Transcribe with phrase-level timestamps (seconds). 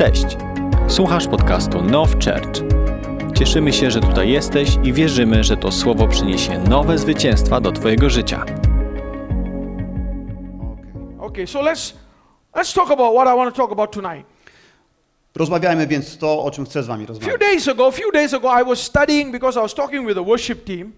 [0.00, 0.36] Cześć!
[0.88, 2.62] Słuchasz podcastu Now Church.
[3.38, 8.10] Cieszymy się, że tutaj jesteś i wierzymy, że to słowo przyniesie nowe zwycięstwa do Twojego
[8.10, 8.42] życia.
[11.18, 11.26] Okay.
[11.26, 11.94] Okay, so let's
[12.54, 14.26] let's talk about what I want to talk about tonight.
[15.36, 17.40] Rozmawiajmy więc to, o czym chcę z wami few rozmawiać.
[17.40, 20.24] days ago, a few days ago, I was studying because I was talking with the
[20.24, 20.92] worship team.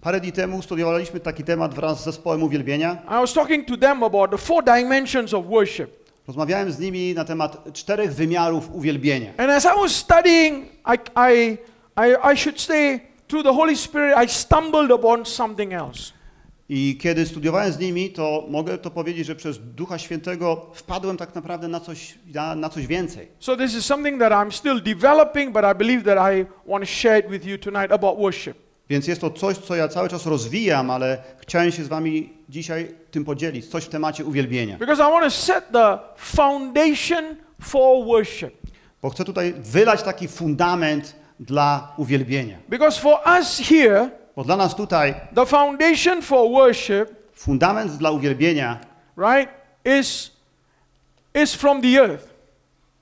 [0.00, 3.02] Parę dni temu studiowaliśmy taki temat wraz z zespołem uwielbienia.
[3.04, 5.99] I was talking to them about the four dimensions of worship.
[6.30, 9.32] Rozmawiałem z nimi na temat czterech wymiarów uwielbienia.
[9.36, 11.58] And as I was studying, I, I,
[11.96, 16.12] I, I should say, through the Holy Spirit, I stumbled upon something else.
[16.68, 21.34] I kiedy studiowałem z nimi, to mogę to powiedzieć, że przez Ducha Świętego wpadłem tak
[21.34, 23.28] naprawdę na coś, na, na coś więcej.
[23.38, 26.90] So this is something that I'm still developing, but I believe that I want to
[26.90, 28.69] share it with you tonight about worship.
[28.90, 32.94] Więc jest to coś, co ja cały czas rozwijam, ale chciałem się z wami dzisiaj
[33.10, 33.66] tym podzielić.
[33.66, 34.78] Coś w temacie uwielbienia.
[34.78, 38.54] Because I want to set the foundation for worship.
[39.02, 42.58] Bo chcę tutaj wylać taki fundament dla uwielbienia.
[42.68, 48.78] Because for us here, Bo dla nas tutaj the foundation for worship, fundament dla uwielbienia
[49.16, 49.48] right,
[49.84, 50.30] is,
[51.34, 52.29] is from the earth.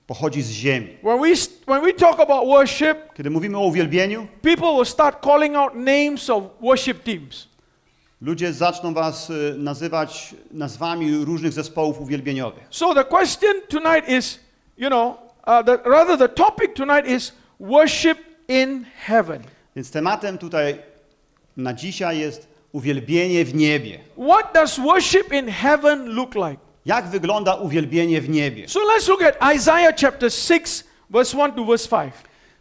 [0.08, 0.88] Pochodzi z ziemi.
[1.02, 1.28] When we,
[1.66, 6.30] when we talk about worship, Kiedy mówimy o uwielbieniu, people will start calling out names
[6.30, 7.48] of worship teams.
[8.20, 12.64] ludzie zaczną was y, nazywać nazwami różnych zespołów uwielbieniowych.
[12.70, 14.40] So the question tonight is,
[14.78, 19.42] you know, uh, the, rather the topic tonight is worship in heaven.
[19.76, 20.78] Więc tematem tutaj
[21.56, 23.98] na dzisiaj jest uwielbienie w niebie.
[24.28, 26.67] What does worship in heaven look like?
[26.88, 28.68] Jak wygląda uwielbienie w niebie?
[28.68, 32.14] So let's look at Isaiah chapter 6, verse 1 to verse 5.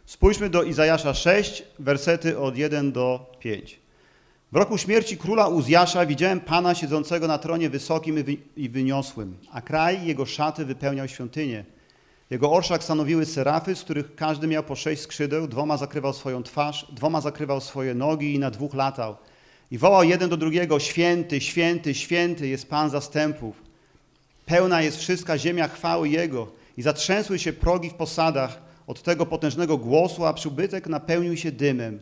[0.06, 3.80] Spójrzmy do Izajasza 6, wersety od 1 do 5.
[4.52, 9.36] W roku śmierci króla Uzjasza widziałem Pana siedzącego na tronie wysokim i wy- i wyniosłym,
[9.52, 11.64] a kraj jego szaty wypełniał świątynię.
[12.30, 16.86] Jego orszak stanowiły serafy, z których każdy miał po sześć skrzydeł, dwoma zakrywał swoją twarz,
[16.92, 19.16] dwoma zakrywał swoje nogi i na dwóch latał.
[19.70, 23.67] I wołał jeden do drugiego, święty, święty, święty jest Pan zastępów.
[24.48, 29.78] Pełna jest wszystka ziemia chwały Jego i zatrzęsły się progi w posadach od tego potężnego
[29.78, 32.00] głosu, a przybytek napełnił się dymem.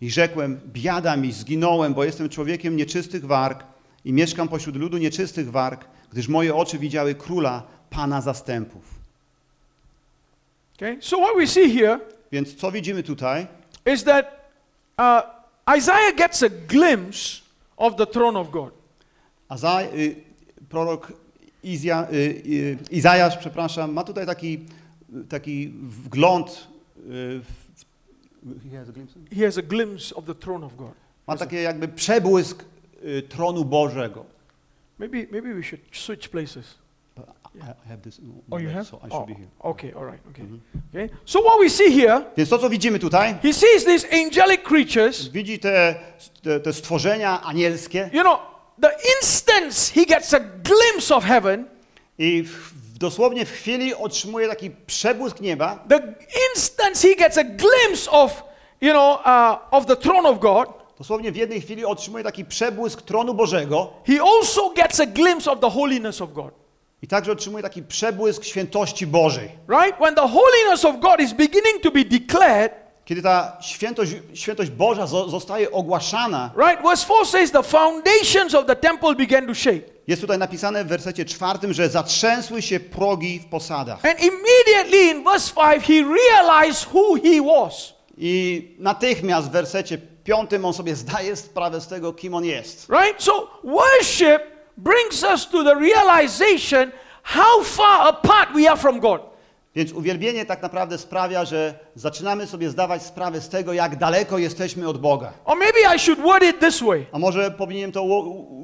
[0.00, 3.64] I rzekłem, biada mi, zginąłem, bo jestem człowiekiem nieczystych warg
[4.04, 8.82] i mieszkam pośród ludu nieczystych warg, gdyż moje oczy widziały króla, Pana zastępów.
[10.76, 10.98] Okay?
[11.00, 12.00] So what we see here
[12.32, 13.46] Więc co widzimy tutaj?
[13.94, 14.52] is that
[14.98, 17.42] uh, Isaiah gets a glimpse
[17.76, 18.70] of the throne of God.
[19.48, 20.16] Azaj, y,
[20.68, 21.12] prorok
[21.62, 24.58] Izja, y, y, Izajasz, przepraszam, ma tutaj taki,
[25.28, 29.18] taki wgląd, y, w, he has a glimpse?
[29.36, 30.92] He has a glimpse of the throne of God.
[31.26, 32.64] ma taki jakby przebłysk
[33.04, 34.24] y, tronu Bożego.
[34.98, 36.74] Maybe, maybe we should switch places.
[37.60, 38.20] I have this
[38.50, 38.84] Oh, you have?
[38.84, 39.48] so I should Oh, be here.
[39.60, 40.44] okay, all right, okay.
[40.94, 41.08] Okay.
[41.24, 45.28] So what we see here, Więc to, co widzimy tutaj, he sees these angelic creatures.
[45.32, 45.94] widzi te,
[46.42, 48.38] te, te stworzenia anielskie You know,
[48.80, 51.64] the instant he gets a glimpse of heaven,
[52.18, 56.14] i w, dosłownie w chwili otrzymuje taki przebłysk nieba, the
[56.50, 58.42] instant he gets a glimpse of,
[58.80, 60.68] you know, uh, of the throne of God,
[60.98, 65.60] dosłownie w jednej chwili otrzymuje taki przebłysk tronu Bożego he also gets a glimpse of
[65.60, 66.54] the holiness of God.
[67.02, 69.48] i także otrzymuje taki przebłysk świętości Bożej.
[69.68, 69.98] Right?
[70.00, 72.72] When the holiness of God is beginning to be declared,
[73.08, 76.82] Kiedy ta świętość, świętość Boża zo, zostaje ogłaszana, right?
[76.82, 79.82] Verse 4 says the foundations of the temple began to shake.
[80.06, 84.04] jest tutaj napisane w wersecie czwartym, że zatrzęsły się progi w posadach.
[84.04, 87.94] And immediately in verse 5, he realized who he was.
[88.18, 92.88] I natychmiast w wersecie piątym on sobie zdaje sprawę z tego, kim on jest.
[92.88, 93.22] Right?
[93.22, 94.42] So worship
[94.76, 96.92] brings us to the realization
[97.22, 99.37] how far apart we are from God.
[99.74, 104.88] Więc uwielbienie tak naprawdę sprawia, że zaczynamy sobie zdawać sprawę z tego, jak daleko jesteśmy
[104.88, 105.32] od Boga.
[105.44, 107.06] Or maybe I should word it this way.
[107.12, 108.04] A może powinienem to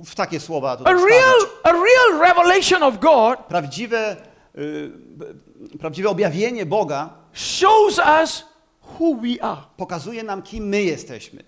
[0.05, 1.57] w takie słowa A tutaj real, wstawić.
[1.63, 4.17] a real revelation of God Prawdziwe,
[4.59, 4.93] y,
[5.79, 8.45] prawdziwe objawienie Boga shows us
[9.01, 9.61] who we are.
[9.77, 11.43] pokazuje nam, kim my jesteśmy.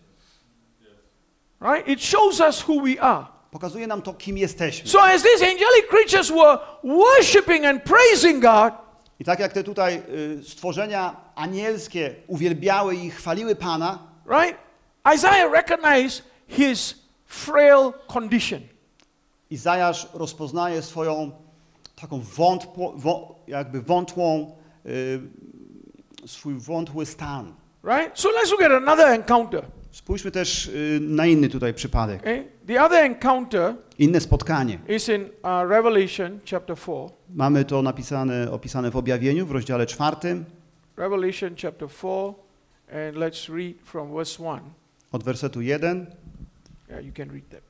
[1.61, 1.88] Right?
[1.88, 3.26] It shows us who we are.
[3.50, 4.88] Pokazuje nam to, kim jesteśmy.
[4.91, 8.73] So as these angelic creatures were worshiping and praising God,
[9.21, 10.03] I tak jak te tutaj
[10.41, 14.59] y, stworzenia anielskie uwielbiały i chwaliły Pana, right?
[15.15, 16.95] Isaiah recognized his
[17.27, 18.61] frail condition.
[19.51, 21.31] Izajasz rozpoznaje swoją
[22.01, 25.21] taką wątpło, wą, jakby wątłą, y,
[26.27, 27.55] swój wątły stan.
[27.85, 28.21] Right?
[28.21, 29.65] So let's look at another encounter.
[29.91, 32.21] Spójrzmy też y, na inny tutaj przypadek.
[32.21, 32.49] Okay?
[32.67, 34.79] The other encounter Inne spotkanie.
[34.89, 37.09] is in uh, Revelation chapter 4.
[37.35, 40.45] Mamy to napisane, opisane w objawieniu w rozdziale czwartym
[40.97, 42.35] Revelation chapter 4,
[42.93, 44.61] and let's read from verse 1.
[45.13, 46.07] od wersetu 1.
[46.89, 47.61] Yeah, you can read that.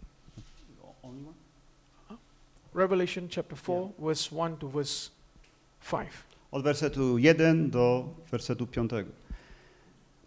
[2.74, 5.10] Revelation chapter 4, verse 1 to verse
[5.90, 6.08] 5.
[6.50, 8.90] Od wersetu 1 do wersetu 5.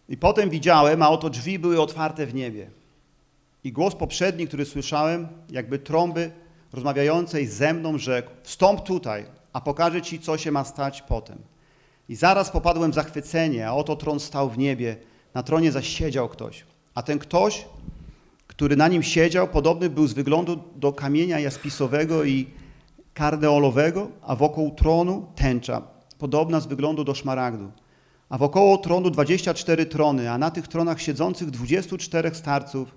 [0.09, 2.69] I potem widziałem, a oto drzwi były otwarte w niebie.
[3.63, 6.31] I głos poprzedni, który słyszałem, jakby trąby
[6.73, 11.37] rozmawiającej ze mną, rzekł: Wstąp tutaj, a pokażę ci, co się ma stać potem.
[12.09, 14.97] I zaraz popadłem w zachwycenie, a oto tron stał w niebie,
[15.33, 16.65] na tronie zaś siedział ktoś.
[16.95, 17.65] A ten ktoś,
[18.47, 22.47] który na nim siedział, podobny był z wyglądu do kamienia jaspisowego i
[23.13, 25.81] karneolowego, a wokół tronu tęcza,
[26.17, 27.71] podobna z wyglądu do szmaragdu.
[28.29, 32.95] A wokoło tronu 24 trony, a na tych tronach siedzących 24 starców,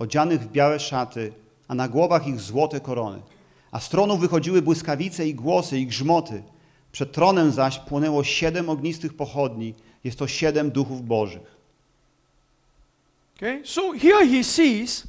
[0.00, 1.32] odzianych w białe szaty,
[1.68, 3.22] a na głowach ich złote korony.
[3.70, 6.42] A z tronu wychodziły błyskawice i głosy i grzmoty.
[6.92, 9.74] Przed tronem zaś płonęło siedem ognistych pochodni.
[10.04, 11.60] Jest to siedem duchów bożych.
[13.36, 13.62] Okay?
[13.64, 15.04] So here he sees,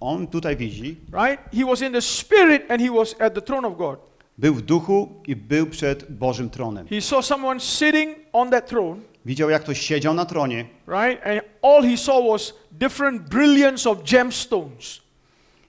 [0.00, 1.38] On tutaj widzi, right?
[1.52, 3.98] He was in the spirit and he was at the throne of God.
[4.38, 6.88] Był w duchu i był przed Bożym tronem.
[6.88, 11.26] He saw someone sitting on that throne, Widział, jak ktoś siedział na tronie right?
[11.26, 15.00] And all he saw was different brilliance of gemstones,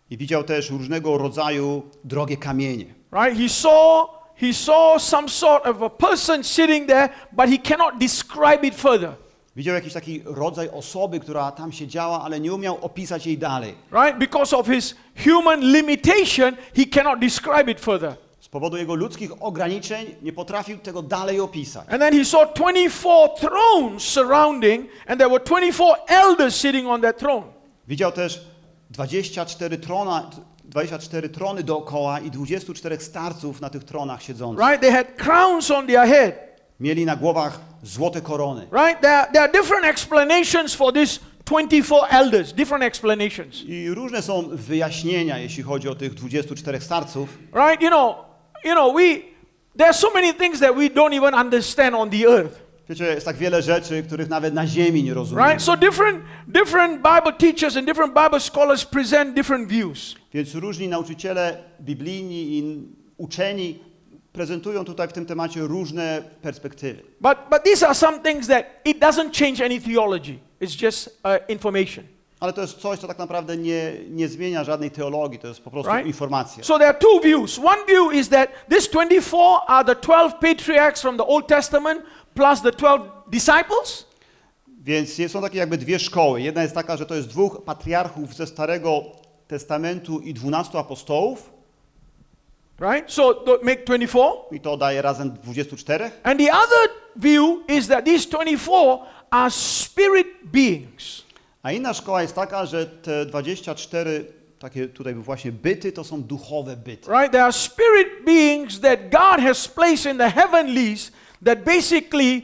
[0.10, 2.86] i widział też różnego rodzaju drogie kamienie.
[3.12, 3.38] right?
[3.42, 8.68] He saw he saw some sort of a person sitting there, but he cannot describe
[8.68, 9.12] it further,
[9.56, 13.76] Widział jakiś taki rodzaj osoby, która tam siedziała, ale nie umiał opisać jej dalej.
[13.92, 14.20] right?
[14.20, 14.96] Because of his
[15.26, 18.16] human limitation, he cannot describe it further.
[18.56, 21.90] Powodu jego ludzkich ograniczeń nie potrafił tego dalej opisać.
[21.90, 27.18] And then he saw 24 thrones surrounding, and there were 24 elders sitting on that
[27.18, 27.44] throne.
[27.88, 28.48] Widział też
[28.90, 30.30] 24 trona,
[30.64, 34.68] 24 trony dookoła i 24 starców na tych tronach siedzących.
[34.68, 34.82] Right?
[34.82, 36.34] They had crowns on their head.
[36.80, 38.62] Mieli na głowach złote korony.
[38.62, 39.02] Right?
[39.02, 43.64] There, there are different explanations for these 24 elders, different explanations.
[43.68, 47.38] I różne są wyjaśnienia, jeśli chodzi o tych 24 starców.
[47.54, 47.82] Right?
[47.82, 48.35] You know,
[48.66, 49.24] you know, we
[49.76, 52.62] there are so many things that we don't even understand on the earth.
[52.90, 55.48] Wiecie, jest tak wiele rzeczy, których nawet na ziemi nie rozumiemy.
[55.48, 55.64] Right?
[55.64, 60.16] So different different Bible teachers and different Bible scholars present different views.
[60.34, 62.84] Więc różni nauczyciele biblijni i
[63.18, 63.80] uczeni
[64.34, 67.04] prezentują tutaj w tym temacie różne perspektywy.
[67.22, 70.40] But but these are some things that it doesn't change any theology.
[70.62, 72.15] It's just uh, information.
[72.46, 75.72] Ale to jest coś, co tak naprawdę nie, nie zmienia żadnej teologii, to jest po
[75.72, 76.08] prostu Right?
[76.08, 76.64] informacja.
[76.64, 77.60] So there are two views.
[77.60, 82.02] One view is that these 24 are the 12 patriarchs from the Old Testament
[82.34, 84.06] plus the 12 disciples.
[84.68, 86.42] Więc są takie jakby dwie szkoły.
[86.42, 89.04] Jedna jest taka, że to jest dwóch patriarchów ze Starego
[89.48, 91.50] Testamentu i dwunastu apostołów
[92.80, 93.12] Right?
[93.12, 94.28] So make 24.
[94.52, 96.12] i to daje razem 24.
[96.24, 99.00] And the other view is that these 24
[99.32, 101.25] are spirit beings.
[101.66, 104.26] A inna szkoła jest taka, że te 24
[104.60, 107.12] takie tutaj właśnie byty to są duchowe byty.
[107.12, 107.32] Right?
[107.32, 111.12] They are spirit beings that God has placed in the heavenlies
[111.46, 112.42] that basically,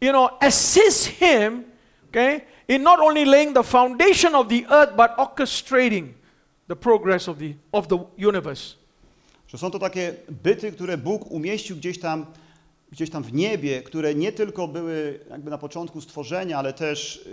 [0.00, 1.64] you know, assist him,
[2.08, 6.06] okay, in not only laying the foundation of the earth but orchestrating
[6.68, 7.98] the progress of the of the
[8.28, 8.74] universe.
[9.48, 12.26] Że są to takie byty, które Bóg umieścił gdzieś tam,
[12.92, 17.28] gdzieś tam w niebie, które nie tylko były jakby na początku stworzenia, ale też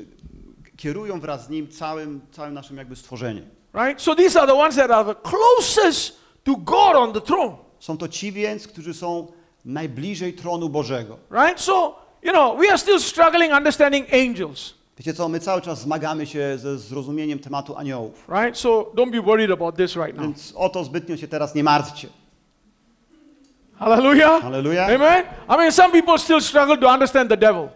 [0.79, 3.45] kierują wraz z Nim całym, całym naszym jakby stworzeniem.
[3.73, 4.01] Right?
[4.01, 7.55] So these are the ones that are the closest to God on the throne.
[7.79, 9.27] Są to ci więc, którzy są
[9.65, 11.17] najbliżej tronu Bożego.
[11.31, 11.61] Right?
[11.61, 14.73] So, you know, we are still struggling understanding angels.
[14.97, 18.27] Wiecie co, my cały czas zmagamy się ze zrozumieniem tematu aniołów.
[18.29, 18.57] Right?
[18.57, 20.25] So don't be worried about this right now.
[20.25, 22.07] Więc o to zbytnio się teraz nie martwcie.
[23.79, 24.41] Hallelujah.
[24.41, 24.85] Halleluja.
[24.85, 25.23] Amen.
[25.49, 27.69] I mean, some people still struggle to understand the devil.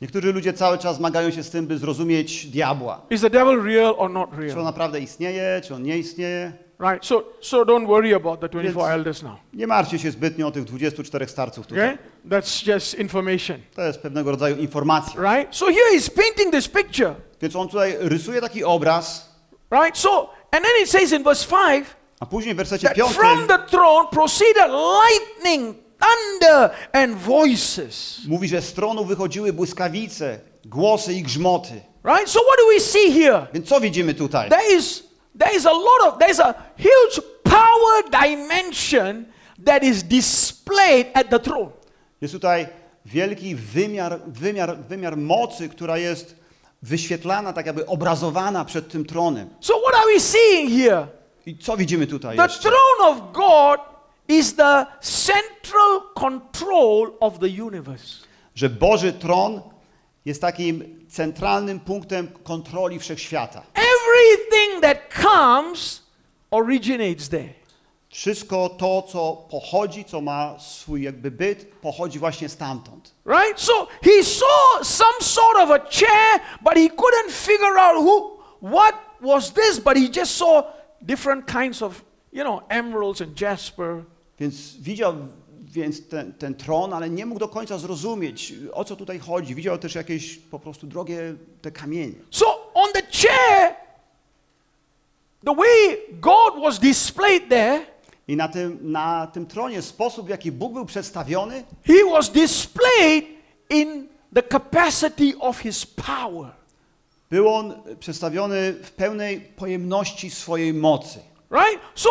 [0.00, 3.00] Niektórzy ludzie cały czas zmagają się z tym, by zrozumieć diabła.
[3.10, 4.64] Is the devil real or not Czy on real?
[4.64, 6.52] naprawdę istnieje, czy on nie istnieje.
[6.80, 7.06] Right?
[7.06, 8.94] So, so don't worry about the 24 Yes.
[8.94, 9.36] elders now.
[9.52, 11.84] Nie martwcie się zbytnio o tych 24 starców tutaj.
[11.84, 11.98] Okay?
[12.28, 13.56] That's just information.
[13.74, 15.20] To jest pewnego rodzaju informacja.
[15.34, 15.56] Right?
[15.56, 17.14] So here he's painting this picture.
[17.42, 19.36] Więc on tutaj rysuje taki obraz,
[19.70, 19.98] Right?
[19.98, 21.86] So, and then it says in verse 5
[22.20, 28.18] a później w wersecie that from 5 the throne proceeded lightning, thunder, and voices.
[28.28, 31.80] mówi, że z tronu wychodziły błyskawice, głosy i grzmoty.
[32.04, 32.28] Right?
[32.30, 33.46] So what do we see here?
[33.52, 34.48] Więc co widzimy tutaj?
[34.50, 35.02] There is
[35.38, 39.24] there is a lot of there's a huge power dimension
[39.64, 41.70] that is displayed at the throne.
[42.20, 42.66] Jest tutaj
[43.06, 46.36] wielki wymiar, wymiar, wymiar mocy, która jest
[46.82, 49.50] wyświetlana, tak jakby obrazowana przed tym tronem.
[49.60, 51.06] So what are we seeing here?
[51.46, 52.68] I co widzimy tutaj The jeszcze?
[52.68, 53.80] throne of God
[54.28, 58.26] is the central control of the universe.
[58.54, 59.60] Że Boży tron
[60.24, 63.62] jest takim centralnym punktem kontroli wszechświata.
[63.74, 66.02] Everything that comes
[66.50, 67.54] originates there.
[68.08, 73.14] Wszystko to, co pochodzi, co ma swój jakby byt, pochodzi właśnie stamtąd.
[73.26, 73.60] Right?
[73.60, 78.94] So he saw some sort of a chair, but he couldn't figure out who, what
[79.20, 80.62] was this, but he just saw
[81.02, 84.04] different kinds of, you know, emeralds and jasper.
[84.38, 85.14] Więc widział
[85.76, 89.54] więc ten, ten tron, ale nie mógł do końca zrozumieć, o co tutaj chodzi.
[89.54, 92.14] Widział też jakieś po prostu drogie te kamienie.
[92.30, 93.74] So on the chair,
[95.44, 97.86] the way God was displayed there,
[98.28, 103.24] I na tym, na tym tronie sposób, w jaki Bóg był przedstawiony, he was displayed
[103.70, 106.50] in the capacity of his power.
[107.30, 111.18] był on przedstawiony w pełnej pojemności swojej mocy.
[111.50, 111.80] Right?
[111.94, 112.10] So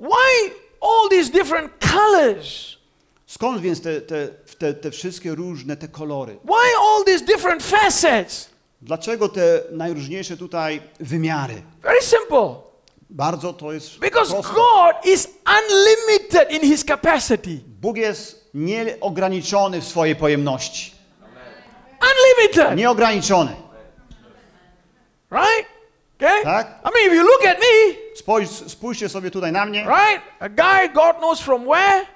[0.00, 2.78] why all these different colors?
[3.26, 6.38] Skąd więc te, te, te, te wszystkie różne te kolory?
[6.44, 8.48] Why all these different facets?
[8.82, 11.62] Dlaczego te najróżniejsze tutaj wymiary?
[11.82, 12.54] Very simple.
[13.10, 14.52] Bardzo to jest Because proste.
[14.54, 17.60] God is unlimited in his capacity.
[17.80, 20.94] Bóg jest nieograniczony w swojej pojemności.
[22.00, 22.76] Unlimited.
[22.76, 23.56] Nieograniczony.
[25.30, 25.73] Right?
[26.18, 26.42] Okay?
[26.44, 26.66] Tak?
[26.84, 29.84] I mean, if you look at me, Spójrz, spójrzcie sobie tutaj na mnie.
[29.84, 30.22] right?
[30.40, 32.06] A guy God knows from where,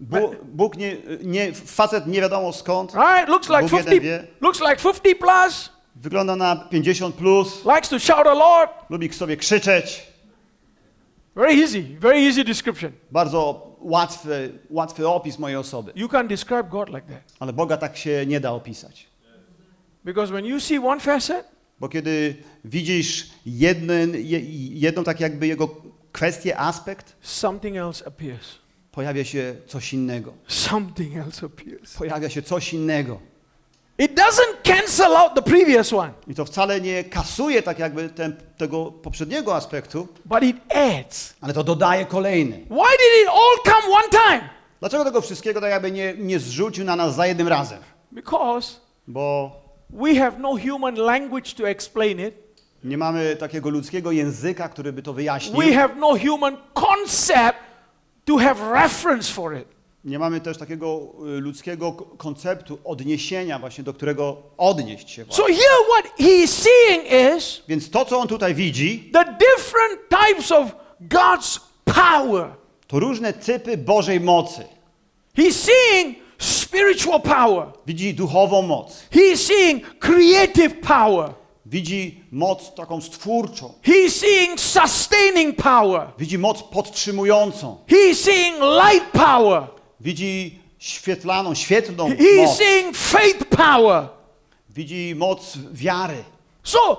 [0.00, 2.94] Bóg, Bóg nie, nie, facet nie wiadomo skąd.
[2.94, 3.28] right?
[3.28, 4.26] Looks like Bóg jeden 50 wie.
[4.40, 7.64] looks like 50 plus, Wygląda na 50 plus.
[7.64, 8.70] likes to shout a lot.
[8.90, 10.06] Lubi sobie krzyczeć.
[11.36, 12.92] Very easy, very easy description.
[13.10, 15.92] Bardzo łatwy, łatwy opis mojej osoby.
[15.94, 17.22] You can't describe God like that.
[17.40, 19.06] Ale Boga tak się nie da opisać.
[20.04, 21.46] Because when you see one facet,
[21.80, 24.40] Bo kiedy widzisz jeden, je,
[24.80, 25.68] jedną tak jakby jego
[26.12, 28.48] kwestię, aspekt, something else appears.
[28.92, 30.32] pojawia się coś innego.
[30.46, 31.96] Something else appears.
[31.96, 33.20] Pojawia się coś innego.
[33.98, 38.36] It doesn't cancel out the previous one, I to wcale nie kasuje tak jakby ten,
[38.56, 41.34] tego poprzedniego aspektu, but it adds.
[41.40, 42.56] ale to dodaje kolejny.
[42.56, 44.48] Why did it all come one time?
[44.80, 47.78] Dlaczego tego wszystkiego tak jakby nie, nie zrzucił na nas za jednym razem?
[48.12, 49.50] Because Bo
[49.90, 52.34] we have no human language to explain it.
[52.84, 55.56] nie mamy takiego ludzkiego języka, który by to wyjaśnił.
[55.60, 57.58] We have no human concept
[58.24, 59.68] to have reference for it.
[60.04, 61.00] Nie mamy też takiego
[61.36, 65.24] y, ludzkiego konceptu odniesienia właśnie, do którego odnieść się.
[65.30, 67.04] So here what he is seeing
[67.36, 72.50] is Więc to, co on tutaj widzi, the different types of God's power.
[72.86, 74.64] to różne typy Bożej mocy.
[75.36, 76.16] He's seeing
[76.68, 77.72] spiritual power.
[77.86, 81.34] Widzi duchową moc, He's seeing creative power.
[81.66, 86.06] widzi moc taką stwórczą, He's seeing sustaining power.
[86.18, 89.66] widzi moc podtrzymującą, He's seeing light power.
[90.00, 94.08] widzi świetlaną, świetlną He's moc, seeing faith power.
[94.70, 96.24] widzi moc wiary.
[96.62, 96.96] So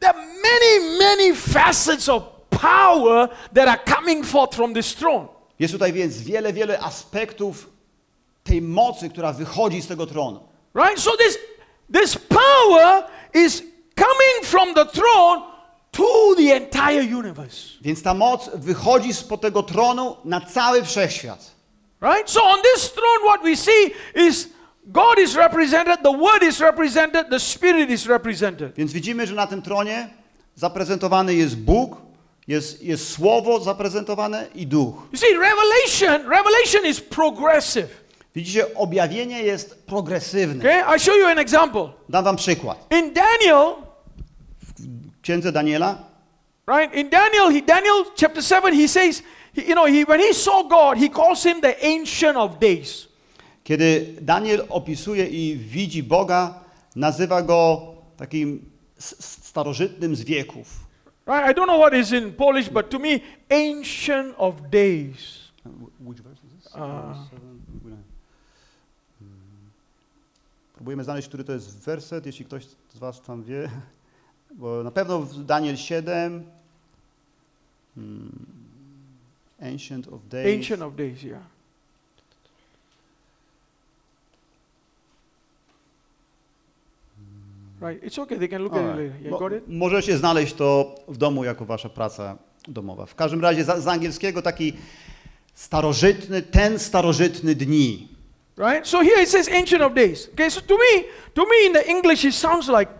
[0.00, 5.26] there are many, many facets of power that are coming forth from this throne.
[5.58, 7.70] Jest tutaj więc wiele, wiele aspektów
[8.46, 10.40] tej mocy, która wychodzi z tego tronu.
[10.74, 11.00] Right?
[11.00, 11.38] So this
[11.92, 13.62] this power is
[13.94, 15.42] coming from the throne
[15.90, 17.78] to the entire universe.
[17.80, 21.56] Więc ta moc wychodzi spod tego tronu na cały wszechświat.
[22.02, 22.30] Right?
[22.30, 23.94] So on this throne, what we see
[24.28, 24.48] is
[24.86, 28.74] God is represented, the Word is represented, the Spirit is represented.
[28.76, 30.08] Więc widzimy, że na tym tronie
[30.54, 31.96] zaprezentowany jest Bóg,
[32.48, 34.94] jest, jest Słowo zaprezentowane i Duch.
[35.12, 38.05] You see, Revelation, Revelation is progressive.
[38.36, 40.64] Widzicie, objawienie jest progresywne.
[40.64, 40.82] Okay?
[40.94, 41.88] I'll show you an example.
[42.08, 42.86] Dam wam przykład.
[42.90, 43.74] In Daniel,
[44.62, 45.98] W księdze Daniela,
[46.68, 46.94] right?
[46.94, 49.22] In Daniel, he, Daniel chapter 7, he says,
[49.54, 53.08] he- you know, he, when he saw God, he calls him the Ancient of Days.
[53.64, 56.60] kiedy Daniel opisuje i widzi Boga,
[56.96, 57.80] nazywa go
[58.16, 60.66] takim starożytnym z wieków.
[61.26, 61.50] Right?
[61.50, 65.46] I don't know what is in Polish, but to me, Ancient of Days.
[66.74, 66.80] Uh,
[70.86, 73.70] Próbujemy znaleźć, który to jest werset, jeśli ktoś z was tam wie.
[74.60, 76.44] Bo na pewno w Daniel 7
[77.94, 78.46] hmm,
[79.62, 80.56] Ancient of Days.
[80.56, 81.42] Ancient of Days, yeah.
[87.80, 88.38] Right, it's okay.
[88.38, 89.20] They can look at it later.
[89.20, 89.64] Yeah, Mo- got it?
[89.68, 92.38] Możecie znaleźć to w domu jako wasza praca
[92.68, 93.06] domowa.
[93.06, 94.72] W każdym razie z, z angielskiego taki
[95.54, 98.15] starożytny, ten starożytny dni.
[98.58, 98.86] Right.
[98.86, 100.28] So here it says Ancient of Days.
[100.32, 100.50] Okay.
[100.50, 102.90] So to me, to me in the English, it sounds like,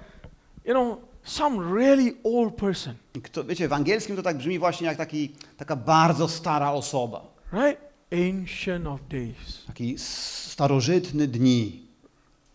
[0.66, 4.96] you know, some really old person, Kto, wiecie, w angielskim to tak brzmi właśnie jak
[4.96, 7.22] taki, taka bardzo stara osoba.
[7.52, 7.78] right?
[8.12, 11.82] Ancient of days, Taki starożytny dni.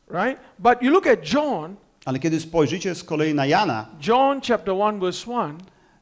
[0.08, 0.40] right?
[0.60, 5.00] But you look at John, Ale kiedy spojrzycie z kolei na Jana, John chapter 1,
[5.00, 5.58] verse 1,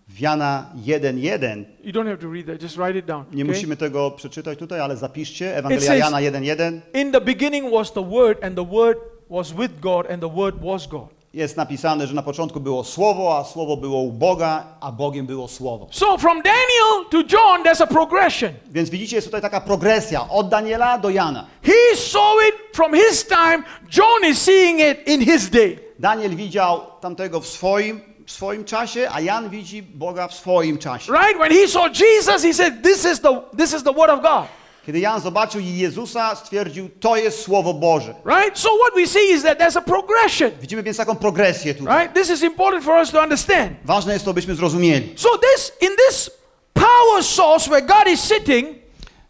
[0.09, 3.25] w Jana 1.1, you don't have to read that, just write it down.
[3.31, 8.03] nie musimy tego przeczytać tutaj, ale zapiszcie, Ewangelia Jana 1.1, In the beginning was the
[8.03, 8.97] Word, and the Word
[9.29, 11.19] was with God, and the Word was God.
[11.33, 15.47] jest napisane, że na początku było Słowo, a Słowo było u Boga, a Bogiem było
[15.47, 15.87] Słowo.
[15.91, 18.49] So from Daniel to John, there's a progression.
[18.71, 21.45] Więc widzicie, jest tutaj taka progresja od Daniela do Jana.
[21.63, 23.63] He saw it from his time,
[23.97, 25.79] John is seeing it in his day.
[25.99, 31.12] Daniel widział tamtego w swoim, w swoim czasie, a Jan widzi Boga w swoim czasie.
[31.12, 31.38] Right?
[31.39, 34.48] When he saw Jesus, he said, This is the this is the word of God.
[34.86, 38.15] Kiedy Jan zobaczył Jezusa, stwierdził, to jest Słowo Boże.
[38.25, 38.59] Right?
[38.59, 40.51] So what we see is that there's a progression.
[40.62, 42.00] Widzimy więc taką progresję tutaj.
[42.00, 42.15] Right?
[42.15, 43.71] This is important for us to understand.
[43.86, 45.13] Ważne jest to, byśmy zrozumieli.
[45.15, 46.31] So this in this
[46.74, 48.67] power source where God is sitting,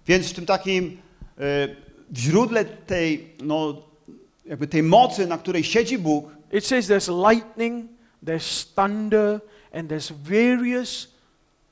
[0.07, 1.67] Więc w tym takim e,
[2.09, 3.81] w źródle tej, no,
[4.45, 9.41] jakby tej mocy, na której siedzi Bóg, it says there's lightning, there's thunder,
[9.73, 11.07] and there's various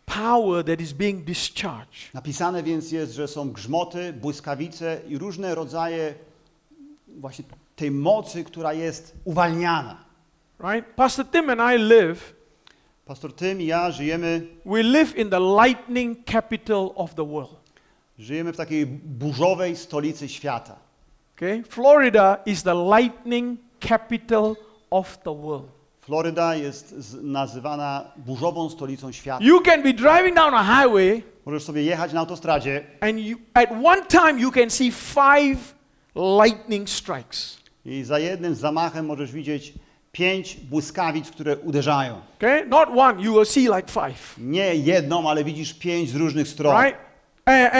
[0.05, 2.13] power that is being discharged.
[2.13, 6.13] napisane więc jest, że są grzmoty, błyskawice i różne rodzaje
[7.07, 9.97] właśnie tej mocy, która jest uwalniana.
[10.59, 10.95] Right?
[10.95, 12.33] Pastor Tim and I live,
[13.05, 17.55] Pastor Tym i ja żyjemy, we live in the lightning capital of the world.
[18.19, 20.75] żyjemy w takiej burzowej stolicy świata.
[21.35, 21.63] Okay?
[21.63, 24.55] Florida is the lightning capital
[24.89, 25.76] of the world.
[26.07, 29.45] Floryda jest nazywana burzową stolicą świata.
[29.45, 33.69] You can be driving down a highway Możesz sobie jechać na autostradzie and you at
[33.83, 35.75] one time you can see five
[36.15, 37.57] lightning strikes.
[37.85, 39.73] i za jednym zamachem możesz widzieć
[40.11, 42.21] pięć błyskawic, które uderzają.
[42.37, 42.65] Okay?
[42.65, 44.35] Not one, you will see like five.
[44.37, 46.83] Nie jedną, ale widzisz pięć z różnych stron.
[46.83, 46.99] Right?
[47.45, 47.73] And,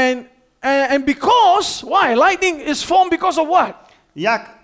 [0.62, 2.16] and, and, because, why?
[2.16, 3.92] Lightning is formed because of what?
[4.16, 4.57] Jak,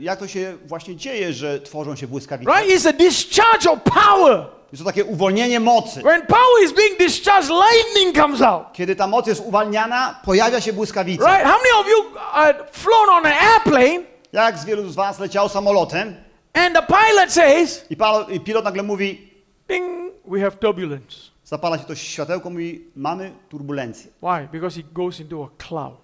[0.00, 2.52] jak to się właśnie dzieje, że tworzą się błyskawice?
[2.52, 2.76] Right?
[2.76, 4.46] It's a discharge of power.
[4.72, 6.00] Jest to takie uwolnienie mocy.
[6.00, 8.62] When power is being discharged, lightning comes out.
[8.72, 11.24] Kiedy ta moc jest uwalniana, pojawia się błyskawica.
[11.24, 11.44] Right?
[11.44, 15.48] How many of you uh, flown on an airplane Jak z wielu z was leciał
[15.48, 16.14] samolotem
[16.56, 19.32] and the pilot says, i, palo, i pilot nagle mówi,
[19.68, 21.16] ding, we have turbulence.
[21.44, 24.10] zapala się to światełko, mówi, mamy turbulencję.
[24.22, 24.48] Why?
[24.52, 25.96] Because he goes into a cloud.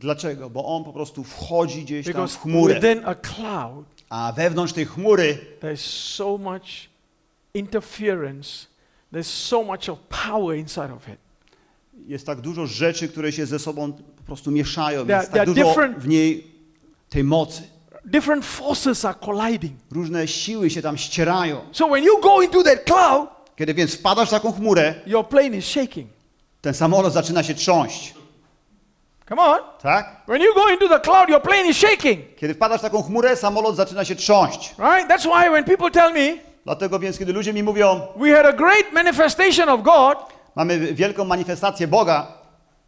[0.00, 0.50] Dlaczego?
[0.50, 4.86] Bo on po prostu wchodzi gdzieś tam w chmurę, within a cloud, a wewnątrz tej
[4.86, 5.76] chmury there's
[6.14, 6.62] so much
[7.54, 8.66] interference,
[9.12, 11.18] there's so much of power inside of it.
[12.06, 15.04] jest tak dużo rzeczy, które się ze sobą po prostu mieszają.
[15.04, 16.46] There- Jest tak dużo w niej
[17.08, 17.62] tej mocy.
[18.04, 19.74] Different forces are colliding.
[19.90, 21.60] Różne siły się tam ścierają.
[21.72, 25.56] So when you go into that cloud, Kiedy więc wpadasz w taką chmurę, your plane
[25.56, 26.10] is shaking.
[26.60, 28.14] ten samolot zaczyna się trząść.
[29.28, 29.58] Come on.
[29.82, 30.22] Tak?
[30.26, 32.36] When you go into the cloud, your plane is shaking.
[32.36, 34.74] Kiedy wpadasz w taką chmurę, samolot zaczyna się trząść.
[34.78, 35.08] Right?
[35.08, 38.52] That's why when people tell me Dlatego więc, kiedy ludzie mi mówią, we had a
[38.52, 40.18] great manifestation of God
[40.56, 42.26] mamy wielką manifestację Boga,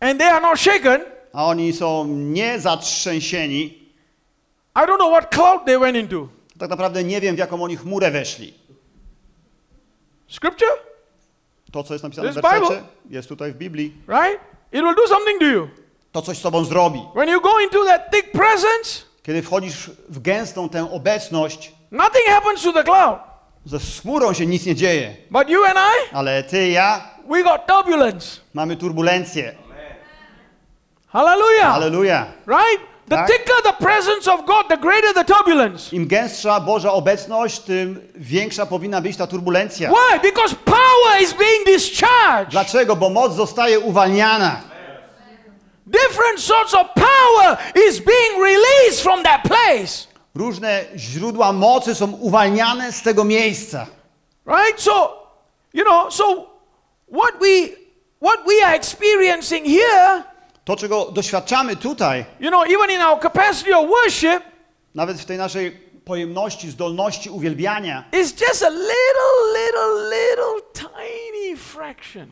[0.00, 1.00] and they are not shaken,
[1.32, 3.64] a oni są niezatrzęsieni,
[4.76, 6.28] I don't know what cloud they went into.
[6.52, 8.54] to tak naprawdę nie wiem, w jaką oni chmurę weszli.
[10.28, 10.72] Scripture?
[11.72, 13.94] To, co jest napisane w wersecie, Bible- jest tutaj w Biblii.
[14.08, 14.40] Right?
[14.72, 15.68] It will do something to you.
[16.12, 17.00] To coś z tobą zrobi.
[17.14, 22.62] When you go into that thick presence, Kiedy wchodzisz w gęstą tę obecność, nothing happens
[22.62, 23.18] to the cloud.
[23.66, 25.16] ze chmurą się nic nie dzieje.
[25.30, 28.40] But you and I, Ale ty i ja we got turbulence.
[28.54, 29.54] mamy turbulencję.
[31.12, 32.26] Hallelujah.
[32.46, 32.80] Right?
[33.08, 33.26] The Tak.
[33.30, 35.96] thicker the presence of God, the greater the turbulence.
[35.96, 39.90] Im gęstsza Boża obecność, tym większa powinna być ta turbulencja.
[39.90, 40.20] Why?
[40.20, 42.50] Because power is being discharged.
[42.50, 42.96] Dlaczego?
[42.96, 44.60] Bo moc zostaje uwalniana.
[45.90, 47.56] Different sorts of power
[47.88, 50.06] is being released from that place.
[50.34, 53.86] Różne źródła mocy są uwalniane z tego miejsca.
[54.46, 54.80] Right?
[54.80, 55.26] So,
[55.74, 56.46] you know, so
[57.12, 57.68] what we
[58.20, 60.22] what we are experiencing here,
[60.64, 64.42] To, czego doświadczamy tutaj, you know, even in our capacity of worship,
[64.94, 65.70] nawet w tej naszej
[66.04, 72.28] pojemności, zdolności uwielbiania, is just a little, little, little tiny fraction.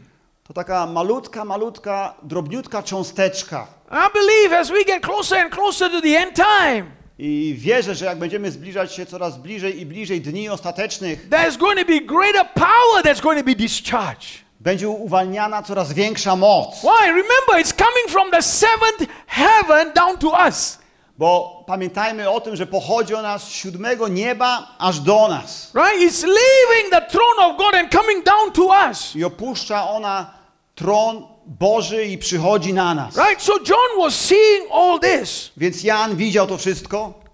[0.49, 3.67] To taka malutka, malutka, drobniutka cząsteczka.
[3.91, 8.05] I believe as we get closer and closer to the end time, I wierzę, że
[8.05, 12.47] jak będziemy zbliżać się coraz bliżej i bliżej dni ostatecznych, there's going to be greater
[12.55, 14.47] power that's going to be discharged.
[14.61, 16.75] będzie uwalniana coraz większa moc.
[16.81, 17.07] Why?
[17.07, 20.79] Remember, it's coming from the seventh heaven down to us.
[21.19, 25.73] Bo pamiętajmy o tym, że pochodzi ona z siódmego nieba aż do nas.
[25.75, 26.13] Right?
[26.13, 29.17] It's leaving the throne of God and coming down to us.
[29.17, 30.36] I opuszcza ona
[30.77, 33.17] tron Boży i przychodzi na nas.
[33.17, 33.43] Right?
[33.43, 35.53] So John was seeing all this.
[35.57, 37.27] Więc Jan widział to wszystko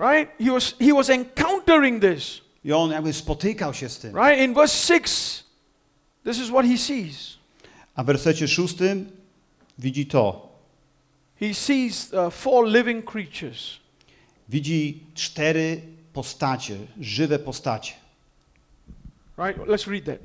[0.00, 0.30] Right?
[0.38, 2.40] He was he was encountering this.
[2.64, 4.16] i on jakby spotykał się z tym.
[4.16, 4.40] Right?
[4.40, 5.44] In verse 6,
[6.24, 7.38] this is what he sees.
[7.94, 9.10] A w wersecie szóstym
[9.78, 10.48] widzi to.
[11.40, 13.78] He sees uh, four living creatures.
[14.48, 17.92] Widzi cztery postacie, żywe postacie.
[19.38, 19.58] Right?
[19.58, 20.18] Let's read that.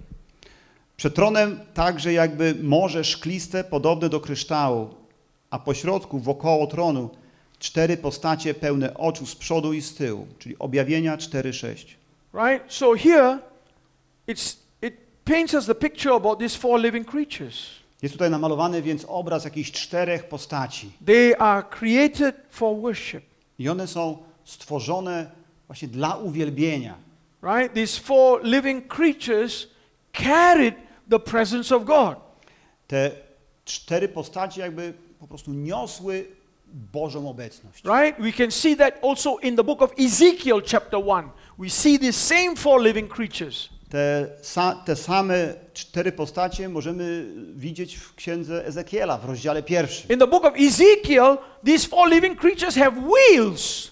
[0.98, 4.90] Przed tronem także jakby morze szkliste, podobne do kryształu,
[5.50, 7.10] a pośrodku, wokoło tronu,
[7.60, 11.86] cztery postacie pełne oczu z przodu i z tyłu, czyli objawienia 4-6.
[12.34, 12.74] Right?
[12.74, 13.40] So here
[14.28, 17.70] it's it paints us the picture about these four living creatures.
[18.02, 20.92] Jest tutaj namalowany więc obraz jakichś czterech postaci.
[21.06, 23.24] They are created for worship.
[23.60, 25.32] I one są stworzone
[25.68, 26.96] właśnie dla uwielbienia.
[27.44, 27.74] Right?
[27.74, 29.68] These four living creatures
[30.14, 32.16] carried the presence of God.
[32.88, 33.12] Te
[33.66, 36.26] cztery postacie jakby po prostu niosły
[36.68, 37.84] Bożą obecność.
[37.84, 38.20] Right?
[38.20, 41.30] We can see that also in the book of Ezekiel, chapter 1.
[41.60, 43.70] We see these same four living creatures.
[43.90, 50.10] Te, sa, te same cztery postacie możemy widzieć w księdze Ezekiela w rozdziale pierwszym.
[50.10, 53.92] In the book of Ezekiel, these four living creatures have wheels.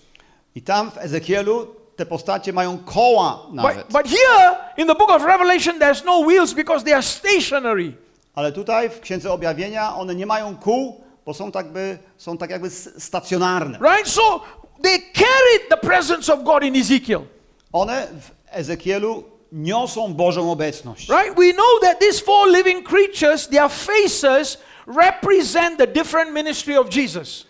[0.56, 3.78] I tam w Ezekielu te postacie mają koła nawet.
[3.78, 7.94] But, but here in the book of Revelation, there's no wheels because they are stationary.
[8.36, 12.50] Ale tutaj w księdze objawienia one nie mają kół, bo są tak, by, są tak
[12.50, 13.80] jakby stacjonarne.
[13.82, 14.08] Right?
[14.08, 14.42] So
[14.82, 17.22] they carried the presence of God in Ezekiel.
[17.74, 21.10] One w Ezekielu niosą Bożą obecność.
[21.10, 21.36] Right?
[21.38, 27.46] We know that these four living creatures, their faces represent the different ministry of Jesus.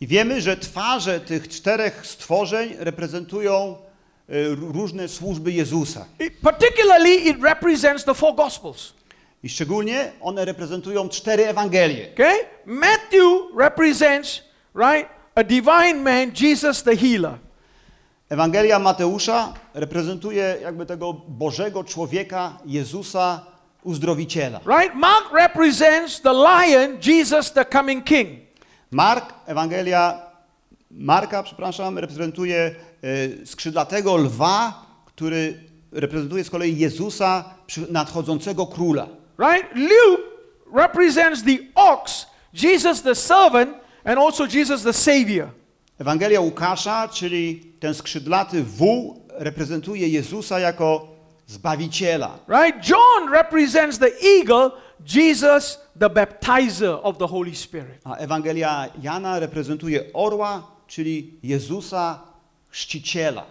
[0.00, 3.76] I wiemy, że twarze tych czterech stworzeń reprezentują
[4.74, 6.06] różne służby Jezusa.
[6.20, 8.92] It- particularly, it represents the four Gospels.
[9.42, 12.08] I szczególnie one reprezentują cztery Ewangelie.
[12.14, 12.36] Okay?
[12.66, 14.42] Matthew represents,
[14.74, 17.38] right, a divine man, Jesus the healer.
[18.30, 23.46] Ewangelia Mateusza reprezentuje jakby tego Bożego człowieka, Jezusa,
[23.84, 24.60] uzdrowiciela.
[24.78, 24.94] Right?
[24.94, 28.28] Mark represents the lion, Jesus the coming king.
[28.90, 30.26] Mark, Ewangelia
[30.90, 32.74] Marka, przepraszam, reprezentuje
[33.44, 35.60] skrzydlatego lwa, który
[35.92, 37.44] reprezentuje z kolei Jezusa,
[37.90, 39.08] nadchodzącego króla.
[39.38, 39.74] Right?
[39.74, 40.22] Luke
[40.74, 43.70] represents the ox, Jesus the servant,
[44.04, 45.48] and also Jesus the savior.
[45.98, 51.08] Ewangelia Łukasza, czyli ten skrzydlaty wół, reprezentuje Jezusa jako
[51.46, 52.38] Zbawiciela.
[52.48, 52.88] Right?
[52.88, 54.70] John represents the eagle,
[55.14, 58.00] Jesus the baptizer of the Holy Spirit.
[58.04, 62.22] A Ewangelia Jana reprezentuje orła, czyli Jezusa
[62.76, 63.44] Chrzciciela.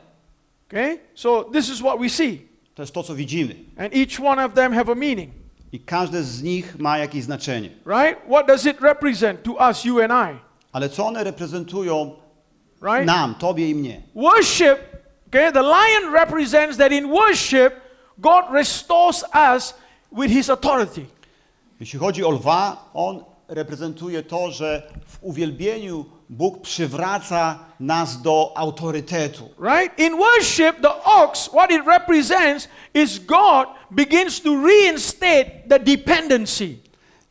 [0.68, 1.00] Okay?
[1.16, 2.48] So this is what we see.
[2.76, 3.56] To jest to, co widzimy.
[3.78, 5.32] And each one of them have a meaning.
[5.72, 7.70] I każde z nich ma jakieś znaczenie.
[7.86, 8.20] Right?
[8.28, 10.40] What does it represent to us, you and I?
[10.72, 12.16] Ale co one reprezentują
[12.82, 13.06] Right?
[13.06, 14.02] nam, tobie i mnie?
[14.16, 14.80] Worship,
[15.28, 15.52] okay?
[15.52, 17.74] The lion represents that in worship,
[18.18, 19.74] God restores us
[20.12, 21.06] with his authority.
[21.80, 29.50] Jeśli chodzi o lwa, on reprezentuje to, że w uwielbieniu Bóg przywraca nas do autorytetu.
[29.60, 30.00] Right?
[30.00, 36.78] In worship, the ox, what it represents is God begins to reinstate the dependency.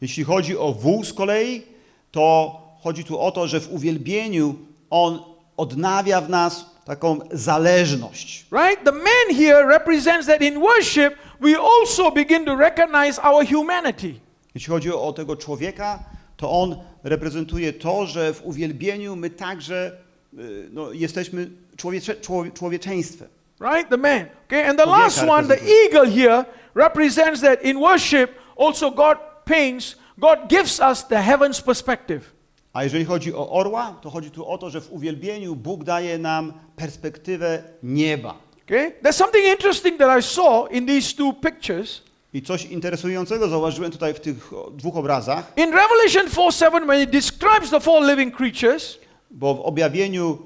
[0.01, 1.63] Jeśli chodzi o wół z kolei,
[2.11, 4.55] to chodzi tu o to, że w uwielbieniu
[4.91, 5.23] on
[5.57, 8.47] odnawia w nas taką zależność.
[8.53, 8.85] Right?
[8.85, 14.15] The man here represents that in worship, we also begin to recognize our humanity.
[14.55, 15.99] Jeśli chodzi o tego człowieka,
[16.37, 19.93] to on reprezentuje to, że w uwielbieniu my także
[20.39, 23.29] y, no, jesteśmy człowiecze, człowie, człowieczeństwem.
[23.61, 23.89] Right?
[23.89, 24.27] The man.
[24.47, 24.69] Okay?
[24.69, 26.45] And the last one, the eagle here,
[26.75, 32.35] represents that in worship, also God paints, God gives us the heaven's perspective.
[32.73, 36.19] A jeżeli chodzi o orła, to chodzi tu o to, że w uwielbieniu Bóg daje
[36.19, 38.35] nam perspektywę nieba.
[38.65, 38.93] Okay?
[39.03, 42.03] There's something interesting that I saw in these two pictures.
[42.35, 47.11] I coś interesującego zauważyłem tutaj w tych dwóch obrazach, In Revelation 4 7, when it
[47.11, 48.99] describes the four living creatures,
[49.31, 50.39] bo w objawieniu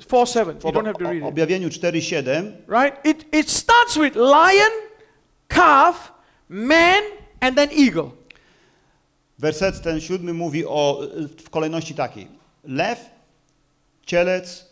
[0.00, 1.24] 4 7, you w don't have to read it.
[1.24, 3.06] objawieniu 4:7 Right?
[3.06, 4.70] It, it starts with lion,
[5.48, 6.12] calf,
[6.48, 7.02] man,
[7.40, 8.10] and then eagle.
[9.38, 11.00] werset ten siódmy mówi o
[11.44, 12.28] w kolejności takiej:
[12.64, 12.98] lew,
[14.06, 14.66] cielec,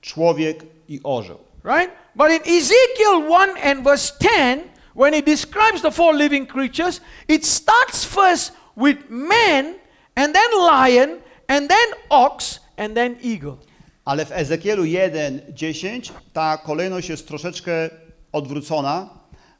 [0.00, 1.38] człowiek i orzeł.
[1.64, 1.90] Right?
[2.14, 4.62] But in Ezekiel 1 and verse 10,
[4.94, 9.74] when it describes the four living creatures, it starts first with man,
[10.16, 13.56] and then lion, and then ox, and then eagle.
[14.04, 17.90] Ale w Ezekielu 1:10 ta kolejność jest troszeczkę
[18.32, 19.08] odwrócona,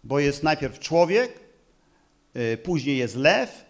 [0.05, 1.41] bo jest najpierw człowiek,
[2.37, 3.65] y, później jest lew,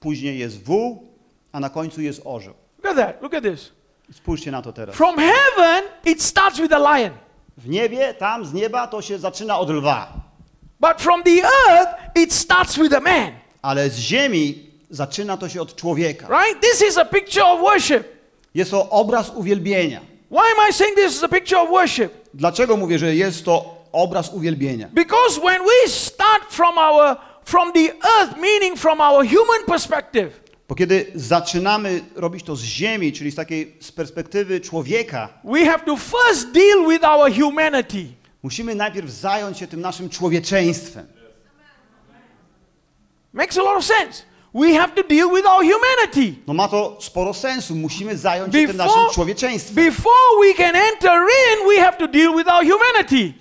[0.00, 1.08] później jest wół,
[1.52, 2.54] a na końcu jest orzeł.
[2.84, 3.22] Look at that.
[3.22, 3.72] Look at this.
[4.12, 4.96] Spójrzcie na to teraz.
[4.96, 7.12] From heaven, it starts with a lion.
[7.56, 10.12] W niebie, tam z nieba to się zaczyna od lwa,
[10.80, 13.32] But from the earth, it starts with a man.
[13.62, 14.54] ale z ziemi
[14.90, 16.26] zaczyna to się od człowieka.
[16.28, 16.60] Right?
[16.60, 18.04] This is a picture of worship.
[18.54, 20.00] Jest to obraz uwielbienia.
[20.30, 22.12] Why am I saying this is a picture of worship?
[22.34, 24.88] Dlaczego mówię, że jest to obraz uwielbienia?
[24.92, 27.80] Because when we start from our from the
[28.18, 30.30] earth, meaning from our human perspective,
[30.68, 35.84] Bo kiedy zaczynamy robić to z ziemi, czyli z takiej z perspektywy człowieka, we have
[35.84, 38.04] to first deal with our humanity.
[38.42, 41.06] Musimy najpierw zająć się tym naszym człowieczeństwem.
[43.32, 44.22] Makes a lot of sense.
[44.54, 46.34] We have to deal with our humanity.
[46.46, 47.74] No ma to sporo sensu.
[47.74, 49.84] Musimy zająć się tym Before, naszym człowieczeństwem.
[49.84, 53.34] before we can enter in, we have to deal with our humanity.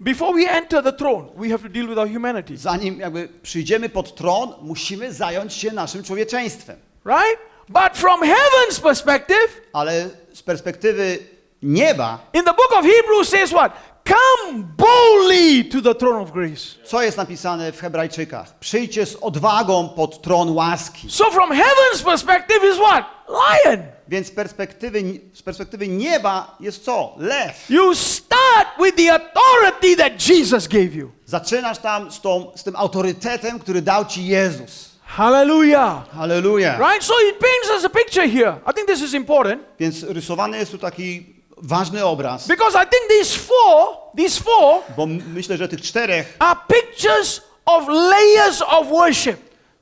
[0.00, 2.56] Before we enter the throne, we have to deal with our humanity.
[2.56, 6.76] Zanim jakby przyjdziemy pod tron, musimy zająć się naszym człowieczeństwem.
[7.06, 7.38] Right?
[7.68, 11.18] But from heaven's perspective, Ale z perspektywy
[11.62, 13.72] nieba, in the book of Hebrews says what?
[14.04, 16.76] Come boldly to the throne of grace.
[16.84, 18.58] co jest napisane w Hebrajczykach?
[18.58, 21.10] Przyjdźcie z odwagą pod tron łaski.
[21.10, 23.04] So from heaven's perspective is what?
[23.28, 23.82] Lion.
[24.08, 27.14] Więc z perspektywy, z perspektywy nieba jest co?
[27.18, 27.70] Lew.
[27.70, 31.10] You start with the authority that Jesus gave you.
[31.26, 34.90] Zaczynasz tam z, tą, z tym autorytetem, który dał ci Jezus.
[35.04, 36.08] Hallelujah.
[36.10, 36.78] Halleluja.
[36.78, 37.04] Right?
[37.04, 38.54] So it paints us a picture here.
[38.70, 41.26] I think this is important Więc rysowany jest tu taki
[41.62, 46.60] ważny obraz, because I think these four, these four bo myślę, że tych czterech are
[46.68, 49.36] pictures of layers of worship.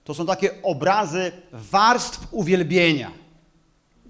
[0.05, 3.11] to są takie obrazy warstw uwielbienia.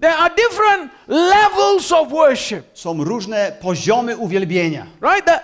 [0.01, 2.65] There are different levels of worship.
[2.73, 4.87] Są różne poziomy uwielbienia.
[5.01, 5.25] Right?
[5.25, 5.39] The,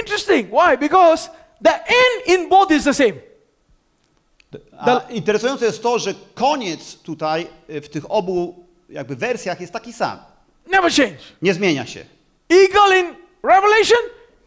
[0.00, 0.48] interesting.
[0.50, 0.78] Why?
[0.78, 1.30] Because
[1.64, 3.12] the end in both is the same.
[4.78, 9.92] A interesujące jest to, że koniec tutaj y, w tych obu jakby wersjach jest taki
[9.92, 10.18] sam.
[10.66, 11.18] Never change.
[11.42, 12.04] Nie zmienia się.
[12.50, 13.06] Eagle in
[13.42, 13.98] Revelation,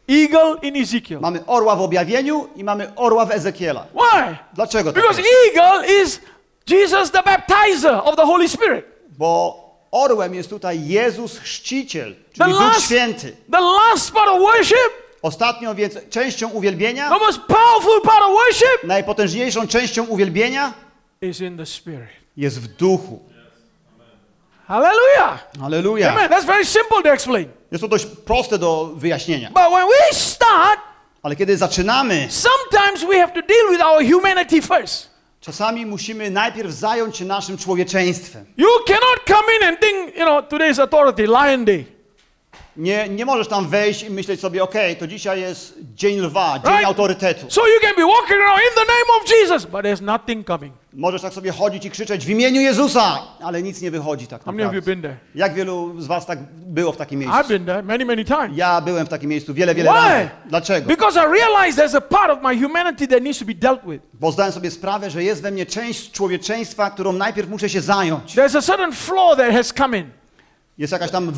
[0.10, 1.20] eagle in Ezekiel.
[1.20, 3.86] Mamy orła w objawieniu i mamy orła w Ezekiela.
[3.94, 4.38] Why?
[4.54, 5.34] Dlaczego tak Because jest?
[5.56, 6.20] eagle is
[6.70, 8.86] Jesus the baptizer of the Holy Spirit.
[9.18, 13.36] Bo orłem jest tutaj Jezus Chrzciciel, czyli The Duch last, Święty.
[13.52, 18.84] the last part of worship, Ostatnią więc częścią uwielbienia, the most powerful part of worship,
[18.84, 20.74] najpotężniejszą częścią uwielbienia
[21.22, 22.10] is in the Spirit.
[22.38, 23.20] jest w duchu.
[24.68, 25.40] Hallelujah.
[25.62, 26.12] Halleluja.
[26.12, 26.30] Amen.
[26.30, 27.48] That's very simple to explain.
[27.72, 29.50] Jest to dość proste do wyjaśnienia.
[29.50, 30.80] But when we start,
[31.24, 35.10] Ale kiedy zaczynamy, sometimes we have to deal with our humanity first.
[35.42, 38.46] czasami musimy najpierw zająć się naszym człowieczeństwem.
[38.58, 41.86] You cannot come in and think, you know, today's authority, Lion Day.
[42.78, 46.72] Nie, nie możesz tam wejść i myśleć sobie, okej, to dzisiaj jest dzień lwa, dzień
[46.72, 46.86] Right.
[46.88, 47.46] autorytetu.
[47.50, 50.74] So you can be walking around in the name of Jesus, but there's nothing coming.
[50.94, 55.16] Możesz tak sobie chodzić i krzyczeć w imieniu Jezusa, ale nic nie wychodzi tak naprawdę.
[55.36, 57.48] Jak wielu z was tak było w takim I've miejscu?
[57.50, 58.52] been there many, many times.
[58.58, 60.00] Ja byłem w takim miejscu wiele, wiele Why?
[60.00, 60.30] razy.
[60.46, 60.88] Dlaczego?
[60.88, 64.04] Because I realize there's a part of my humanity that needs to be dealt with.
[64.14, 68.36] Bo zdałem sobie sprawę, że jest we mnie część człowieczeństwa, którą najpierw muszę się zająć.
[68.36, 70.10] There's a certain flaw that has come in.
[70.78, 71.32] Jest jakaś tam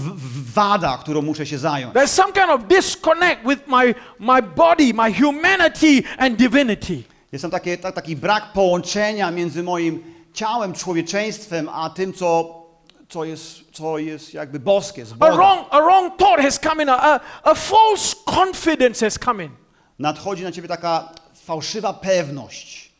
[0.53, 1.93] wada, którą muszę się zająć.
[1.95, 7.03] There's some kind of disconnect with my, my body, my humanity and divinity.
[7.31, 12.61] Jest tam takie, ta, taki brak połączenia między moim ciałem, człowieczeństwem, a tym, co,
[13.09, 15.35] co, jest, co jest jakby boskie, z A Boga.
[15.35, 19.51] wrong, a wrong thought has come in, a, a, a false confidence has come in.
[19.99, 21.09] Nadchodzi na ciebie taka
[21.45, 22.91] fałszywa pewność.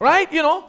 [0.00, 0.32] Right?
[0.32, 0.64] You know?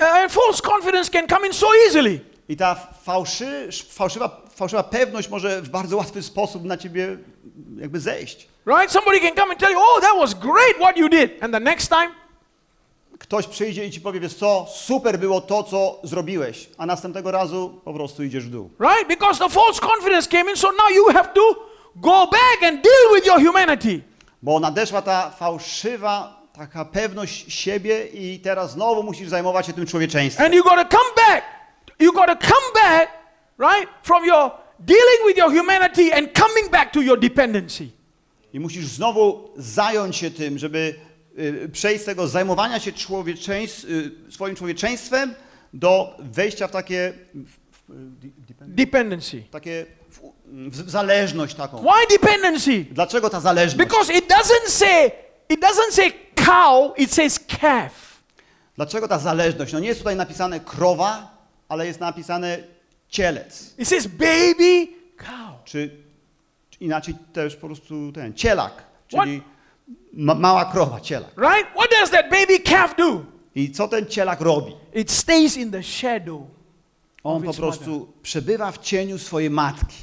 [0.00, 2.20] And false confidence can come in so easily.
[2.48, 7.16] I ta fałszy, fałszywa, fałszywa pewność może w bardzo łatwy sposób na ciebie
[7.76, 8.48] jakby zejść.
[8.66, 8.92] Right?
[8.92, 11.42] Somebody can come and tell you, oh, that was great what you did.
[11.42, 12.10] And the next time,
[13.18, 17.80] Ktoś przyjdzie i ci powie, wiesz co, super było to, co zrobiłeś, a następnego razu
[17.84, 18.70] po prostu idziesz w dół.
[18.80, 19.08] right?
[19.08, 21.40] Because the false confidence came in, so now you have to
[21.96, 24.00] go back and deal with your humanity.
[24.42, 30.46] Bo nadeszła ta fałszywa taka pewność siebie i teraz znowu musisz zajmować się tym człowieczeństwem.
[30.46, 31.44] And you got to come back.
[31.98, 33.08] You got to come back,
[33.60, 33.88] right?
[34.02, 37.88] From your dealing with your humanity and coming back to your dependency.
[38.52, 40.94] I musisz znowu zająć się tym, żeby
[41.38, 45.34] y, przejść z tego zajmowania się człowieczeństw, y, swoim człowieczeństwem
[45.74, 47.56] do wejścia w takie, w,
[47.88, 49.42] w, depend- Dependency.
[49.50, 50.20] takie w,
[50.84, 51.78] w zależność taką.
[51.82, 52.84] Why dependency?
[52.90, 53.88] Dlaczego ta zależność?
[53.90, 55.10] Because it doesn't say
[55.48, 56.12] it doesn't say
[56.46, 58.20] cow, it says calf.
[58.76, 59.72] Dlaczego ta zależność?
[59.72, 61.36] No nie jest tutaj napisane krowa,
[61.68, 62.58] ale jest napisane
[63.10, 65.64] cielec, It says baby cow.
[65.64, 65.90] czy,
[66.70, 68.72] czy inaczej też po prostu ten cielak,
[69.08, 69.42] czyli
[70.12, 71.30] ma, mała krowa, cielak.
[71.36, 71.70] Right?
[71.76, 73.24] What does that baby calf do?
[73.54, 74.72] I co ten cielak robi?
[74.94, 76.46] It stays in the shadow.
[77.24, 79.96] On po prostu przebywa w cieniu swojej matki.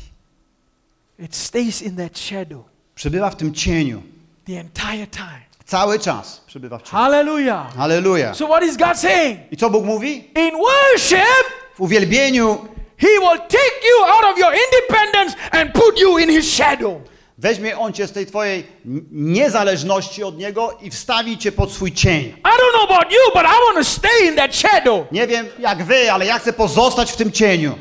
[1.19, 2.63] It stays in that shadow
[2.95, 4.01] Przebywa w tym cieniu.
[4.45, 5.41] the entire time.
[5.65, 6.91] Cały czas przebywa w cieniu.
[6.91, 7.75] Hallelujah.
[7.75, 8.33] Halleluja.
[8.33, 9.39] So what is God saying?
[9.51, 10.15] I co Bóg mówi?
[10.35, 12.67] In worship, W uwielbieniu
[13.01, 17.01] He will take you out of your independence and put you in His shadow.
[17.37, 18.63] weźmie On cię z tej twojej
[19.11, 22.21] niezależności od Niego i wstawi cię pod swój cień.
[22.23, 25.47] I don't know about you, but I want to stay in that shadow Nie wiem
[25.59, 27.75] jak wy, ale ja chcę pozostać w tym cieniu.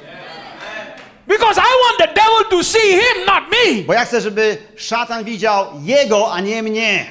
[1.26, 3.82] because I want the devil to see Him, not me.
[3.86, 7.06] Bo ja chcę, żeby szatan widział Jego, a nie mnie.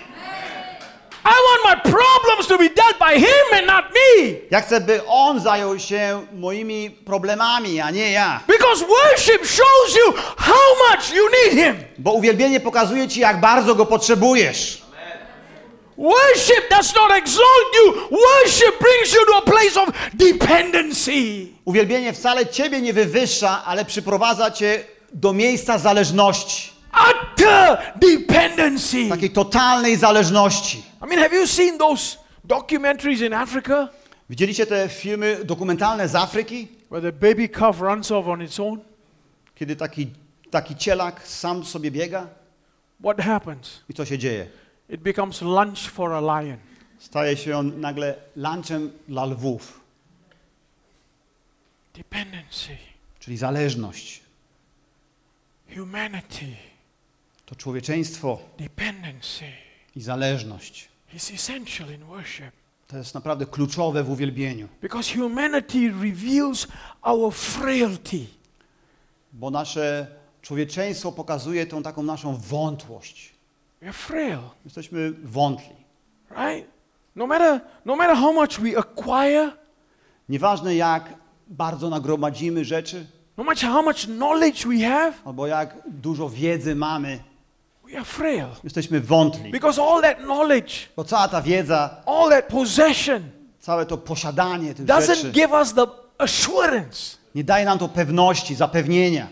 [1.25, 4.35] I want my problems to be dealt by Him and not me.
[4.51, 8.39] Ja chcę, by On zajął się moimi problemami, a nie ja.
[8.47, 11.83] Because worship shows you how much you need Him.
[11.97, 14.85] Bo uwielbienie pokazuje ci, jak bardzo Go potrzebujesz.
[15.97, 21.47] Worship does not exalt you, worship brings you to a place of dependency.
[21.65, 24.83] Uwielbienie wcale ciebie nie wywyższa, ale przyprowadza cię
[25.13, 26.74] do miejsca zależności.
[26.95, 29.09] Utter dependency.
[29.09, 30.77] Takiej totalnej zależności.
[30.77, 33.89] I mean, have you seen those documentaries in Africa
[34.29, 36.67] Widzieliście te filmy dokumentalne z Afryki?
[36.91, 38.79] where the baby calf runs off on its own?
[39.55, 40.07] Kiedy taki,
[40.51, 42.27] taki cielak sam sobie biega?
[42.99, 43.81] What happens?
[43.89, 44.47] I co się dzieje?
[44.89, 46.57] It becomes lunch for a lion.
[46.99, 49.79] Staje się on nagle lunchem dla lwów.
[51.93, 52.77] Dependency,
[53.19, 54.21] Czyli zależność.
[55.75, 56.45] humanity,
[57.45, 58.39] To człowieczeństwo
[59.95, 60.89] i zależność.
[62.87, 64.67] To jest naprawdę kluczowe w uwielbieniu.
[64.81, 66.67] because humanity reveals
[67.01, 68.25] our frailty.
[69.33, 70.07] Bo nasze
[70.41, 73.33] człowieczeństwo pokazuje tą taką naszą wątłość.
[73.93, 75.75] Frail, Jesteśmy wątli.
[76.29, 76.67] right?
[77.15, 79.51] No matter, no matter how much we acquire,
[80.29, 81.13] Nieważne jak
[81.47, 83.05] bardzo nagromadzimy rzeczy,
[83.37, 87.19] no matter how much knowledge we have, albo jak dużo wiedzy mamy.
[88.63, 89.51] Jesteśmy wątli.
[89.51, 93.23] Because all that knowledge, Bo cała ta wiedza, all that possession
[93.59, 95.85] całe to posiadanie tych doesn't rzeczy give us the
[96.17, 99.27] assurance nie daje nam to pewności, zapewnienia.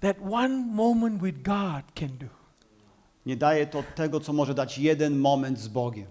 [0.00, 2.26] that one moment with God can do.
[3.26, 6.06] Nie daje to tego, co może dać jeden moment z Bogiem.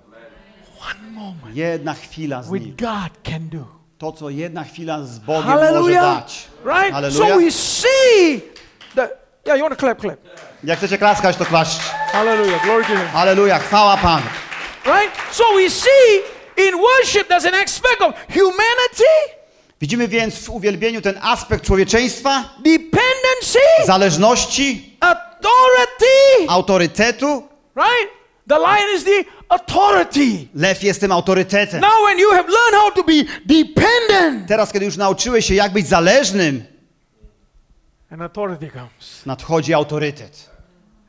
[0.91, 2.63] One moment Jedna chwila z Nim.
[2.63, 3.65] with God can do.
[3.97, 6.03] To, co jedna chwila z Bogiem może Hallelujah.
[6.15, 6.47] dać.
[6.65, 6.89] Right?
[6.89, 7.37] So Hallelujah.
[7.37, 8.41] we see
[8.95, 9.09] the
[9.45, 10.19] yeah, you want to clap, clap.
[10.63, 11.83] Jak chcecie klaskać, to klaszczcie.
[12.11, 12.63] Hallelujah.
[12.63, 13.07] Glory to him.
[13.13, 14.25] Halleluja, chwała Panu.
[14.85, 15.11] Right?
[15.31, 16.21] So we see
[16.57, 19.11] in worship there's an aspect of humanity,
[19.81, 26.47] Widzimy więc w uwielbieniu ten aspekt człowieczeństwa, dependency, zależności, authority.
[26.49, 27.47] autorytetu.
[27.75, 28.11] Right?
[28.49, 30.47] The lion is the authority.
[30.55, 31.81] Lew jest tym autorytetem.
[31.81, 33.13] Now when you have learned how to be
[33.45, 36.63] dependent, Teraz, kiedy już nauczyłeś się, jak być zależnym,
[38.11, 39.25] an authority comes.
[39.25, 40.50] nadchodzi autorytet.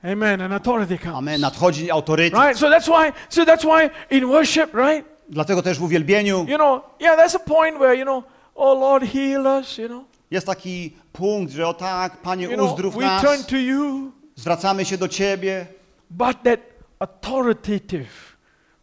[0.04, 0.40] Amen.
[0.40, 1.16] An authority comes.
[1.16, 2.40] Amen, nadchodzi autorytet.
[2.40, 2.58] Right?
[2.58, 5.06] So that's why so that's why in worship, right?
[5.28, 9.04] Dlatego też w uwielbieniu You know, yeah, there's a point where, you know, oh Lord,
[9.04, 10.04] heal us, you know.
[10.30, 14.12] jest taki punkt, że o tak, Panie, You know, uzdrów we nas, turn to you,
[14.36, 15.66] zwracamy się do Ciebie,
[16.10, 16.60] but that
[16.98, 18.36] authoritative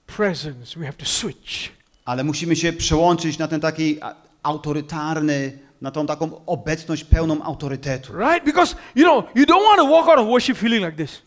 [0.08, 1.70] presence, we have to switch.
[2.06, 4.00] ale musimy się przełączyć na ten taki
[4.44, 8.14] autorytarny, na tą taką obecność pełną autorytetu.
[8.18, 8.46] Right?
[8.46, 11.22] Because, you know, you don't want to walk out of worship feeling like this.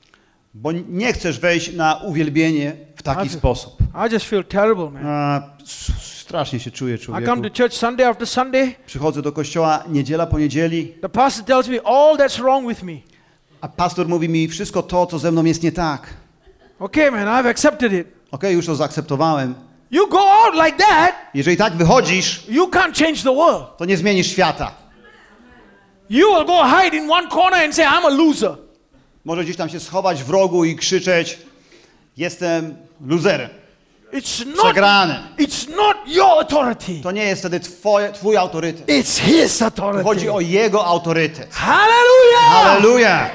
[0.54, 3.76] Bo nie chcesz wejść na uwielbienie w taki That's- sposób.
[4.08, 5.06] I just feel terrible, man.
[5.06, 5.42] A,
[6.00, 7.26] strasznie się czuję, I człowieku.
[7.26, 11.68] come to church Sunday after Sunday, Przychodzę do kościoła niedziela po niedzieli, the pastor tells
[11.68, 12.92] me all that's wrong with me.
[13.60, 16.06] a pastor mówi mi wszystko to, co ze mną jest nie tak.
[16.78, 18.06] Okay, man, I've accepted it.
[18.30, 19.54] Okej, już to zaakceptowałem.
[19.92, 23.76] You go out like that, Jeżeli tak wychodzisz, you can't change the world.
[23.76, 24.72] to nie zmienisz świata.
[26.10, 28.56] You will go hide in one corner and say, I'm a loser.
[29.24, 31.38] Może gdzieś tam się schować w rogu i krzyczeć,
[32.16, 32.76] jestem
[33.06, 33.50] loserem,
[34.12, 34.76] It's not,
[35.38, 37.00] it's not your authority.
[37.02, 38.86] To nie jest wtedy twoje, twój autorytet.
[38.88, 40.04] It's his authority.
[40.04, 41.54] Chodzi o jego autorytet.
[41.54, 42.40] Hallelujah!
[42.50, 43.30] Halleluja!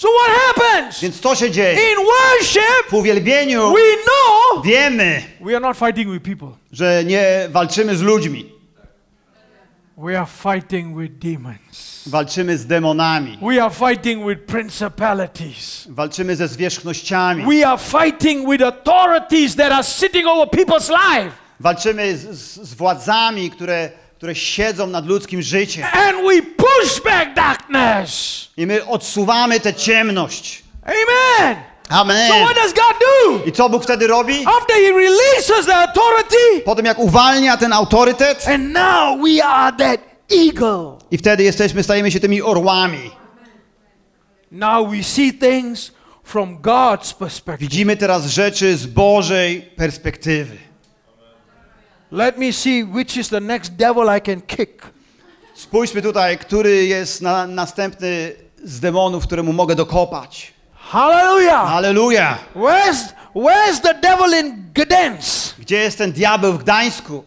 [0.00, 1.00] So what happens?
[1.00, 1.72] Więc co się dzieje?
[1.72, 6.48] In worship, W uwielbieniu we know wiemy, we are not fighting with people.
[6.72, 8.52] że nie walczymy z ludźmi.
[9.96, 12.02] We are fighting with demons.
[12.06, 13.38] Walczymy z demonami.
[13.42, 15.86] We are fighting with principalities.
[15.90, 17.44] Walczymy ze zwierzchnościami.
[17.60, 21.30] We are fighting with authorities that are sitting over people's life.
[21.60, 23.90] Walczymy z, z, z władzami, które
[24.20, 25.84] które siedzą nad ludzkim życiem.
[25.92, 28.48] And we push back darkness.
[28.56, 30.62] I my odsuwamy tę ciemność.
[30.84, 31.56] Amen.
[31.88, 32.44] So Amen.
[32.44, 33.44] what does God do?
[33.48, 34.44] I co Bóg wtedy robi?
[34.46, 40.00] After he releases the authority, Potem jak uwalnia ten autorytet and now we are that
[40.30, 40.98] eagle.
[41.10, 43.10] i wtedy jesteśmy, stajemy się tymi orłami.
[44.50, 45.92] Now we see things
[46.24, 47.60] from God's perspective.
[47.60, 50.69] Widzimy teraz rzeczy z Bożej perspektywy.
[52.12, 54.82] Let me see which is the next devil I can kick.
[55.54, 58.32] Spójrzmy tutaj, który jest na, następny
[58.64, 60.52] z demonów, któremu mogę dokopać.
[60.74, 61.72] Hallelujah.
[61.74, 62.38] Aleluja!
[62.56, 62.96] Where's
[63.34, 65.56] where's the devil in Gdansk?
[65.58, 67.24] Gdzie jest ten diabeł w Gdańsku?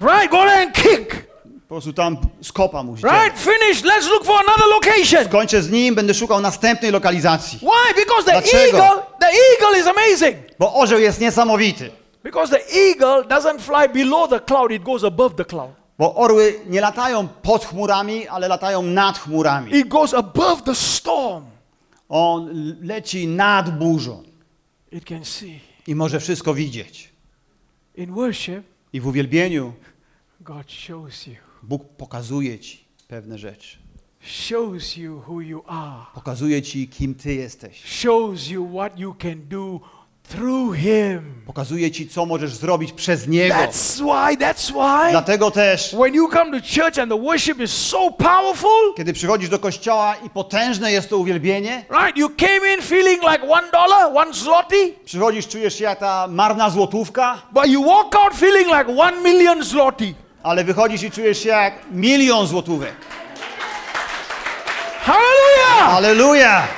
[0.00, 1.26] Right, go and kick.
[1.68, 3.38] Po prostu tam skopa mu Right, right.
[3.38, 3.82] finish.
[3.82, 5.28] Let's look for another location.
[5.28, 7.58] Kończę z nim, będę szukał następnej lokalizacji.
[7.58, 7.94] Why?
[8.04, 8.78] Because the Dlaczego?
[8.78, 10.36] eagle, the eagle is amazing.
[10.58, 11.90] Bo orzeł jest niesamowity.
[12.26, 15.70] Because the eagle doesn't fly below the cloud, it goes above the cloud.
[15.98, 19.76] Bo orły nie latają pod chmurami, ale latają nad chmurami.
[19.76, 21.44] It goes above the storm.
[22.08, 22.50] On
[22.82, 24.22] leci nad burzą
[24.92, 25.60] It can see.
[25.86, 27.12] i może wszystko widzieć.
[27.94, 28.62] In worship,
[28.92, 29.72] I w uwielbieniu
[30.40, 31.34] God shows you.
[31.62, 33.76] Bóg pokazuje ci pewne rzeczy.
[34.20, 36.06] Shows you who you are.
[36.14, 37.82] Pokazuje ci, kim ty jesteś.
[37.84, 39.80] Shows you what you can do
[40.28, 41.20] through him.
[41.46, 43.54] Pokazuje ci, co możesz zrobić przez Niego.
[43.54, 45.10] That's why, that's why.
[45.10, 49.48] Dlatego też, When you come to church and the worship is so powerful, kiedy przychodzisz
[49.48, 52.16] do kościoła i potężne jest to uwielbienie, right?
[52.16, 56.70] You came in feeling like one dollar, one zloty, przychodzisz, czujesz się jak ta marna
[56.70, 60.14] złotówka, but you walk out feeling like one million zloty.
[60.42, 62.94] ale wychodzisz i czujesz się jak milion złotówek.
[65.00, 65.96] Hallelujah!
[65.96, 66.68] Aleluja!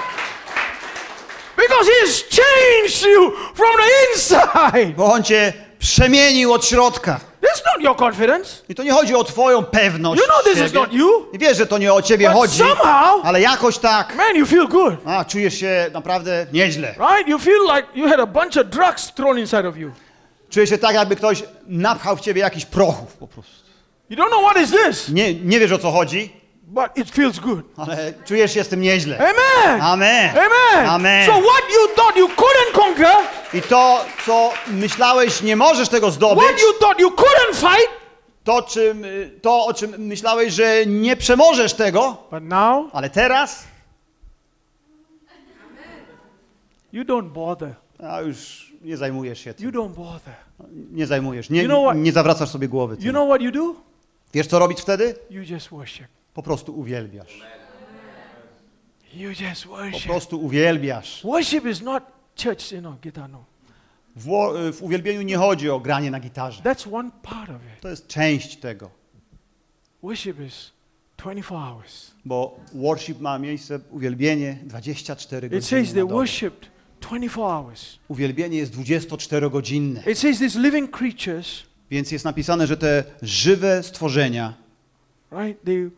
[1.58, 4.94] Because He's changed you from the inside.
[4.96, 7.20] Bo On cię przemienił od środka.
[7.42, 8.62] That's not your confidence.
[8.68, 11.26] I to nie chodzi o twoją pewność You know this is not you.
[11.32, 14.46] I wiesz, że to nie o ciebie But chodzi, somehow, ale jakoś tak, man, you
[14.46, 14.94] feel good.
[15.06, 16.94] a, czujesz się naprawdę nieźle.
[16.98, 17.28] Right?
[17.28, 19.90] You feel like you had a bunch of drugs thrown inside of you.
[20.50, 23.52] Czujesz się tak, jakby ktoś napchał w ciebie jakiś prochów po prostu.
[24.10, 26.37] You don't know what is this, Nie, nie wiesz o co chodzi,
[26.70, 27.64] but it feels good.
[27.76, 29.18] ale czujesz się z tym nieźle.
[29.18, 29.80] Amen.
[29.80, 30.30] Amen.
[30.30, 30.88] Amen.
[30.88, 31.26] Amen.
[31.26, 33.16] So what you thought you couldn't conquer,
[33.54, 37.90] I to, co myślałeś, nie możesz tego zdobyć, what you thought you couldn't fight,
[38.44, 43.64] to, czym, y, to o czym myślałeś, że nie przemożesz tego, but now ale teraz
[46.92, 47.74] you don't bother.
[48.04, 49.70] a już nie zajmujesz się You tym.
[49.72, 50.34] don't bother.
[50.92, 53.10] Nie zajmujesz, nie, You know nie zawracasz sobie głowy You tym.
[53.10, 53.74] know what you do?
[54.34, 55.14] Wiesz, co robić wtedy?
[55.30, 56.06] You just worship.
[56.38, 57.40] Po prostu uwielbiasz.
[59.14, 60.04] You just Po worship.
[60.06, 61.24] prostu uwielbiasz.
[61.24, 62.02] Worship is not
[62.42, 63.44] church, you know, guitar, no.
[64.16, 66.62] W, wo- w uwielbieniu nie chodzi o granie na gitarze.
[66.62, 67.80] That's one part of it.
[67.80, 68.90] To jest część tego,
[70.02, 70.72] Worship is
[71.16, 72.10] 24 hours.
[72.24, 76.68] bo worship ma miejsce, uwielbienie 24 It godziny says they worshipped
[77.00, 77.98] 24 hours.
[78.08, 84.54] Uwielbienie jest 24-godzinne, It says these living creatures, więc jest napisane, że te żywe stworzenia,
[85.32, 85.90] right, they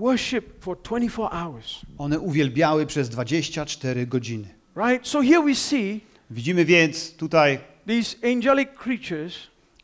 [0.00, 1.78] worship for 24 hours.
[1.98, 4.48] one uwielbiały przez 24 godziny.
[4.76, 5.08] Right?
[5.08, 9.34] So here we see Widzimy więc tutaj these angelic creatures,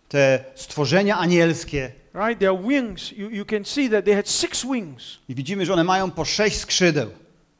[0.08, 2.38] te stworzenia anielskie right?
[2.40, 5.84] Their wings, you, you can see that they had six wings, i widzimy, że one
[5.84, 7.10] mają po sześć skrzydeł.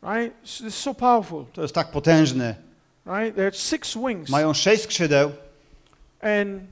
[0.02, 0.34] right?
[0.44, 2.54] S- It's so powerful, To jest tak potężne.
[3.06, 3.36] right?
[3.36, 4.30] They had six wings.
[4.30, 5.30] Mają sześć skrzydeł
[6.20, 6.62] And,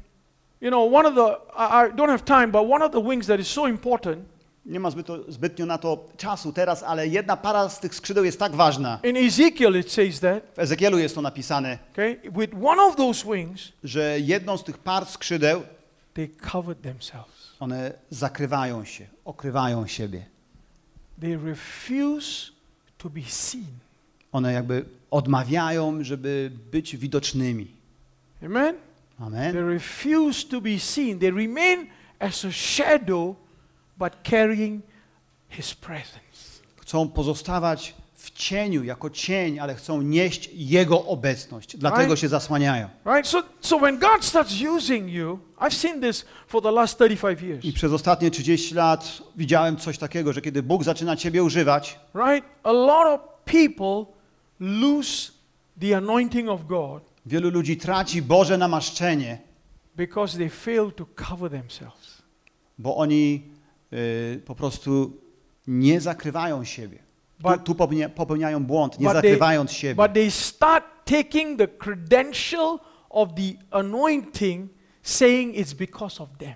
[0.61, 3.27] you know, one of the, I, I don't have time, but one of the wings
[3.27, 4.18] that is so important,
[4.67, 8.39] Nie ma zbyto, zbytnio na to czasu teraz, ale jedna para z tych skrzydeł jest
[8.39, 9.01] tak ważna.
[9.05, 12.17] in Ezekiel it says that, W Ezekielu jest to napisane, okay?
[12.37, 15.62] With one of those wings, że jedną z tych par skrzydeł
[16.14, 17.53] they covered themselves.
[17.61, 20.25] one zakrywają się, okrywają siebie.
[21.21, 22.53] They refuse
[22.99, 23.67] to be seen.
[24.33, 27.67] One jakby odmawiają, żeby być widocznymi.
[28.45, 28.75] Amen?
[29.19, 29.69] They Amen.
[29.69, 31.19] refuse to be seen.
[31.19, 31.87] They remain
[32.19, 33.35] as a shadow,
[33.99, 34.82] but carrying
[35.49, 36.20] His presence.
[36.76, 41.76] Chcą pozostawać w cieniu, jako cień, ale chcą nieść Jego obecność.
[41.76, 42.20] Dlatego Right.
[42.20, 42.88] się zasłaniają.
[43.07, 43.26] Right?
[43.26, 47.64] So, so when God starts using you, I've seen this for the last 35 years.
[47.64, 52.49] I przez ostatnie 30 lat widziałem coś takiego, że kiedy Bóg zaczyna Ciebie używać, Right?
[52.62, 54.12] A lot of people
[54.61, 55.32] lose
[55.80, 59.38] the anointing of God wielu ludzi traci Boże namaszczenie,
[59.97, 62.22] because they fail to cover themselves.
[62.78, 63.42] bo oni
[64.47, 65.20] po prostu
[65.66, 66.99] nie zakrywają siebie.
[67.43, 69.95] Tu, But- tu popełnia, popełniają błąd, nie But they- zakrywając siebie.
[69.95, 72.78] But they start taking the credential
[73.11, 74.70] of the anointing,
[75.03, 76.55] saying it's because of them.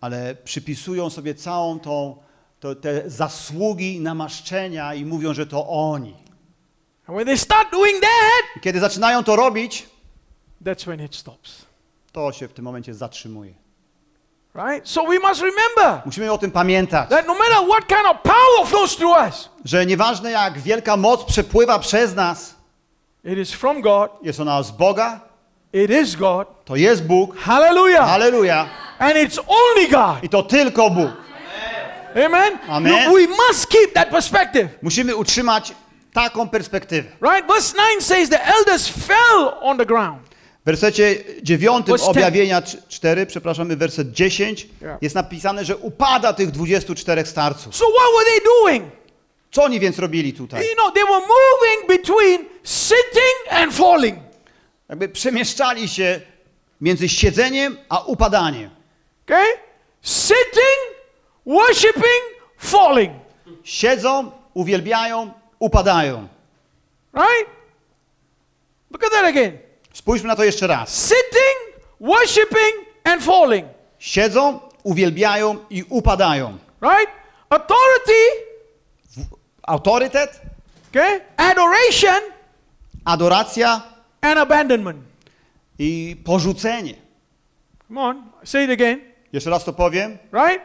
[0.00, 2.16] ale przypisują sobie całą tą,
[2.60, 6.14] to, te zasługi namaszczenia i mówią, że to oni.
[7.06, 9.88] And when they start doing that, kiedy zaczynają to robić,
[10.64, 11.66] that's when it stops.
[12.12, 13.54] to się w tym momencie zatrzymuje.
[14.54, 14.88] Right?
[14.88, 18.66] So we must remember Musimy o tym pamiętać, that no matter what kind of power
[18.66, 22.54] flows through us, że nieważne jak wielka moc przepływa przez nas,
[23.24, 25.20] it is from God, jest ona z Boga,
[25.72, 26.48] it is God.
[26.64, 28.08] to jest Bóg, Hallelujah.
[28.08, 28.66] Halleluja,
[28.98, 30.24] And it's only God.
[30.24, 31.10] i to tylko Bóg.
[32.26, 32.58] Amen.
[32.68, 32.92] Amen.
[33.10, 34.68] You- we must keep that perspective.
[34.82, 35.72] Musimy utrzymać
[36.12, 37.08] taką perspektywę.
[37.22, 37.46] Right?
[37.48, 40.29] Verse 9 says the elders fell on the ground.
[40.70, 42.16] W wersecie 9 Verse 10.
[42.16, 45.02] objawienia 4, przepraszamy, werset 10, Yeah.
[45.02, 47.76] jest napisane, że upada tych 24 starców.
[47.76, 48.92] So what were they doing?
[49.50, 50.68] Co oni więc robili tutaj?
[50.68, 54.18] You know, they were moving between sitting and falling.
[54.88, 56.20] Jakby przemieszczali się
[56.80, 58.70] między siedzeniem a upadaniem.
[59.24, 59.46] Okay?
[60.02, 60.80] Sitting,
[61.46, 62.22] worshiping,
[62.58, 63.12] falling.
[63.64, 66.28] Siedzą, uwielbiają, upadają.
[67.14, 67.50] Right?
[68.90, 69.69] Look at that again.
[69.92, 71.06] Spójrzmy na to jeszcze raz.
[71.06, 72.74] Sitting, worshiping,
[73.04, 73.66] and falling.
[73.98, 76.58] Siedzą, uwielbiają i upadają.
[76.82, 77.10] Right?
[77.50, 78.22] Authority,
[79.62, 80.40] Autorytet,
[80.90, 81.20] okay?
[81.36, 82.20] Adoration,
[83.04, 83.82] adoracja
[84.20, 84.98] and abandonment.
[85.78, 86.94] i porzucenie.
[87.88, 89.00] Come on, say it again.
[89.32, 90.18] Jeszcze raz to powiem.
[90.32, 90.62] Right?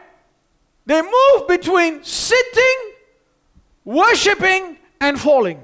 [0.86, 2.78] They move between sitting,
[3.84, 5.58] worshiping, and falling.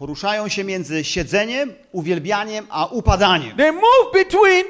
[0.00, 3.56] Poruszają się między siedzeniem, uwielbianiem a upadaniem.
[3.56, 4.64] They move between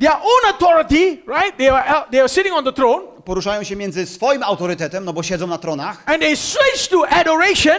[0.00, 1.56] their own authority, right?
[1.58, 5.22] They are, they are sitting on the throne, Poruszają się między swoim autorytetem, no bo
[5.22, 7.76] siedzą na tronach, and they switch to adoration,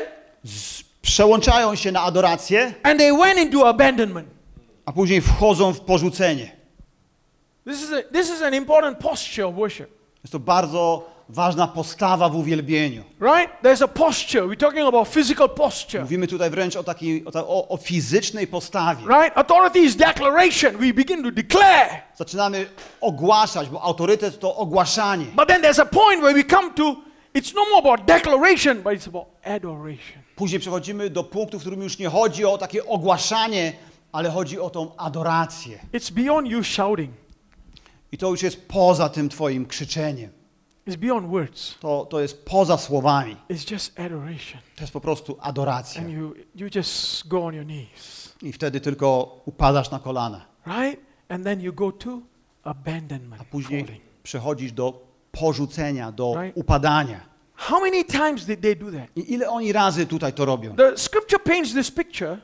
[1.01, 4.27] przełączają się na adorację, and they went into abandonment.
[4.85, 6.51] a później wchodzą w porzucenie.
[7.67, 9.89] This is, a, this is an important posture of worship,
[10.23, 13.03] Jest to bardzo ważna postawa w uwielbieniu.
[13.21, 13.61] right?
[13.63, 14.41] There's a posture.
[14.47, 19.01] We're talking about physical posture, Mówimy tutaj wręcz o takiej o, o fizycznej postawie.
[19.07, 19.37] right?
[19.37, 20.77] Authority is declaration.
[20.77, 21.89] We begin to declare.
[22.15, 22.65] Zaczynamy
[23.01, 25.25] ogłaszać, bo autorytet to ogłaszanie.
[25.25, 26.95] But then there's a point where we come to,
[27.35, 30.21] it's no more about declaration, but it's about adoration.
[30.35, 33.73] Później przechodzimy do punktu, w którym już nie chodzi o takie ogłaszanie,
[34.11, 35.79] ale chodzi o tą adorację.
[35.93, 37.11] It's beyond you shouting.
[38.11, 40.29] I to już jest poza tym twoim krzyczeniem.
[40.87, 41.75] It's beyond words.
[41.79, 43.37] To, to jest poza słowami.
[43.49, 44.61] It's just adoration.
[44.75, 46.01] To jest po prostu adoracja.
[46.01, 50.45] And you, you just go on your knees, I wtedy tylko upadasz na kolana.
[50.65, 50.99] right?
[51.29, 52.19] And then you go to
[52.63, 53.41] abandonment.
[53.41, 54.01] A później falling.
[54.23, 56.57] przechodzisz do porzucenia, do Right.
[56.57, 57.19] upadania.
[57.55, 59.07] How many times did they do that?
[59.15, 60.75] I ile oni razy tutaj to robią?
[60.75, 62.37] The scripture paints this picture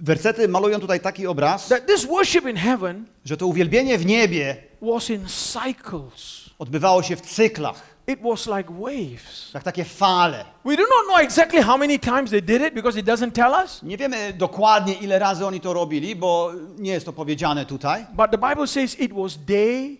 [0.00, 4.56] Wersety malują tutaj taki obraz, that this worship in heaven że to uwielbienie w niebie
[4.82, 6.43] was in cycles.
[6.58, 9.50] Odbywało się w cyklach, It was like waves.
[9.54, 10.44] jak takie fale.
[10.64, 13.52] We do not know exactly how many times they did it because it doesn't tell
[13.64, 13.82] us.
[13.82, 18.30] Nie wiemy dokładnie, ile razy oni to robili, bo nie jest to powiedziane tutaj, But
[18.30, 19.96] the Bible says it was day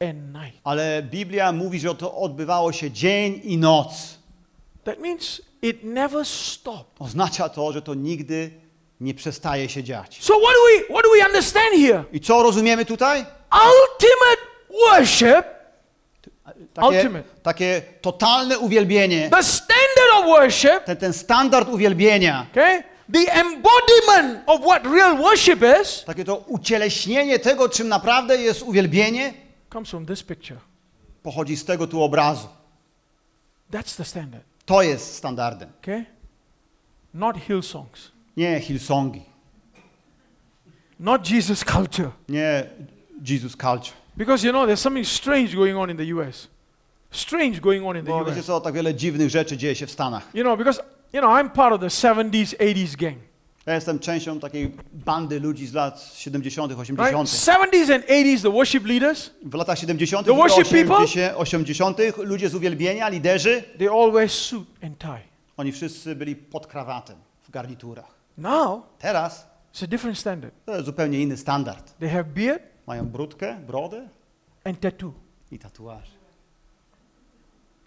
[0.00, 0.60] and night.
[0.64, 4.18] ale Biblia mówi, że to odbywało się dzień i noc.
[4.84, 6.92] That means it never stopped.
[6.98, 8.50] Oznacza to, że to nigdy
[9.00, 10.18] nie przestaje się dziać.
[10.22, 12.04] So what do we what do we understand here?
[12.12, 13.26] I co rozumiemy tutaj?
[13.52, 14.42] Ultimate
[14.90, 15.46] worship,
[16.74, 17.24] Takie, Ultimate.
[17.42, 22.82] takie totalne uwielbienie, the standard of worship, ten, ten standard uwielbienia, okay?
[23.12, 29.34] The embodiment of what real worship is takie to ucieleśnienie tego, czym naprawdę jest uwielbienie,
[29.72, 30.58] comes from this picture.
[31.22, 32.48] pochodzi z tego tu obrazu.
[33.72, 36.04] That's the standard, To jest standardem, okay?
[37.14, 39.22] Not Hillsongs, nie Hillsongi,
[41.00, 42.10] not Jesus culture.
[42.28, 42.64] nie
[43.30, 43.96] Jesus culture.
[44.16, 46.48] Because you know there's something strange going on in the US.
[47.10, 48.46] Strange going on in the Bo wiecie US.
[48.46, 50.34] co, tak wiele dziwnych rzeczy dzieje się w Stanach.
[50.34, 53.16] You know, because you know, I'm part of the 70s, 80s gang.
[53.66, 56.80] Ja jestem częścią takiej bandy ludzi z lat 70., Right?
[56.80, 57.28] 80.
[57.28, 60.96] 70s and 80s, the worship leaders, W latach 70., The worship people?
[60.96, 65.20] 80., 80., ludzie z uwielbienia, liderzy, they all wear suit and tie.
[65.56, 68.14] oni wszyscy byli pod krawatem, w garniturach.
[68.38, 70.54] Now, Teraz it's a different standard.
[70.66, 71.98] to jest zupełnie inny standard.
[71.98, 74.08] They have beard Mają brudkę, brodę
[74.64, 75.12] and tattoo.
[75.50, 76.15] i tatuaże.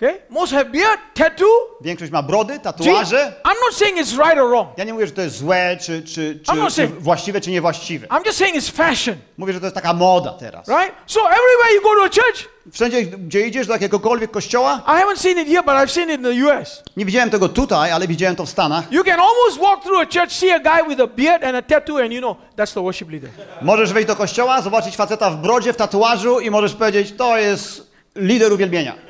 [0.01, 0.21] Okay?
[0.29, 1.47] Most have beard, tattoo.
[1.81, 3.33] Większość ma brody, tatuaże.
[3.43, 4.77] I'm not saying it's right or wrong.
[4.77, 8.07] Ja nie mówię, że to jest złe, czy, czy, czy, czy saying- właściwe, czy niewłaściwe.
[8.07, 10.67] I'm just saying it's fashion, Mówię, że to jest taka moda teraz.
[10.67, 10.91] right?
[11.07, 15.17] So everywhere you go to a church, Wszędzie, gdzie idziesz do jakiegokolwiek kościoła, I haven't
[15.17, 16.83] seen it here, but I've seen it in the U.S.
[16.97, 18.91] nie widziałem tego tutaj, ale widziałem to w Stanach.
[18.91, 21.61] You can almost walk through a church, see a guy with a beard and a
[21.61, 23.29] tattoo, and you know that's the worship leader.
[23.61, 27.91] Możesz wejść do kościoła, zobaczyć faceta w brodzie, w tatuażu i możesz powiedzieć, to jest
[28.15, 29.08] lider uwielbienia.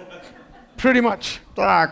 [0.82, 1.92] Pretty much, Tak,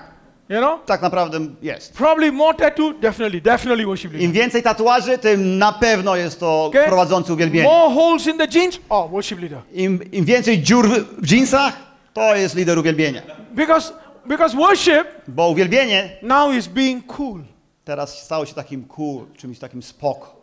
[0.50, 0.86] you know.
[0.86, 1.94] tak naprawdę jest.
[1.94, 4.26] Probably more tattoo, definitely, definitely worship leader.
[4.26, 6.86] Im więcej tatuaży, tym na pewno jest to Okay?
[6.86, 7.70] prowadzący uwielbienie.
[7.70, 9.60] More holes in the jeans, oh, worship leader.
[9.74, 11.74] Im, Im więcej dziur w, w dżinsach,
[12.14, 13.22] to jest lider uwielbienia.
[13.52, 13.94] Because
[14.26, 17.42] because worship Bo uwielbienie now is being cool.
[17.86, 20.38] teraz stało się takim cool, czymś takim spoko.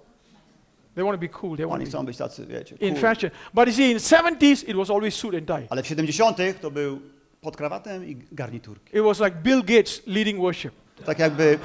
[0.94, 1.56] They want to be cool.
[1.56, 3.00] They want Oni chcą być tacy, wiecie, in cool.
[3.00, 3.30] fashion.
[3.54, 5.66] But you see, in 70s, it was always suit and tie.
[5.70, 7.00] Ale w 70 to był
[7.44, 8.96] pod krawatem i garniturki.
[8.98, 10.74] It was like Bill Gates leading worship.
[11.06, 11.58] Tak jakby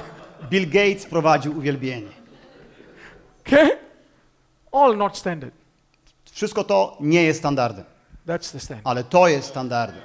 [0.50, 2.08] Bill Gates prowadził uwielbienie.
[3.46, 3.70] Okay?
[4.72, 5.54] All not standard.
[6.32, 7.84] Wszystko to nie jest standardem,
[8.26, 8.86] That's the standard.
[8.86, 10.00] ale to jest standardem.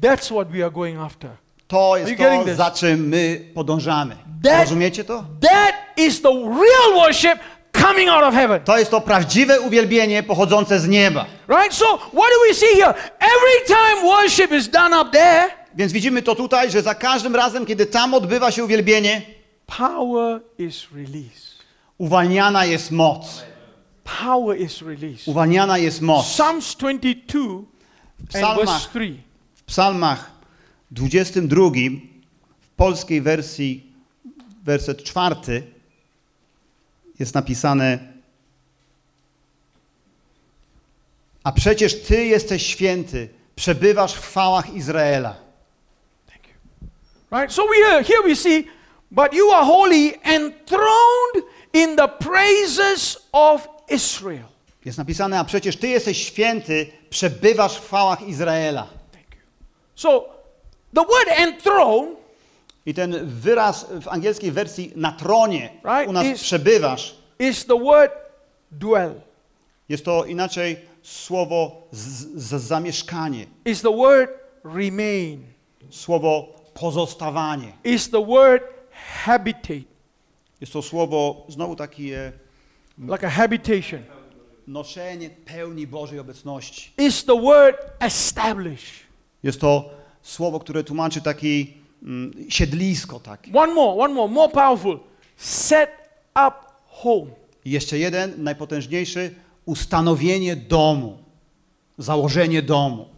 [0.00, 1.30] That's what we are going after.
[1.68, 2.12] To jest
[2.46, 4.16] to, za czym my podążamy.
[4.42, 5.24] That- Rozumiecie to?
[5.40, 7.38] That is the real worship
[7.72, 8.60] coming out of heaven.
[8.64, 11.26] To jest to prawdziwe uwielbienie pochodzące z nieba.
[11.48, 11.74] Right?
[11.74, 12.94] So, what do we see here?
[13.18, 17.66] Every time worship is done up there, Więc widzimy to tutaj, że za każdym razem,
[17.66, 19.22] kiedy tam odbywa się uwielbienie,
[19.66, 21.52] power is released.
[21.98, 23.42] uwalniana jest moc.
[24.20, 25.28] Power is released.
[25.28, 26.26] Uwalniana jest moc.
[26.26, 27.40] Psalms 22
[28.20, 28.56] and Psalmach.
[28.66, 29.16] verse 3.
[29.54, 30.30] W psalmach
[30.90, 31.70] 22
[32.60, 33.92] w polskiej wersji
[34.64, 35.62] werset czwarty
[37.18, 38.12] jest napisane
[41.44, 45.36] A przecież Ty jesteś święty, przebywasz w chwałach Izraela.
[47.32, 47.52] Right?
[47.52, 48.66] So we are, here we see,
[49.10, 54.44] but you are holy, enthroned in the praises of Israel.
[54.84, 58.86] Jest napisane, a przecież Ty jesteś święty, przebywasz w chwałach Izraela.
[59.12, 59.40] Thank you.
[59.94, 60.28] So
[60.94, 62.16] the word enthroned
[62.86, 67.78] I ten wyraz w angielskiej wersji na tronie, Right, u nas is- przebywasz, is the
[67.78, 68.12] word
[68.70, 69.20] dwell.
[69.88, 71.98] jest to inaczej słowo z,
[72.42, 74.30] z, zamieszkanie, Is the word
[74.64, 75.42] remain.
[75.90, 77.72] słowo pozostawanie.
[77.84, 78.62] Is the word
[79.24, 79.82] habitate.
[80.60, 82.32] Jest to słowo, znowu takie
[82.98, 84.02] Like a habitation.
[84.66, 86.92] noszenie pełni Bożej obecności.
[86.98, 88.82] Is the word establish.
[89.42, 89.90] Jest to
[90.22, 91.74] słowo, które tłumaczy taki
[92.48, 93.52] siedlisko takie.
[93.54, 94.98] One more, one more, more powerful.
[95.36, 95.90] Set
[96.34, 96.54] up
[96.86, 97.30] home.
[97.64, 99.34] I jeszcze jeden, najpotężniejszy,
[99.66, 101.18] ustanowienie domu,
[101.98, 103.08] założenie domu.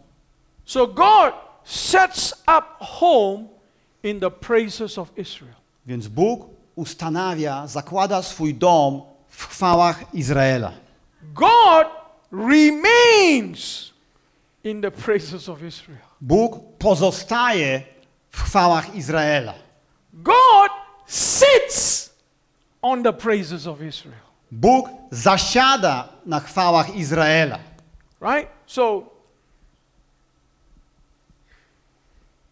[0.65, 1.33] So God
[1.63, 3.43] sets up home
[4.03, 5.55] in the praises of Israel.
[5.85, 10.71] Więc Bóg ustanawia, zakłada swój dom w chwałach Izraela.
[11.33, 11.87] God
[12.31, 13.93] remains
[14.63, 15.99] in the praises of Israel.
[16.21, 17.83] Bóg pozostaje
[18.35, 19.53] w chwałach Izraela.
[20.13, 20.69] God
[21.07, 22.09] sits
[22.81, 24.19] on the praises of Israel.
[24.51, 27.59] Bóg zasiada na chwałach Izraela.
[28.21, 28.49] Right?
[28.67, 29.03] So,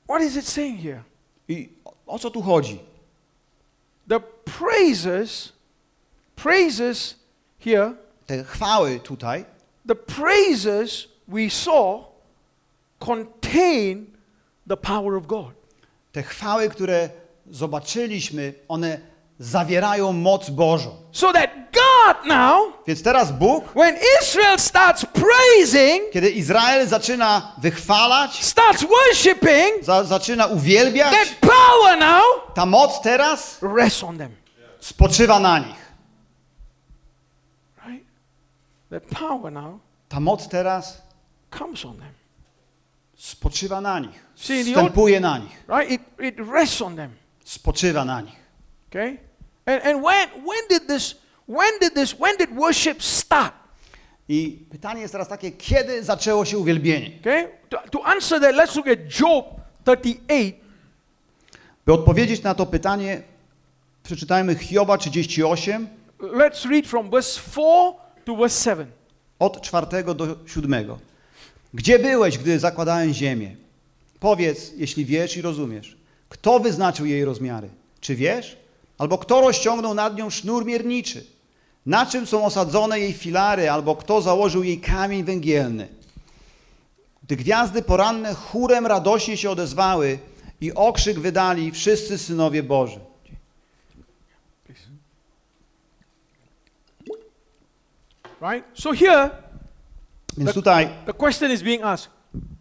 [0.08, 1.04] what is it saying here?
[1.50, 1.70] I
[2.08, 2.80] o- co tu chodzi?
[4.08, 5.52] The praises,
[6.36, 7.16] praises
[7.60, 7.94] here,
[8.28, 9.46] Te chwały tutaj,
[9.86, 12.06] the praises we saw
[13.00, 14.06] contain
[14.68, 15.54] the power of God.
[16.14, 17.10] Te chwały, które
[17.48, 19.00] zobaczyliśmy, one
[19.40, 20.96] zawierają moc Bożą.
[21.12, 28.44] So that God now, Więc teraz Bóg, when Israel starts praising, kiedy Izrael zaczyna wychwalać,
[28.44, 34.36] starts worshiping, za, zaczyna uwielbiać, that power now ta moc teraz rests on them.
[34.80, 35.94] spoczywa na nich.
[37.88, 38.06] Right?
[38.90, 41.02] That power now Ta moc teraz
[41.60, 42.14] comes on them.
[43.24, 44.26] Spoczywa na nich.
[44.36, 45.64] Wstępuje na nich.
[45.68, 45.92] Right?
[45.92, 47.12] It, it rests on them.
[47.46, 48.36] Spoczywa na nich.
[48.90, 49.18] Okay?
[49.66, 51.16] And, and when, when did this,
[51.48, 53.54] when did this, when did worship start?
[54.30, 57.12] I pytanie jest teraz takie, kiedy zaczęło się uwielbienie?
[57.22, 57.48] Okay?
[57.70, 59.46] To, to answer that, let's look at Job
[59.84, 60.54] 38,
[61.86, 63.22] By odpowiedzieć na to pytanie,
[64.04, 65.88] przeczytajmy Hioba 38
[66.20, 67.94] let's read from verse 4
[68.26, 68.92] to verse 7.
[69.40, 70.98] od 4 do 7.
[71.74, 73.56] Gdzie byłeś, gdy zakładałem ziemię?
[74.20, 75.98] Powiedz, jeśli wiesz i rozumiesz.
[76.30, 77.70] Kto wyznaczył jej rozmiary?
[78.02, 78.58] Czy wiesz?
[78.98, 81.26] Albo kto rozciągnął nad nią sznur mierniczy?
[81.86, 83.70] Na czym są osadzone jej filary?
[83.70, 85.88] Albo kto założył jej kamień węgielny?
[87.24, 90.20] Gdy gwiazdy poranne chórem radośnie się odezwały
[90.62, 93.00] i okrzyk wydali wszyscy synowie Boży.
[98.42, 98.66] Right?
[98.74, 99.30] So here,
[100.38, 102.10] Więc tutaj the question is being asked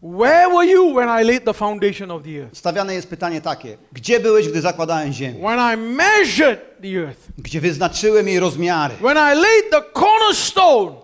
[0.02, 2.56] Where were you when I laid the foundation of the earth?
[2.58, 5.40] stawiane jest pytanie takie: Gdzie byłeś, gdy zakładałem ziemię?
[5.40, 7.20] When I measured the earth?
[7.38, 8.94] Gdzie wyznaczyłem jej rozmiary?
[8.94, 10.94] When I laid the cornerstone?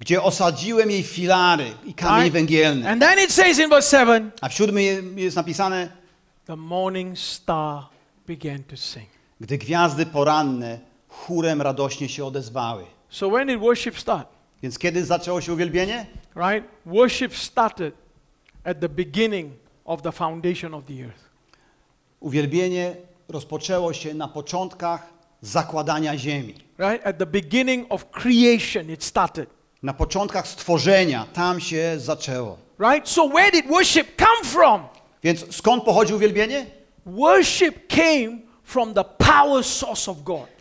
[0.00, 2.32] Gdzie osadziłem jej filary i kamień Right?
[2.32, 2.88] węgielny?
[2.88, 5.88] And then it says in verse 7 A w siódmym je- jest napisane:
[6.46, 7.82] The morning star
[8.26, 9.06] began to sing.
[9.40, 10.78] Gdy gwiazdy poranne
[11.08, 12.84] chórem radośnie się odezwały.
[13.08, 14.28] So when did worship start?
[14.62, 16.06] Więc kiedy zaczęło się uwielbienie?
[16.36, 16.68] Right?
[16.86, 17.94] Worship started
[18.64, 19.52] at the beginning
[19.84, 21.24] of the foundation of the earth.
[22.20, 22.96] Uwielbienie
[23.28, 25.06] rozpoczęło się na początkach
[25.40, 26.54] zakładania ziemi.
[26.78, 27.06] Right?
[27.06, 29.50] At the beginning of creation, it started.
[29.82, 32.58] Na początkach stworzenia tam się zaczęło.
[32.78, 33.08] Right?
[33.08, 34.82] So where did worship come from?
[35.22, 36.66] Więc skąd pochodzi uwielbienie?
[37.06, 40.55] Worship came from the power source of God.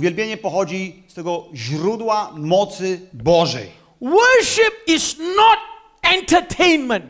[0.00, 3.70] Uwielbienie pochodzi z tego źródła mocy Bożej.
[4.00, 5.58] Worship is not
[6.02, 7.04] entertainment.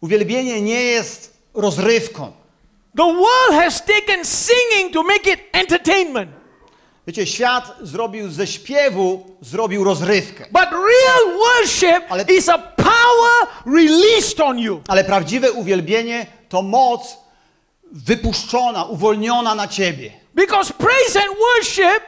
[0.00, 2.32] Uwielbienie nie jest rozrywką.
[2.96, 6.30] The world has taken singing to make it entertainment.
[7.06, 10.44] Wiecie, świat zrobił ze śpiewu, zrobił rozrywkę.
[10.52, 14.80] But real worship Ale- is a power released on you.
[14.88, 17.16] Ale prawdziwe uwielbienie to moc
[17.92, 20.19] wypuszczona, uwolniona na ciebie.
[20.34, 22.02] Because praise and worship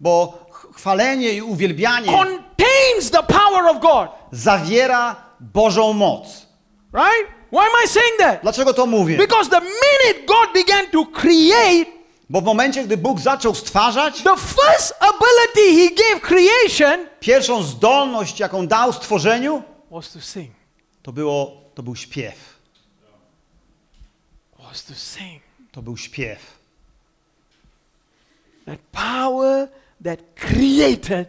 [0.00, 4.08] Bo ch- chwalenie i uwielbianie contains the power of God.
[4.32, 6.46] zawiera Bożą moc.
[6.92, 7.26] Right?
[7.52, 8.42] Why am I saying that?
[8.42, 9.16] Dlaczego to mówię?
[9.16, 11.90] Because the minute God began to create,
[12.30, 18.40] Bo w momencie, gdy Bóg zaczął stwarzać, the first ability He gave creation pierwszą zdolność,
[18.40, 20.50] jaką dał stworzeniu, was to sing.
[21.02, 22.34] to, było, to był śpiew.
[24.58, 25.42] Was to sing.
[25.72, 26.55] To był śpiew.
[28.66, 29.68] That power
[30.04, 31.26] that created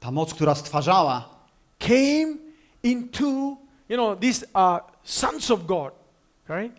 [0.00, 1.28] Ta moc, która stwarzała,
[1.78, 2.36] came
[2.82, 3.26] into,
[3.88, 5.92] you know, these are sons of God,
[6.48, 6.72] right?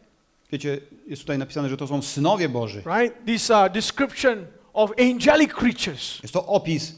[0.51, 2.83] wiecie, jest tutaj napisane, że to są synowie Boży.
[2.99, 3.25] Right?
[3.25, 6.19] These are description of angelic creatures.
[6.23, 6.93] Jest to opis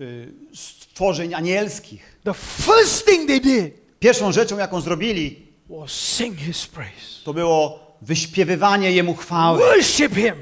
[0.00, 2.20] y, stworzeń anielskich.
[2.24, 7.84] The first thing they did Pierwszą rzeczą, jaką zrobili, was sing His praise, to było
[8.02, 10.34] wyśpiewywanie Jemu chwały, worship Him.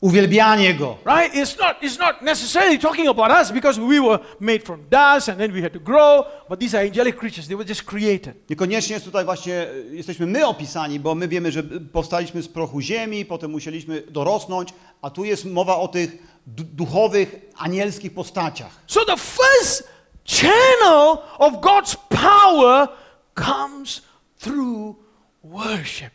[0.00, 0.96] Uwielbianie Go.
[1.06, 1.34] Right?
[1.34, 5.38] It's not, it's not necessarily talking about us because we were made from dust and
[5.38, 7.46] then we had to grow, but these are angelic creatures.
[7.48, 8.34] They were just created.
[8.50, 13.24] Niekoniecznie jest tutaj właśnie, jesteśmy my opisani, bo my wiemy, że powstaliśmy z prochu ziemi,
[13.24, 14.68] potem musieliśmy dorosnąć,
[15.02, 18.80] a tu jest mowa o tych du- duchowych, anielskich postaciach.
[18.86, 19.88] So the first
[20.26, 22.88] channel of God's power
[23.34, 24.02] comes
[24.40, 24.96] through
[25.44, 26.10] worship.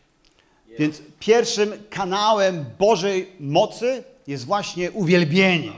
[0.79, 5.71] Więc pierwszym kanałem Bożej mocy jest właśnie uwielbienie.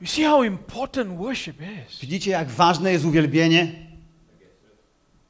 [0.00, 2.00] You see how important worship is?
[2.00, 3.72] Widzicie, jak ważne jest uwielbienie?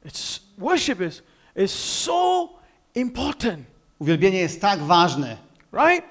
[0.05, 1.23] It's worship is
[1.55, 2.49] is so
[2.95, 3.65] important,
[3.99, 5.37] Uwielbienie jest tak ważne.
[5.73, 6.03] right?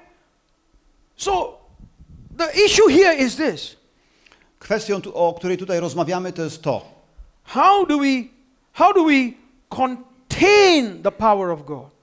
[1.15, 1.57] So
[2.37, 3.75] the issue here is this.
[4.59, 6.81] Kwestią, o której tutaj rozmawiamy, to jest to.
[7.43, 8.23] How do we
[8.73, 9.31] how do we
[9.69, 11.98] contain the power of God?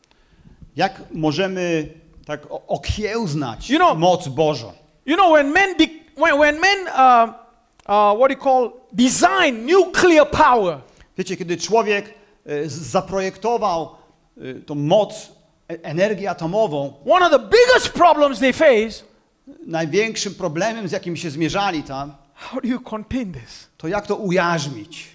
[0.76, 1.88] Jak możemy
[2.26, 4.72] tak okiełznać You know- moc Bożą?
[5.06, 5.74] You know when men
[6.16, 7.34] when, when men uh,
[7.88, 10.78] uh, what do you call design nuclear power,
[11.18, 12.14] Wiecie, kiedy człowiek
[12.46, 13.96] e, zaprojektował
[14.36, 15.32] e, tą moc,
[15.68, 19.04] e- energię atomową, one of the biggest problems they face,
[19.66, 23.68] największym problemem, z jakim się zmierzali tam, how do you contain this?
[23.76, 25.06] to jak to ujarzmić?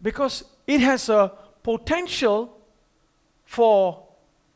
[0.00, 1.30] Because it has a
[1.62, 2.46] potential
[3.46, 3.94] for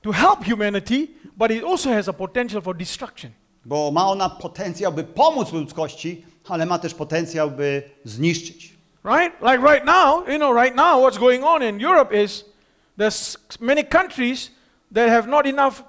[0.06, 3.32] to help humanity, but it also has a potential for destruction.
[3.64, 8.76] Bo ma ona potencjał, by pomóc ludzkości, ale ma też potencjał, by zniszczyć.
[9.04, 9.42] Right?
[9.42, 12.44] Like right now, you know, right now, what's going on in Europe is
[12.98, 14.50] there's many countries
[14.92, 15.82] that have not enough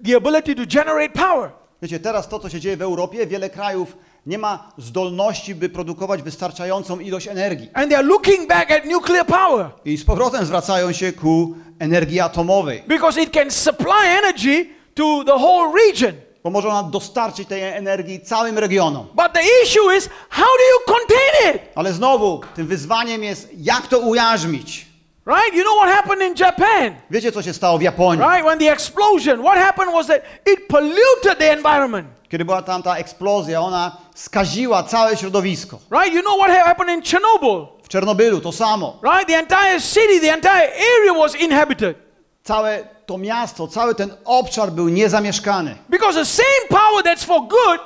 [0.00, 1.50] the ability to generate power.
[1.82, 3.96] Wiecie, teraz to, co się dzieje w Europie, wiele krajów
[4.28, 7.70] nie ma zdolności, by produkować wystarczającą ilość energii.
[7.74, 12.82] And they're looking back at nuclear power I z powrotem zwracają się ku energii atomowej,
[12.86, 16.12] because it can supply energy to the whole region.
[16.44, 19.06] bo może ona dostarczyć tej energii całym regionom.
[19.14, 21.62] But the issue is how do you contain it?
[21.74, 24.86] Ale znowu, tym wyzwaniem jest, jak to ujarzmić.
[25.26, 25.54] Right?
[25.54, 26.94] You know what happened in Japan?
[27.10, 28.24] Wiecie, co się stało w Japonii?
[28.24, 28.46] Right?
[28.46, 30.22] When the explosion, what happened was that
[30.52, 32.17] it polluted the environment.
[32.28, 35.78] Kiedy była tam ta eksplozja, ona skaziła całe środowisko.
[35.90, 36.14] Right?
[36.14, 37.66] You know what happened in Chernobyl?
[37.82, 39.00] W Czernobylu to samo.
[39.02, 39.28] Right?
[39.28, 41.96] The entire city, the entire area was inhabited.
[42.44, 45.76] Całe to miasto, cały ten obszar był niezamieszkany.
[45.88, 47.80] Because the same power that's for good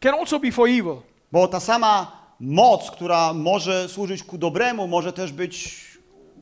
[0.00, 0.96] can also be for evil.
[1.32, 5.84] Bo ta sama moc, która może służyć ku dobremu, może też być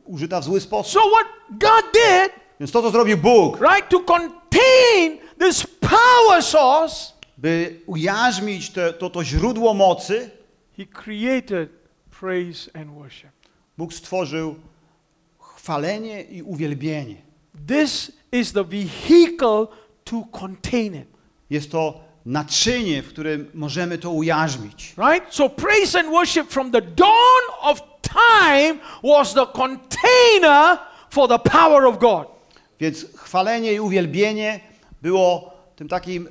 [0.05, 0.93] użyta w zły sposób.
[0.93, 7.13] So what God did, Więc to, co zrobił Bóg, right, to contain this power source,
[7.39, 10.31] by ujarzmić te, to, to źródło mocy,
[10.77, 11.69] He created
[12.21, 13.31] praise and worship.
[13.79, 14.55] Bóg stworzył
[15.39, 17.17] chwalenie i uwielbienie.
[17.67, 19.67] This is the vehicle
[20.05, 21.09] to contain it.
[21.51, 24.95] Jest to naczynie, w którym możemy to ujarzmić.
[24.99, 25.35] Right?
[25.35, 30.79] So praise and worship from the dawn of time was the container
[31.11, 32.27] for the power of God.
[32.81, 34.61] Więc chwalenie i uwielbienie
[35.03, 36.29] było tym takim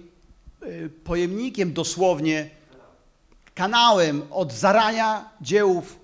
[0.63, 2.49] y, pojemnikiem dosłownie,
[3.55, 5.99] kanałem od zarania dziełów,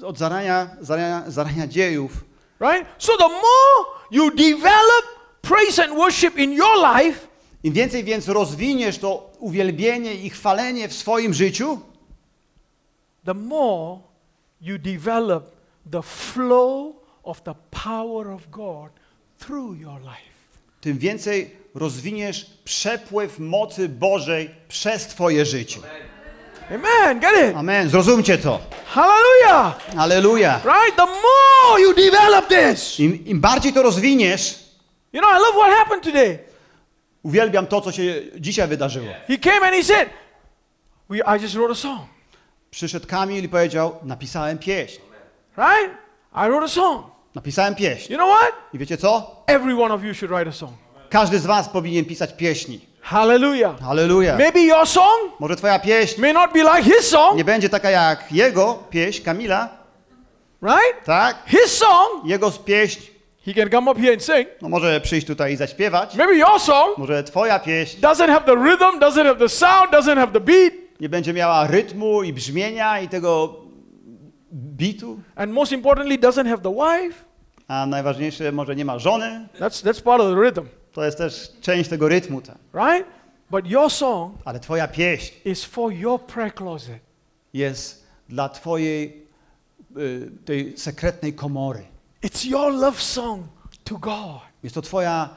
[0.00, 2.24] y, od zarania, zarania, zarania dziejów.
[2.60, 2.86] Right?
[2.98, 5.04] So the more you develop
[5.42, 7.26] praise and worship in your life,
[7.66, 11.80] Im więcej więc rozwiniesz to uwielbienie i chwalenie w swoim życiu,
[13.24, 14.00] the more
[14.60, 15.56] you develop
[15.90, 18.90] the flow of the power of God
[19.38, 20.35] through your life.
[20.86, 25.80] Tym więcej rozwiniesz przepływ mocy Bożej przez Twoje życie.
[26.70, 27.20] Amen.
[27.20, 27.56] Get it?
[27.56, 27.88] Amen.
[27.90, 28.60] Zrozumcie to.
[28.86, 29.80] Hallelujah.
[29.96, 30.60] Aleluja.
[30.64, 30.96] Right?
[30.96, 33.00] The more you develop this.
[33.00, 34.58] Im, Im bardziej to rozwiniesz,
[35.12, 36.38] You know, I love what happened today.
[37.22, 39.12] uwielbiam to, co się dzisiaj wydarzyło.
[39.28, 40.08] He came and he said,
[41.08, 42.00] we, I just wrote a song.
[42.70, 45.00] Przyszedł Kamil i powiedział, napisałem pieśń.
[45.56, 45.94] Right?
[46.34, 47.15] I wrote a song.
[47.36, 48.12] Napisałem pieśń.
[48.12, 48.52] You know what?
[48.74, 49.42] I wiecie co?
[49.46, 50.72] Every one of you should write a song.
[51.10, 52.80] Każdy z was powinien pisać pieśni.
[53.00, 53.80] Hallelujah.
[53.80, 54.36] Halleluja.
[54.38, 57.90] Maybe your song Może twoja pieśń may not be like his song, nie będzie taka
[57.90, 59.68] jak jego pieśń, Kamila,
[60.62, 61.04] right?
[61.04, 61.36] tak?
[61.46, 63.00] His song, Jego pieśń,
[63.46, 64.48] he can come up here and sing.
[64.62, 66.14] no może przyjść tutaj i zaśpiewać.
[66.16, 70.16] Maybe your song Może twoja pieśń doesn't have the rhythm, doesn't have the sound, doesn't
[70.16, 73.54] have the beat, nie będzie miała rytmu i brzmienia i tego
[74.52, 75.18] bitu.
[75.36, 77.25] and most importantly, doesn't have the wife.
[77.68, 79.48] A najważniejsze, może nie ma żony.
[79.60, 82.40] That's, that's part of the rhythm, To jest też część tego rytmu.
[82.42, 82.56] Tak.
[82.74, 83.08] right?
[83.50, 86.98] But your song Ale twoja pieśń is for your prayer closet.
[87.54, 89.26] jest dla twojej
[89.96, 91.82] y, tej sekretnej komory.
[92.24, 93.42] It's your love song
[93.84, 94.40] to God.
[94.62, 95.28] Jest to twoja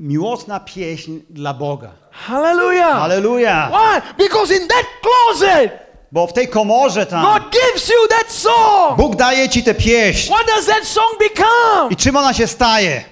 [0.00, 1.90] miłosna pieśń dla Boga.
[2.10, 2.98] Hallelujah.
[2.98, 3.70] Halleluja!
[3.70, 4.24] Why?
[4.24, 5.72] Because in that closet,
[6.12, 8.96] Bo w tej komorze tam God gives you that song.
[8.96, 10.32] Bóg daje ci tę pieśń.
[10.32, 11.90] What does that song become?
[11.90, 13.04] I czym ona się staje?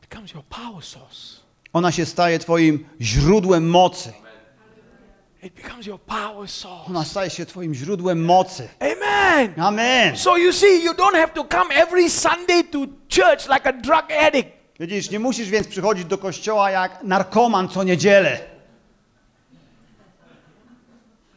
[0.00, 1.40] Becomes your power source.
[1.72, 4.12] Ona się staje twoim źródłem mocy.
[5.42, 6.86] It becomes your power source.
[6.88, 8.68] Ona staje się twoim źródłem mocy.
[8.80, 9.54] Amen.
[9.60, 10.16] Amen.
[10.16, 12.78] So you see, you don't have to come every Sunday to
[13.08, 14.48] church like a drug addict.
[14.80, 18.38] Widzisz, nie musisz więc przychodzić do kościoła jak narkoman co niedzielę.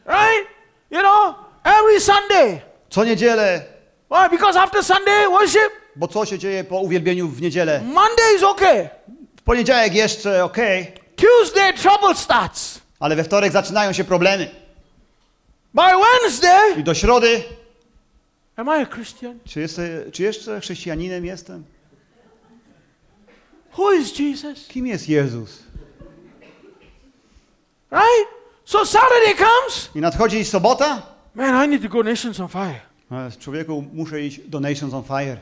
[0.06, 0.53] Right?
[0.94, 1.34] You know,
[1.64, 2.60] every Sunday.
[2.90, 3.64] Co niedzielę,
[4.10, 4.28] Why?
[4.30, 7.80] Because after Sunday worship, bo co się dzieje po uwielbieniu w niedzielę?
[7.84, 8.88] Monday is okay.
[9.36, 12.80] W poniedziałek jeszcze okej, Tuesday, trouble starts.
[13.00, 14.50] ale we wtorek zaczynają się problemy.
[15.74, 17.42] By Wednesday, I do środy,
[18.56, 19.38] am I a Christian?
[19.44, 19.80] czy, jest,
[20.12, 21.64] czy jeszcze chrześcijaninem jestem?
[23.78, 24.68] Who is Jesus?
[24.68, 25.62] Kim jest Jezus?
[27.92, 28.43] Right?
[28.64, 29.90] So Saturday comes.
[29.94, 31.02] I nadchodzi sobota?
[31.34, 32.80] Man, I need to go Nations on Fire.
[33.12, 35.36] E, Człowieku, muszę iść do Nations on Fire.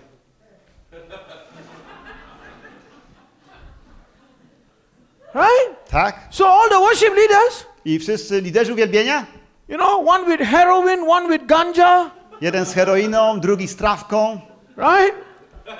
[5.34, 5.68] Right?
[5.88, 6.28] Tak?
[6.30, 9.26] So all the worship leaders, I wszyscy liderzy uwielbienia?
[9.68, 12.10] you know, one with heroin, one with ganja,
[12.40, 14.40] Jeden z heroiną, drugi z trawką.
[14.76, 15.14] right?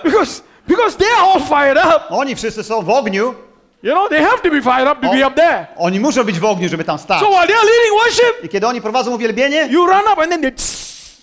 [0.04, 2.02] Because because they are all fired up.
[2.10, 3.34] Oni wszyscy są w ogniu.
[3.82, 5.66] You know, they have to be fired up to be up there.
[5.76, 7.20] Oni muszą być w ogniu, żeby tam stać.
[7.20, 10.42] So while they're leading worship, I kiedy oni prowadzą uwielbienie, you run up and then
[10.42, 10.52] they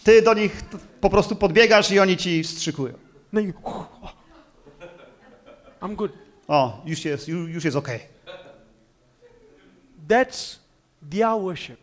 [0.04, 0.62] ty do nich
[1.02, 2.94] po prostu podbiegasz i oni ci wstrzykują.
[3.34, 3.54] then you
[5.82, 6.12] I'm good.
[6.48, 8.00] O, już jest, już, jest okej.
[10.08, 10.58] That's
[11.12, 11.78] their worship.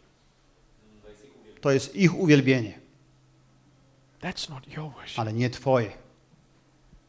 [1.61, 2.79] To jest ich uwielbienie,
[4.21, 5.19] That's not your worship.
[5.19, 5.91] ale nie twoje.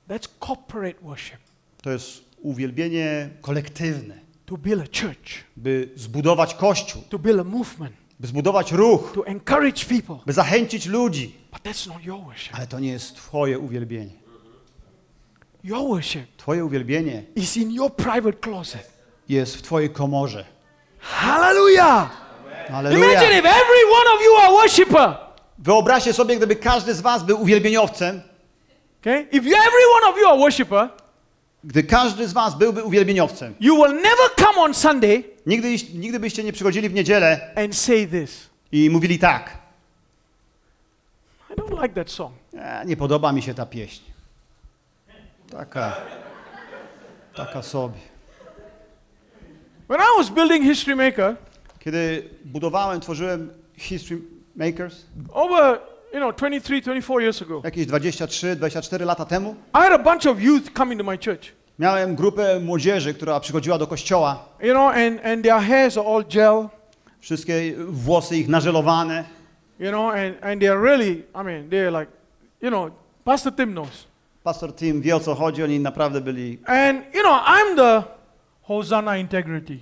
[0.10, 1.40] That's corporate worship.
[1.82, 4.16] To jest uwielbienie kolektywne,
[4.46, 9.26] To build a church, by zbudować kościół, to build a movement, by zbudować ruch, to
[9.28, 10.16] encourage people.
[10.26, 11.36] by zachęcić ludzi.
[11.54, 12.56] But that's not your worship.
[12.56, 14.12] Ale to nie jest twoje uwielbienie.
[15.64, 18.92] Your worship Twoje uwielbienie is in your private closet.
[19.30, 20.46] jest w twojej komorze.
[21.00, 22.10] Hallelujah.
[22.70, 23.06] Halleluja.
[23.12, 25.18] Imagine if every one of you are worshiper.
[25.60, 28.22] Wyobraźcie sobie, gdyby każdy z was był uwielbieniowcem,
[29.02, 29.22] Okay?
[29.32, 30.90] If every one of you are worshiper,
[31.64, 36.44] gdy każdy z was byłby uwielbieniowcem, you will never come on Sunday nigdy, nigdy byście
[36.44, 38.50] nie przychodzili w niedzielę and say this.
[38.72, 39.58] i mówili tak,
[41.50, 42.34] I don't like that song.
[42.54, 44.04] e, nie podoba mi się ta pieśń.
[45.52, 45.96] Taka,
[47.36, 48.00] taka sobie.
[49.90, 51.36] When I was building History Maker,
[51.80, 54.22] Kiedy budowałem, tworzyłem History
[54.56, 55.80] Makers, over
[56.18, 60.26] you know 23, 24 years ago, jakieś 23, 24 lata temu, I had a bunch
[60.26, 61.52] of youth coming to my church.
[61.80, 64.46] miałem grupę młodzieży, która przychodziła do kościoła.
[64.62, 66.70] You know, and, and their hairs are all gel,
[67.20, 69.24] Wszystkie włosy ich nażelowane.
[69.80, 72.12] you know, and, and they're really, I mean, they're like,
[72.62, 72.90] you know,
[73.24, 74.08] Pastor Tim knows.
[74.44, 76.58] Pastor Tim wie o co chodzi, oni naprawdę byli.
[76.66, 78.04] And, you know, I'm the
[78.62, 79.80] Hosanna integrity,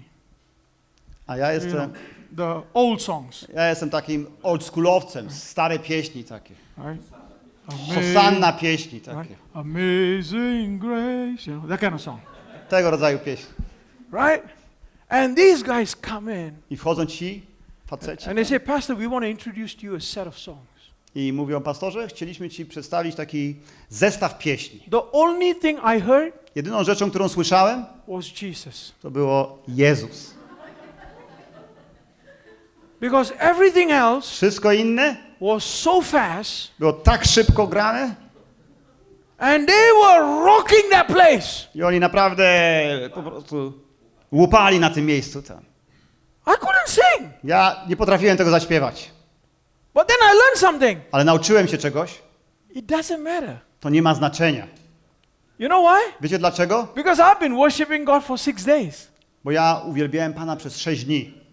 [1.27, 1.93] A ja you know, jestem,
[2.37, 6.53] the old songs, ja jestem takim oldschoolowcem, stare pieśni takie.
[6.77, 7.03] right?
[7.95, 9.05] Hosanna pieśni right?
[9.15, 9.35] takie.
[9.53, 12.19] Amazing grace, you know, that kind of song,
[12.69, 13.53] Tego rodzaju pieśni.
[14.11, 14.43] right?
[15.09, 17.41] And these guys come in I wchodzą ci
[17.85, 20.59] faceci and they say, Pastor, we want to introduce to you a set of songs.
[21.15, 23.55] i mówią, pastorze, chcieliśmy ci przedstawić taki
[23.89, 24.79] zestaw pieśni.
[24.91, 28.93] The only thing I heard Jedyną rzeczą, którą słyszałem, was Jesus.
[29.01, 30.34] to było Jezus.
[33.05, 38.15] Because everything else Wszystko inne was so fast było tak szybko grane
[39.37, 41.67] and they were rocking that place.
[41.75, 42.43] i oni naprawdę
[43.13, 43.73] po prostu
[44.31, 45.59] łupali na tym miejscu tam.
[46.47, 47.29] I couldn't sing.
[47.43, 49.11] Ja nie potrafiłem tego zaśpiewać,
[49.93, 50.99] But then I learned something.
[51.11, 52.21] ale nauczyłem się czegoś.
[52.75, 53.57] It doesn't matter.
[53.79, 54.67] To nie ma znaczenia.
[55.59, 56.13] You know why?
[56.21, 56.87] Wiecie dlaczego?
[56.95, 59.07] Because I've been worshiping God for six days.
[59.43, 61.44] Bo ja uwielbiałem Pana przez sześć dni.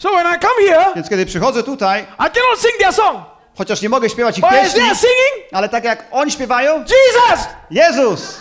[0.00, 3.24] So when I come here, Więc kiedy przychodzę tutaj, I cannot sing their song.
[3.58, 7.48] chociaż nie mogę śpiewać ich But as pieśni, singing, ale tak jak oni śpiewają, Jesus!
[7.70, 8.40] Jezus!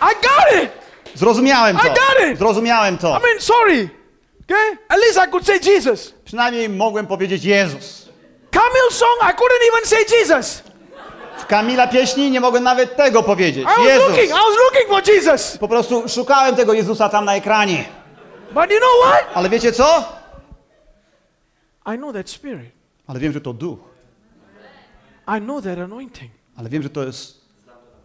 [0.00, 0.70] I got it.
[1.14, 1.88] Zrozumiałem I to.
[1.88, 2.38] got it.
[2.38, 3.08] Zrozumiałem to.
[3.08, 3.90] I mean, sorry.
[4.44, 4.78] Okay?
[4.88, 6.14] At least I could say Jesus.
[6.24, 8.08] Przynajmniej mogłem powiedzieć Jezus.
[8.50, 10.62] Camille song, I couldn't even say Jesus.
[11.42, 13.62] W Kamila pieśni nie mogłem nawet tego powiedzieć.
[13.62, 14.34] I was looking, I Jezus.
[14.34, 15.58] was looking for Jesus.
[15.58, 17.84] Po prostu szukałem tego Jezusa tam na ekranie.
[18.54, 19.24] But you know what?
[19.34, 20.04] Ale wiecie co?
[21.94, 22.70] I know that spirit.
[23.06, 23.78] Ale wiem, że to duch.
[25.38, 26.30] I know that anointing.
[26.56, 27.42] Ale wiem, że to jest...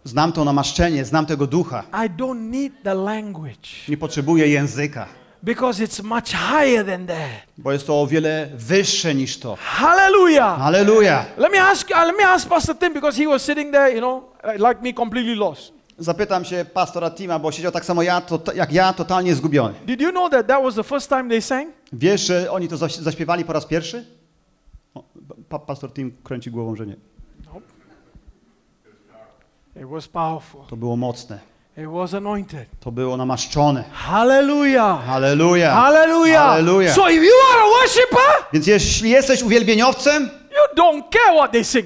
[0.04, 1.84] Znam to namaszczenie, znam tego ducha.
[1.94, 5.08] I don't need the language Nie potrzebuję języka,
[5.44, 7.30] because it's much higher than that.
[7.58, 9.56] bo jest to o wiele wyższe niż to.
[9.62, 10.62] Hallelujah.
[10.62, 11.26] Aleluja!
[11.38, 14.00] Let me ask, uh, let me ask Pastor Tim because he was sitting there, you
[14.00, 15.74] know, uh, like me, completely lost.
[16.00, 19.74] Zapytam się pastora Tima, bo siedział tak samo ja, to, jak ja, totalnie zgubiony.
[19.86, 21.70] Did you know that that was the first time they sang?
[21.94, 24.06] Wiesz, że oni to zaś- zaśpiewali po raz pierwszy?
[24.94, 25.04] O,
[25.50, 26.96] pa, pastor Tim kręci głową, że nie.
[29.82, 30.62] It was powerful.
[30.70, 31.40] To było mocne.
[31.78, 32.66] It was anointed.
[32.80, 33.84] To było namaszczone.
[33.94, 35.06] Hallelujah.
[35.06, 35.72] Halleluja!
[35.76, 36.44] Hallelujah.
[36.44, 36.96] Hallelujah.
[36.96, 41.64] So if you are a worshiper, Więc jeśli jesteś uwielbieniowcem, you don't care what they
[41.64, 41.86] sing.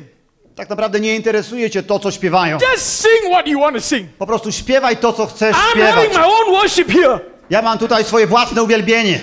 [0.55, 2.57] tak naprawdę nie interesuje cię to, co śpiewają.
[2.71, 4.09] Just sing what you want to sing.
[4.17, 5.93] Po prostu śpiewaj to, co chcesz I'm śpiewać.
[5.95, 7.19] having my own worship here.
[7.49, 9.19] Ja mam tutaj swoje własne uwielbienie.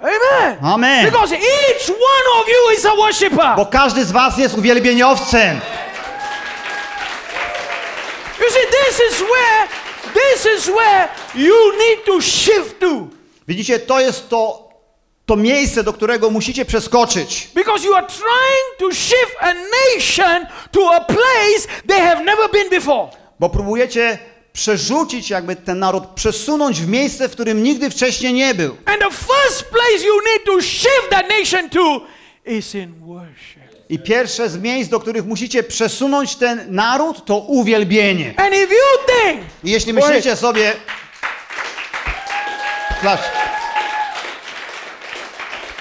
[0.00, 0.58] Amen.
[0.62, 1.04] Amen.
[1.04, 3.56] Because each one of you is a worshiper.
[3.56, 5.60] Bo każdy z was jest uwielbieniowcem.
[8.46, 9.68] You see, this is where
[10.14, 13.08] this is where you need to shift to.
[13.48, 14.68] Widzicie, to jest to,
[15.26, 17.48] to miejsce, do którego musicie przeskoczyć.
[17.54, 22.70] Because you are trying to shift a nation to a place they have never been
[22.70, 23.08] before.
[23.40, 24.18] Bo próbujecie
[24.52, 28.76] przerzucić jakby ten naród, przesunąć w miejsce, w którym nigdy wcześniej nie był.
[28.84, 32.00] And the first place you need to shift that nation to
[32.44, 33.55] is in worship.
[33.88, 38.34] I pierwsze z miejsc, do których musicie przesunąć ten naród, to uwielbienie.
[38.36, 40.72] And if you think, I jeśli myślicie sobie...
[43.00, 43.20] Klasz.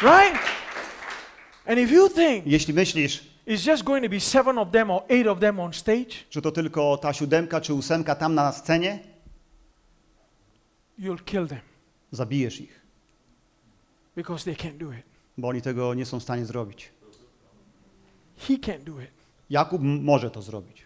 [0.02, 0.38] right?
[1.66, 5.04] And if you think Jeśli myślisz, it's just going to be seven of them or
[5.10, 9.00] eight of them on stage, że to tylko ta siódemka czy ósemka tam na scenie,
[11.00, 11.60] you'll kill them
[12.12, 12.82] zabijesz ich,
[14.16, 15.04] because they can't do it.
[15.38, 16.90] bo oni tego nie są w stanie zrobić.
[18.38, 19.10] He can't do it
[19.50, 20.84] Jakub może to zrobić,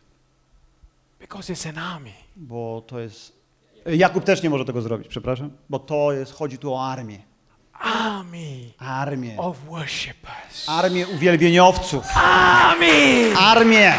[1.19, 2.11] because it's an army.
[2.35, 3.39] bo to jest...
[3.85, 7.19] Jakub też nie może tego zrobić, przepraszam, bo to jest, chodzi tu o armię.
[7.73, 9.37] Army Armię.
[9.37, 10.69] of worshippers.
[10.69, 12.05] Armię uwielbieniowców.
[12.15, 13.33] Army.
[13.37, 13.93] Armię.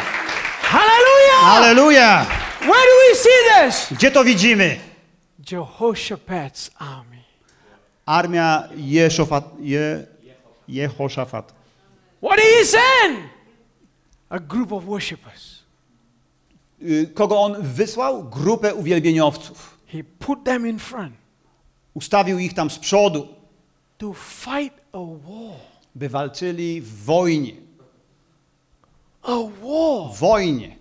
[0.62, 1.44] Hallelujah.
[1.44, 2.26] Aleluja!
[2.58, 3.98] Where do we see this?
[3.98, 4.76] Gdzie to widzimy?
[5.50, 7.16] Jehoshaphat's army.
[8.06, 10.06] Armia Jeszofat, Je,
[10.68, 11.54] Jehoszafat.
[12.22, 13.18] What did he send?
[14.30, 15.58] A group of worshippers.
[16.82, 18.24] Y, Kogo on wysłał?
[18.24, 19.78] Grupę uwielbieniowców.
[19.86, 21.12] He put them in front
[21.94, 23.28] Ustawił ich tam z przodu,
[23.98, 25.56] to fight a war.
[25.94, 27.52] by walczyli w wojnie.
[29.22, 30.12] A war.
[30.14, 30.76] W wojnie.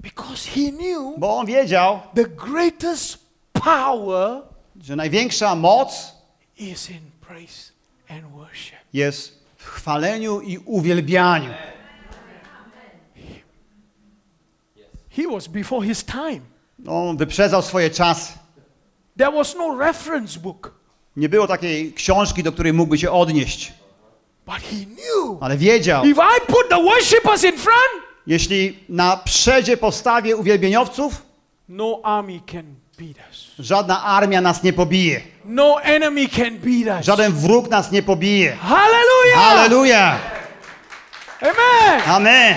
[0.00, 3.18] Because he knew Bo on wiedział, the greatest
[3.52, 4.42] power
[4.80, 6.12] że największa moc
[6.58, 7.72] is in praise
[8.08, 8.76] and worship.
[8.92, 11.50] jest w chwaleniu i uwielbianiu.
[15.16, 16.40] He was before his time.
[16.78, 18.32] No, On wyprzedzał swoje czasy.
[19.18, 20.74] There was no reference book,
[21.16, 23.72] Nie było takiej książki, do której mógłby się odnieść.
[24.46, 29.76] but he knew Ale wiedział, if I put the worshippers in front, jeśli na przedzie
[29.76, 31.22] postawię uwielbieniowców,
[31.68, 33.50] no army can beat us.
[33.58, 35.20] żadna armia nas nie pobije.
[35.44, 37.06] No enemy can beat us.
[37.06, 38.56] Żaden wróg nas nie pobije.
[38.56, 39.34] Hallelujah.
[39.36, 40.18] Halleluja!
[41.40, 42.02] Amen.
[42.06, 42.56] Amen!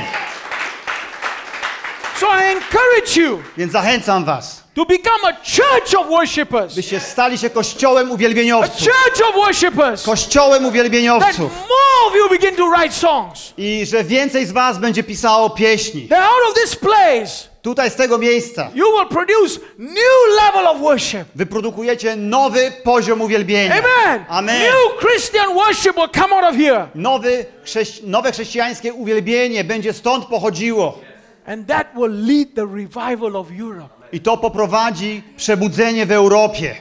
[2.19, 6.75] So I encourage you Więc zachęcam was, to become a church of worshippers.
[6.75, 8.79] byście stali się kościołem A uwielbieniowców.
[8.87, 10.03] church of worshippers.
[10.03, 11.39] Kościołem That uwielbieniowców.
[11.39, 13.53] more of you begin to write songs.
[13.57, 16.07] I że więcej z was będzie pisało pieśni.
[16.07, 20.79] That out of this place Tutaj z tego miejsca you will produce new level of
[20.81, 21.23] worship.
[21.35, 23.75] wyprodukujecie nowy poziom uwielbienia.
[23.75, 24.25] Amen.
[24.29, 24.61] Amen.
[24.61, 26.87] New Christian worship will come out of here.
[26.95, 30.99] Nowy, chrześci- nowe chrześcijańskie uwielbienie będzie stąd pochodziło.
[31.47, 33.89] And that will lead the revival of Europe.
[34.13, 36.75] I to poprowadzi przebudzenie w Europie.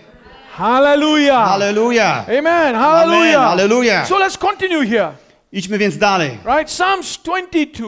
[0.56, 1.46] Hallelujah.
[1.48, 2.24] Halleluja!
[2.38, 2.74] Amen.
[2.74, 3.38] Hallelujah.
[3.40, 3.58] Amen.
[3.58, 4.06] Hallelujah.
[4.06, 5.12] So let's continue here.
[5.52, 6.30] Idźmy więc dalej.
[6.44, 6.68] Right?
[6.68, 7.86] Psalms 22.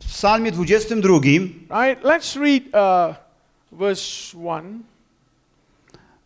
[0.00, 1.08] W psalmie 22,
[1.70, 2.04] Right?
[2.04, 3.14] Let's read uh,
[3.72, 4.82] verse 1.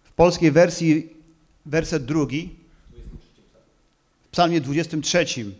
[0.04, 1.08] w polskiej wersji
[1.66, 2.50] werset drugi,
[4.28, 5.50] w psalmie 23, y, prze-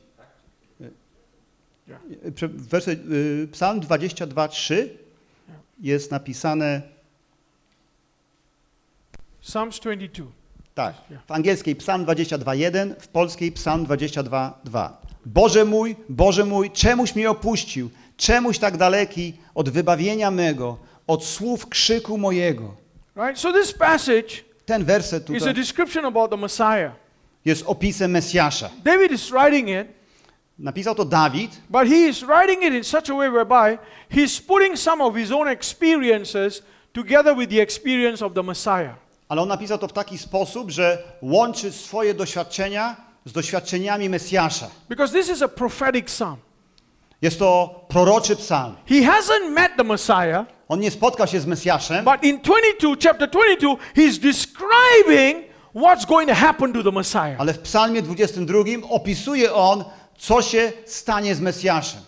[2.49, 4.99] werset, y, psalm 22, 3
[5.81, 6.83] jest napisane
[9.41, 10.31] Psalms 22.
[10.75, 10.95] tak,
[11.27, 14.91] w angielskiej psalm 22.1, w polskiej psalm 22.2.
[15.27, 21.69] Boże mój, Boże mój, czemuś mnie opuścił, czemuś tak daleki od wybawienia mego, od słów
[21.69, 22.75] krzyku mojego.
[23.17, 23.39] Right?
[23.41, 24.29] So this passage
[24.67, 26.93] Ten werset is a tutaj description about the Messiah.
[27.45, 28.71] jest opisem Mesjasza.
[28.85, 30.02] David is writing it,
[30.63, 33.79] Napisał to Dawid, but he is writing it in such a way whereby
[34.11, 38.95] he's putting some of his own experiences together with the experience of the Messiah.
[39.29, 44.67] ale on napisał to w taki sposób, że łączy swoje doświadczenia z doświadczeniami Mesjasza.
[44.89, 46.37] Because this is a prophetic psalm.
[47.23, 48.77] Jest to proroczy psalm.
[48.89, 53.31] He hasn't met the Messiah, On nie spotkał się z Mesjaszem, but in 22, chapter
[53.31, 55.45] 22, he's describing
[55.75, 57.37] what's going to happen to the Messiah.
[57.41, 58.59] ale w psalmie 22
[58.91, 59.85] opisuje on,
[60.23, 62.01] co się stanie z Mesjaszem.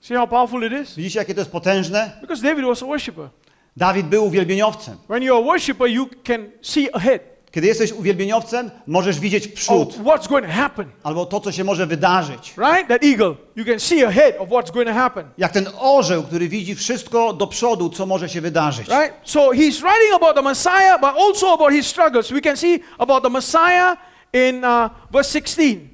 [0.00, 0.94] See how powerful it is?
[0.96, 2.10] Widzicie, jakie to jest potężne?
[2.20, 3.28] Because David was a worshiper.
[3.76, 4.96] Dawid był uwielbieniowcem.
[5.08, 9.88] When you're a worshiper, you can see ahead Kiedy jesteś uwielbieniowcem, możesz widzieć w przód,
[9.88, 10.90] of what's going to happen.
[11.02, 12.54] albo to, co się może wydarzyć.
[12.56, 12.88] Right?
[12.88, 15.30] That eagle, you can see ahead of what's going to happen.
[15.38, 18.88] Jak ten orzeł, który widzi wszystko do przodu, co może się wydarzyć.
[18.88, 19.12] Right?
[19.24, 22.32] So he's writing about the Messiah, but also about his struggles.
[22.32, 23.96] We can see about the Messiah
[24.32, 25.91] in uh, verse 16.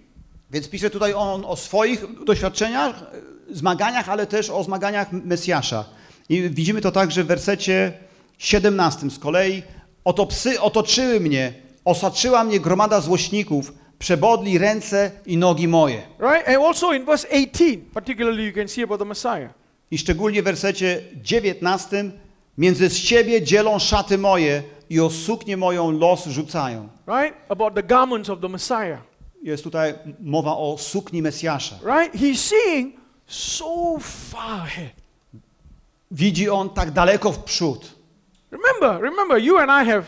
[0.51, 3.11] Więc pisze tutaj on o swoich doświadczeniach,
[3.51, 5.84] zmaganiach, ale też o zmaganiach Mesjasza.
[6.28, 7.92] I widzimy to także w wersecie
[8.38, 9.62] 17 z kolei.
[10.05, 11.53] Oto psy otoczyły mnie,
[11.84, 16.03] osaczyła mnie gromada złośników, przebodli ręce i nogi moje.
[16.20, 16.49] Right?
[16.49, 19.51] And also in verse 18, particularly, you can see about the Messiah.
[19.90, 22.11] I szczególnie w wersecie 19
[22.59, 26.88] między z siebie dzielą szaty moje i o suknię moją los rzucają.
[27.07, 27.36] Right?
[27.49, 29.07] About the garments of the Messiah.
[29.43, 31.76] Jest tutaj mowa o sukni Mesjasza.
[31.84, 32.14] Right?
[32.14, 32.95] He's seeing
[33.27, 34.93] so far ahead.
[36.10, 37.94] Widzi on tak daleko w przód.
[38.51, 40.05] Remember, remember, you and I have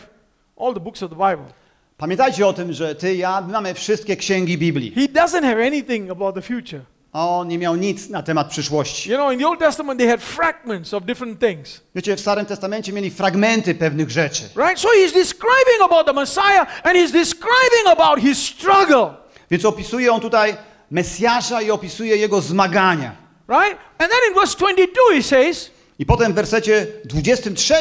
[0.57, 1.53] all the books of the Bible.
[1.97, 4.91] Pamiętajcie o tym, że ty i ja mamy wszystkie księgi Biblii.
[4.91, 6.81] He doesn't have anything about the future.
[7.13, 9.09] A on nie miał nic na temat przyszłości.
[9.09, 11.81] You know, in the Old Testament, they had fragments of different things.
[11.95, 14.43] Wiecie, w Starym Testamencie mieli fragmenty pewnych rzeczy.
[14.55, 14.79] Right?
[14.79, 19.20] So he's describing about the Messiah and he's describing about his struggle.
[19.51, 20.57] Więc opisuje on tutaj
[20.91, 23.15] Mesjasza i opisuje jego zmagania.
[23.49, 23.77] Right?
[23.97, 27.75] And then in verse 22, he says, I potem w wersecie 23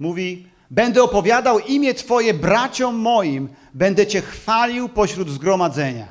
[0.00, 6.06] mówi: Będę opowiadał imię Twoje braciom moim, będę Cię chwalił pośród zgromadzenia.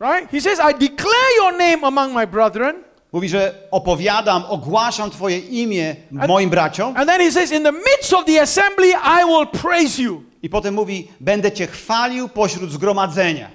[0.00, 0.30] right?
[0.30, 2.76] He says, I declare your name among my brethren.
[3.12, 6.96] Mówi, że opowiadam, ogłaszam Twoje imię moim braciom.
[6.96, 10.27] And then he says, In the midst of the assembly, I will praise you.
[10.42, 13.50] I potem mówi, będę Cię chwalił pośród zgromadzenia.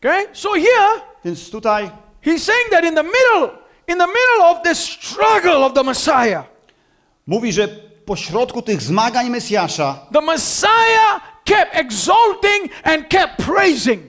[0.00, 0.26] Okay?
[0.32, 1.90] So here, Więc tutaj
[2.24, 3.58] he's saying that in the middle,
[3.88, 6.44] in the middle of the struggle of the Messiah,
[7.26, 7.68] mówi, że
[8.04, 14.02] pośrodku tych zmagań Mesjasza the Messiah kept exalting and kept praising.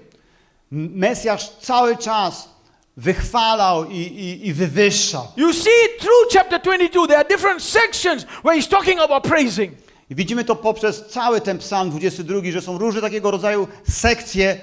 [0.72, 2.50] Mesjasz cały czas
[2.98, 5.28] wychwalał i, i, i wywyższał.
[5.38, 7.08] You see through chapter 22.
[7.08, 9.83] There are different sections where he's talking about praising.
[10.10, 14.58] I widzimy to poprzez cały ten psalm 22, że są różne takiego rodzaju sekcje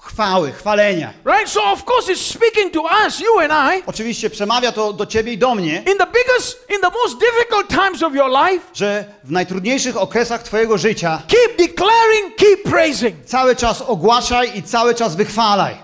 [0.00, 1.12] chwały, chwalenia.
[1.24, 1.48] Right?
[1.48, 5.32] So, of course, it's speaking to us, you and I, Oczywiście przemawia to do ciebie
[5.32, 8.64] i do mnie, in the biggest, in the most difficult times of your life.
[8.74, 13.24] że w najtrudniejszych okresach twojego życia Keep declaring, keep praising.
[13.24, 15.74] cały czas ogłaszaj i cały czas wychwalaj.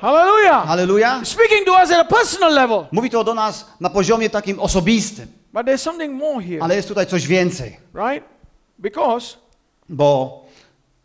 [0.00, 0.66] Hallelujah.
[0.66, 1.20] Halleluja.
[1.24, 2.86] Speaking to us at a personal level.
[2.92, 6.88] Mówi to do nas na poziomie takim osobistym, But there's something more here, ale jest
[6.88, 8.28] tutaj coś więcej, right?
[8.78, 9.36] Because
[9.88, 10.44] bo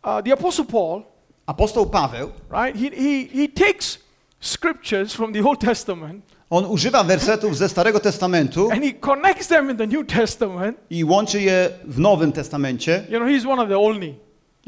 [0.04, 1.02] uh, the Apostle Paul,
[1.46, 3.98] apostoł Paweł, right, he, he, he takes
[4.40, 9.70] scriptures from the Old Testament on używa wersetów ze Starego Testamentu and he connects them
[9.70, 10.76] in the New Testament.
[10.90, 13.04] i łączy je w Nowym Testamencie.
[13.08, 14.14] You know, he's one of the only.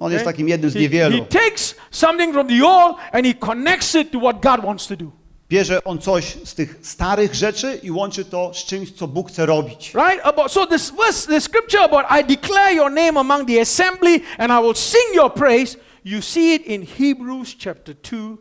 [0.00, 3.94] On jest takim jednym z He, he takes something from the old and he connects
[3.94, 5.10] it to what God wants to do.
[5.50, 9.46] Bierze on coś z tych starych rzeczy i łączy to z czymś, co Bóg chce
[9.46, 9.94] robić.
[9.94, 10.26] Right?
[10.26, 14.52] About so this verse, the scripture about I declare your name among the assembly and
[14.52, 15.76] I will sing your praise.
[16.04, 18.36] You see it in Hebrews chapter 2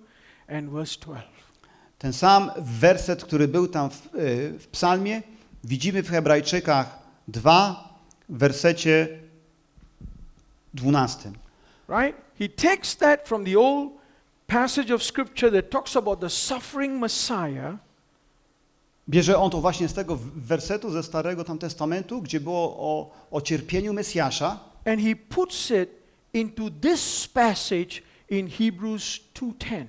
[0.47, 1.23] and verse 12.
[1.97, 5.21] Ten sam werset, który był tam w, y, w psalmie,
[5.63, 7.89] widzimy w Hebrajczykach 2,
[8.29, 9.07] w wersecie
[10.73, 11.31] 12.
[11.89, 12.15] Right?
[12.39, 13.98] He takes that from the old
[14.49, 17.73] passage of scripture that talks about the suffering Messiah
[19.09, 23.41] Bierze on to właśnie z tego wersetu ze Starego tam Testamentu, gdzie było o, o
[23.41, 25.89] cierpieniu Mesjasza and he puts it
[26.33, 29.85] into this passage in Hebrews 2:10.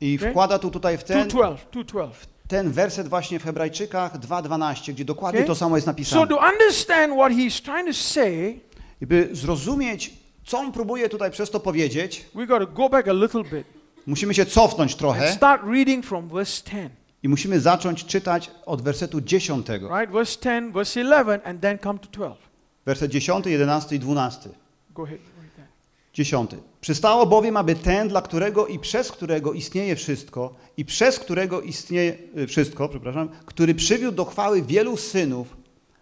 [0.00, 2.10] i wkłada tu tutaj w ten, 2:12, 2:12.
[2.48, 5.46] ten werset właśnie w Hebrajczykach 2.12, gdzie dokładnie Okay.
[5.46, 6.26] to samo jest So napisane.
[6.26, 8.60] to understand what he's trying to say,
[9.00, 10.14] I by zrozumieć,
[10.44, 13.82] co on próbuje tutaj przez to powiedzieć, we got to go back a little bit
[14.06, 16.90] musimy się cofnąć trochę start reading from verse 10.
[17.22, 19.68] i musimy zacząć czytać od wersetu 10.
[19.68, 20.12] Right?
[20.12, 22.42] Verse 10, verse 11 and then come to 12.
[22.86, 24.50] Werset 10, 11 i 12.
[24.90, 25.18] Go ahead.
[25.18, 25.66] read that.
[26.12, 26.50] 10.
[26.80, 32.18] Przystało bowiem, aby ten, dla którego i przez którego istnieje wszystko, i przez którego istnieje
[32.38, 35.56] y, wszystko, przepraszam, który przywiódł do chwały wielu synów,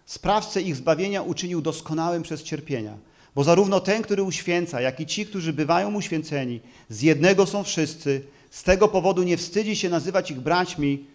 [0.05, 2.97] sprawcę ich zbawienia uczynił doskonałym przez cierpienia.
[3.35, 8.23] Bo zarówno ten, który uświęca, jak i ci, którzy bywają uświęceni, z jednego są wszyscy,
[8.49, 11.05] z tego powodu nie wstydzi się nazywać ich braćmi.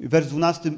[0.00, 0.72] Wers 12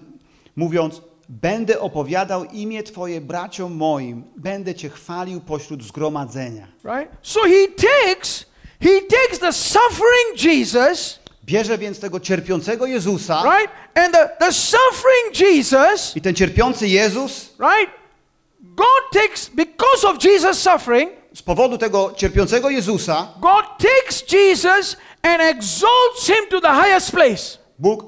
[0.57, 6.69] mówiąc, będę opowiadał imię Twoje braciom moim, będę Cię chwalił pośród zgromadzenia.
[6.85, 7.17] Right?
[7.23, 8.47] So he takes
[8.81, 13.73] he takes the suffering Jesus, Bierze więc tego cierpiącego Jezusa right?
[13.95, 17.98] And the, the suffering Jesus, i ten cierpiący Jezus right?
[18.79, 25.41] God takes because of Jesus suffering, z powodu tego cierpiącego Jezusa God takes Jesus and
[25.41, 27.59] exalts him to the highest place.
[27.79, 28.05] Bóg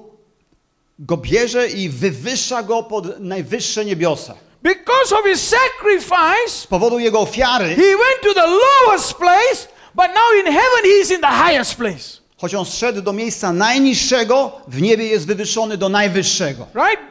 [0.98, 4.34] go bierze i wywyższa go pod najwyższe niebiosa.
[4.62, 10.06] Because of his sacrifice, Z powodu jego ofiary, he went to the lowest place, but
[10.09, 12.20] now in heaven he's in the highest place.
[12.36, 16.66] choć on zszedł do miejsca najniższego, w niebie jest wywyższony do najwyższego.
[16.74, 17.10] Right?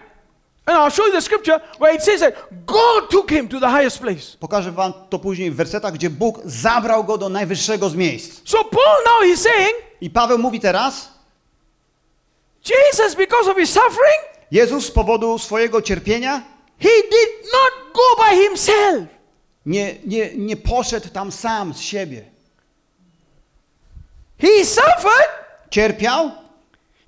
[0.69, 2.35] And I'll show you the scripture where it says that
[2.65, 4.37] God took him to the highest place.
[4.39, 8.41] Pokażę wam to później w wersetach, gdzie Bóg zabrał go do najwyższego z miejsc.
[8.45, 11.09] So Paul now he's saying, I Paweł mówi teraz,
[12.65, 16.41] Jesus, because of his suffering, Jezus z powodu swojego cierpienia
[16.79, 19.07] he did not go by himself.
[19.65, 22.25] nie, nie, nie poszedł tam sam z siebie.
[24.37, 25.29] He suffered,
[25.69, 26.31] Cierpiał,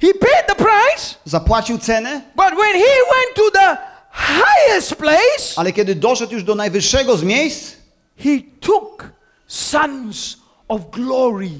[0.02, 3.78] he paid the price, zapłacił cenę, but when he went to the
[4.11, 7.76] highest place, ale kiedy doszedł już do najwyższego z miejsc,
[8.18, 8.30] he
[8.60, 9.10] took
[9.48, 10.38] sons
[10.68, 11.52] of glory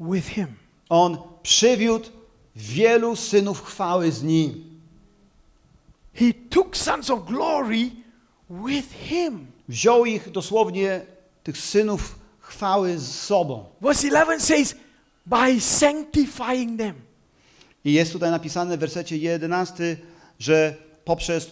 [0.00, 0.46] with him.
[0.88, 2.08] on przywiódł
[2.56, 4.72] wielu synów chwały z nim.
[6.14, 7.90] He took sons of glory
[8.50, 9.46] with him.
[9.68, 11.00] Wziął ich dosłownie,
[11.42, 13.64] tych synów chwały z sobą.
[13.80, 14.74] Verse 11 says,
[15.26, 16.94] by sanctifying them.
[17.84, 19.96] I jest tutaj napisane w wersecie 11,
[20.38, 21.50] że poprzez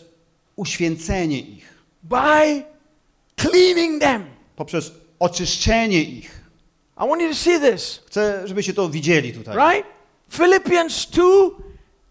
[0.57, 2.63] uświęcenie ich, by
[3.37, 4.25] cleaning them.
[4.57, 6.41] poprzez oczyszczenie ich.
[6.97, 9.57] I want you to see this, Chcę, żebyście to widzieli tutaj.
[9.57, 9.89] right?
[10.31, 11.23] Philippians 2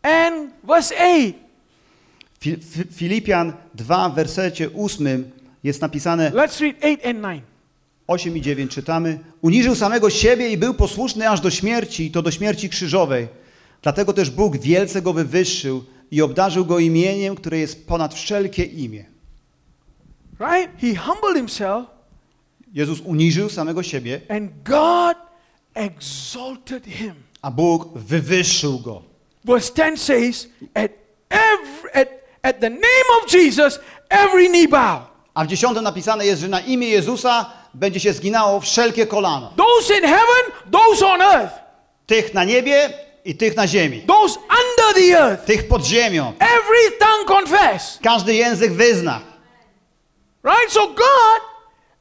[0.02, 1.34] and verse 8.
[2.42, 5.32] Fi- Fi- Filipian 2 w wersecie 8
[5.64, 7.44] jest napisane Let's read 8 and 9.
[8.08, 9.20] 8 i 9 czytamy.
[9.42, 13.28] Uniżył samego siebie i był posłuszny aż do śmierci, i to do śmierci krzyżowej.
[13.82, 19.06] Dlatego też Bóg wielce go wywyższył i obdarzył go imieniem, które jest ponad wszelkie imię.
[20.40, 20.82] Right?
[20.82, 21.86] He humbled himself
[22.74, 25.18] Jezus uniżył samego siebie, and God
[25.74, 27.14] exalted him.
[27.42, 29.02] a Bóg wywyższył go.
[29.46, 30.92] Verse 10 says, at,
[31.30, 32.08] every, at,
[32.42, 33.80] at the name of Jesus,
[34.10, 35.02] every knee bow.
[35.34, 39.54] A w dziesiątym napisane jest, że na imię Jezusa będzie się zginało wszelkie kolano.
[39.58, 41.56] Those in heaven, those on earth,
[42.06, 42.90] Tych na niebie
[43.26, 44.02] i tych na ziemi.
[44.08, 46.34] those under the earth, Tych pod ziemią.
[46.40, 48.00] every tongue confess.
[48.04, 49.22] Każdy język wyzna.
[50.44, 50.72] Right?
[50.72, 51.42] So God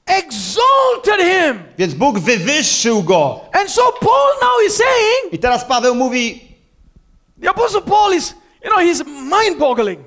[0.07, 1.63] exalted him.
[1.79, 3.41] Więc Bóg wywyższył go.
[3.53, 6.41] And so Paul now is saying, I teraz Paweł mówi,
[7.43, 8.35] the Apostle Paul is,
[8.65, 10.01] you know, he's mind boggling.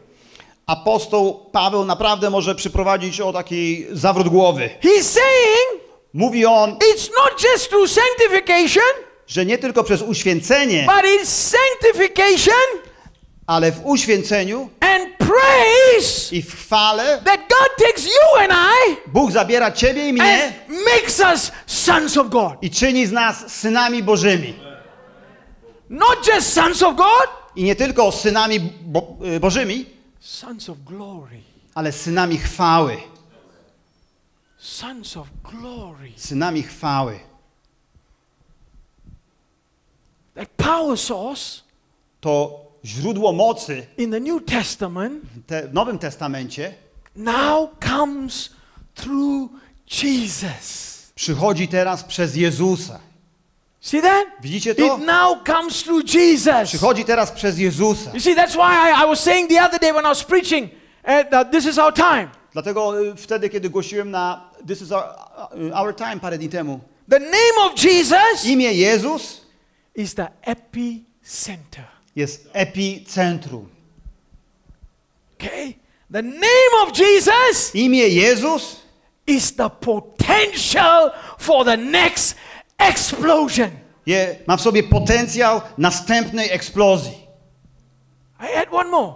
[0.68, 4.70] apostoł Paweł naprawdę może przyprowadzić o taki zawrót głowy.
[4.84, 5.82] He's saying
[6.14, 8.84] Mówi on, it's not just through sanctification,
[9.32, 12.82] że nie tylko przez uświęcenie, but it's sanctification
[13.48, 19.32] ale w uświęceniu and praise i w chwale that God takes you and I Bóg
[19.32, 22.54] zabiera ciebie i mnie and makes us sons of God.
[22.62, 24.54] i czyni z nas synami Bożymi.
[25.90, 29.86] Not just sons of God, I nie tylko synami bo, y, Bożymi,
[30.20, 31.42] sons of glory.
[31.76, 32.98] ale synami chwały.
[34.58, 36.12] Sons of glory.
[36.16, 37.20] Synami chwały.
[37.20, 37.30] That power
[40.10, 40.21] source
[42.22, 46.74] To źródło mocy in the New Testament w, Nowym Testamencie
[47.16, 48.50] now comes
[48.96, 49.52] through
[50.04, 51.12] Jesus.
[51.16, 53.00] przychodzi teraz przez Jezusa.
[53.82, 54.28] See that?
[54.42, 54.98] Widzicie to?
[54.98, 56.64] It now comes through Jesus.
[56.70, 58.12] Przychodzi teraz przez Jezusa.
[58.14, 60.70] You see, that's why I, I was saying the other day when I was preaching,
[61.04, 62.30] uh, that this is our time.
[62.54, 65.04] Dlatego y, wtedy, kiedy głosiłem na This is our,
[65.74, 66.80] our time parę dni temu,
[67.10, 69.42] The name of Jesus imię Jezus
[69.96, 71.86] is the epicenter.
[72.16, 73.70] jest epicentrum.
[75.34, 75.76] Okay?
[76.12, 78.82] The name of Jesus Imię Jezus
[79.28, 82.36] is the potential for the next
[82.78, 83.72] explosion.
[84.06, 87.28] je, ma w sobie potencjał następnej eksplozji.
[88.40, 89.14] I add one more.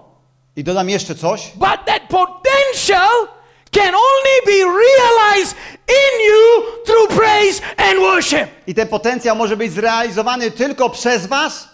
[0.56, 1.52] I dodam jeszcze coś.
[1.56, 3.28] But that potential
[3.72, 5.56] can only be realized
[5.88, 8.50] in you through praise and worship.
[8.68, 11.68] I ten potencjał może być zrealizowany tylko przez was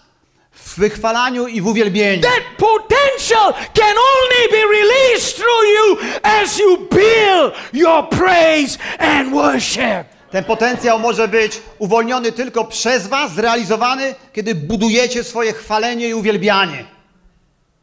[0.51, 2.21] w wychwalaniu i w uwielbieniu.
[2.21, 10.05] That potential can only be released through you as you build your praise and worship.
[10.31, 16.85] Ten potencjał może być uwolniony tylko przez was, zrealizowany, kiedy budujecie swoje chwalenie i uwielbianie.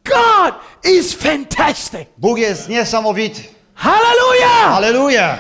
[0.04, 2.08] God is fantastic.
[2.18, 3.42] Bóg jest niesamowity.
[3.74, 4.76] Hallelujah.
[4.76, 5.38] Aleluja!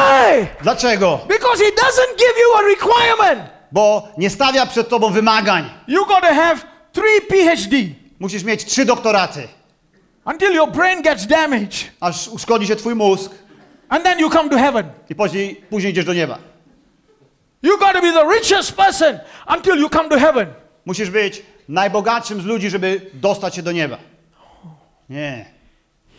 [0.00, 0.46] Why?
[0.62, 1.20] Dlaczego?
[1.28, 3.50] Because He doesn't give you a requirement.
[3.72, 5.70] Bo nie stawia przed tobą wymagań.
[5.88, 6.56] You got to have
[6.92, 7.76] three PhD
[8.20, 9.48] Musisz mieć trzy doktoraty,
[10.24, 13.32] until your brain gets damaged, aż uszkodzi się twój mózg
[13.88, 14.90] and then you come to heaven.
[15.10, 16.38] i później, później idziesz do nieba.
[17.62, 19.18] You got to be the richest person
[19.56, 20.46] until you come to heaven.
[20.84, 23.98] Musisz być najbogatszym z ludzi, żeby dostać się do nieba.
[25.08, 25.46] Nie.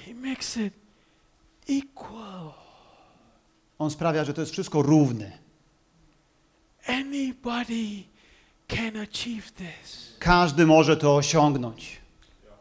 [0.05, 0.73] He makes it
[1.69, 2.60] equal.
[3.81, 5.31] On sprawia, że to jest wszystko równe.
[6.87, 8.03] Anybody
[8.67, 10.15] can achieve this.
[10.19, 11.97] Każdy może to osiągnąć.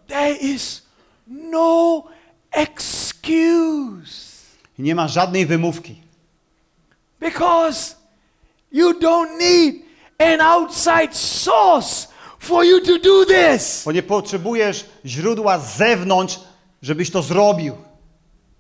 [0.07, 0.83] There is
[1.27, 2.05] no
[2.51, 4.31] excuse
[4.79, 6.03] nie ma żadnej wymówki.
[7.21, 7.97] because
[8.73, 9.75] you don't need
[10.19, 13.83] an outside source for you to do this.
[13.85, 16.41] Bo nie potrzebujesz źródła z zewnątrz,
[16.83, 17.77] żebyś to zrobił.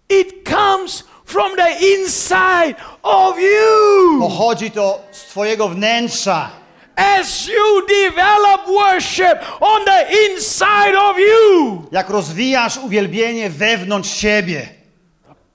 [0.08, 4.18] It comes from the inside of you.
[4.20, 6.50] Pochodzi to z twojego wnętrza.
[6.96, 14.68] As you develop worship on the inside of you, Jak rozwijasz uwielbienie wewnątrz siebie,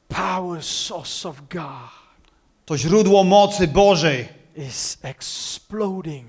[0.07, 1.91] power source of God
[2.65, 6.27] to źródło mocy Bożej is exploding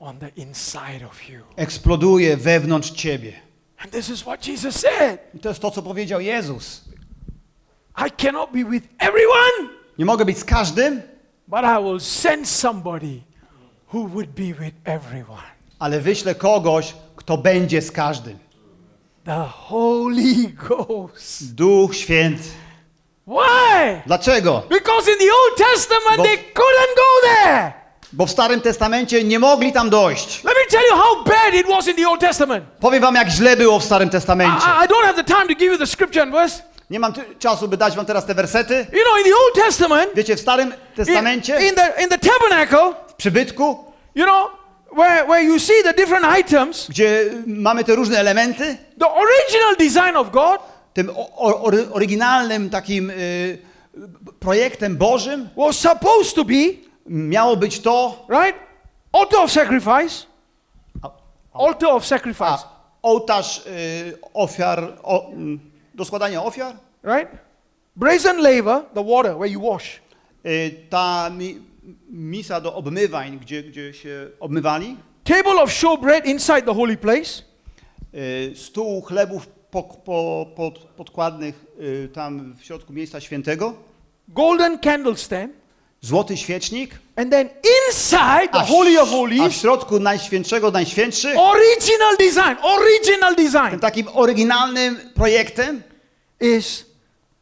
[0.00, 1.40] on the inside of you.
[1.56, 3.32] eksploduje wewnątrz ciebie.
[3.78, 5.18] And this is what Jesus said.
[5.34, 6.80] I to jest to, co powiedział Jezus.
[8.06, 9.68] I cannot be with everyone,
[9.98, 11.02] Nie mogę być z każdym,
[11.48, 13.20] but I will send somebody
[13.94, 15.42] who would be with everyone.
[15.78, 18.38] ale wyślę kogoś, kto będzie z każdym.
[19.24, 20.34] The Holy
[20.68, 21.54] Ghost.
[21.54, 22.42] Duch Święty.
[23.26, 24.02] Why?
[24.06, 24.62] Dlaczego?
[24.70, 27.72] Because in the Old Testament Bo- they couldn't go there.
[28.12, 30.44] Bo w Starym Testamencie nie mogli tam dojść.
[30.44, 32.64] Let me tell you how bad it was in the Old Testament.
[32.80, 34.66] Powiem wam, jak źle było w Starym Testamencie.
[34.66, 36.62] I, I don't have the time to give you the scripture and verse.
[36.90, 38.74] Nie mam czasu, by dać wam teraz te wersety.
[38.74, 42.18] You know, in the Old Testament, Wiecie, w Starym in, Testamencie, in the in the
[42.18, 43.84] tabernacle, w przybytku,
[44.14, 44.50] you know,
[44.96, 50.16] where where you see the different items, gdzie mamy te różne elementy, the original design
[50.16, 50.60] of God
[50.94, 53.58] tym o, o, ory- oryginalnym takim y,
[54.40, 56.54] projektem Bożym was supposed to be
[57.06, 58.56] miało być to right
[59.12, 60.26] altar of sacrifice,
[61.52, 62.68] altar of sacrifice, a,
[63.02, 65.67] ołtarz y, ofiar, o, mm,
[65.98, 67.28] do składania ofiar, right?
[67.96, 70.00] Brazen laver, the water where you wash.
[70.46, 71.58] y, ta mi,
[72.10, 77.42] misa do obmywań, gdzie, gdzie się obmywali, Table of showbread inside the holy place.
[78.14, 83.74] y, stół chlebów po, po, pod, podkładnych y, tam w środku miejsca świętego,
[84.28, 85.52] golden candlestand,
[86.00, 87.48] złoty świecznik, and then
[87.88, 93.34] inside the a w, Holy of a w Holies, środku Najświętszego Najświętszy, original design, original
[93.36, 95.82] tym design takim oryginalnym projektem
[96.40, 96.84] is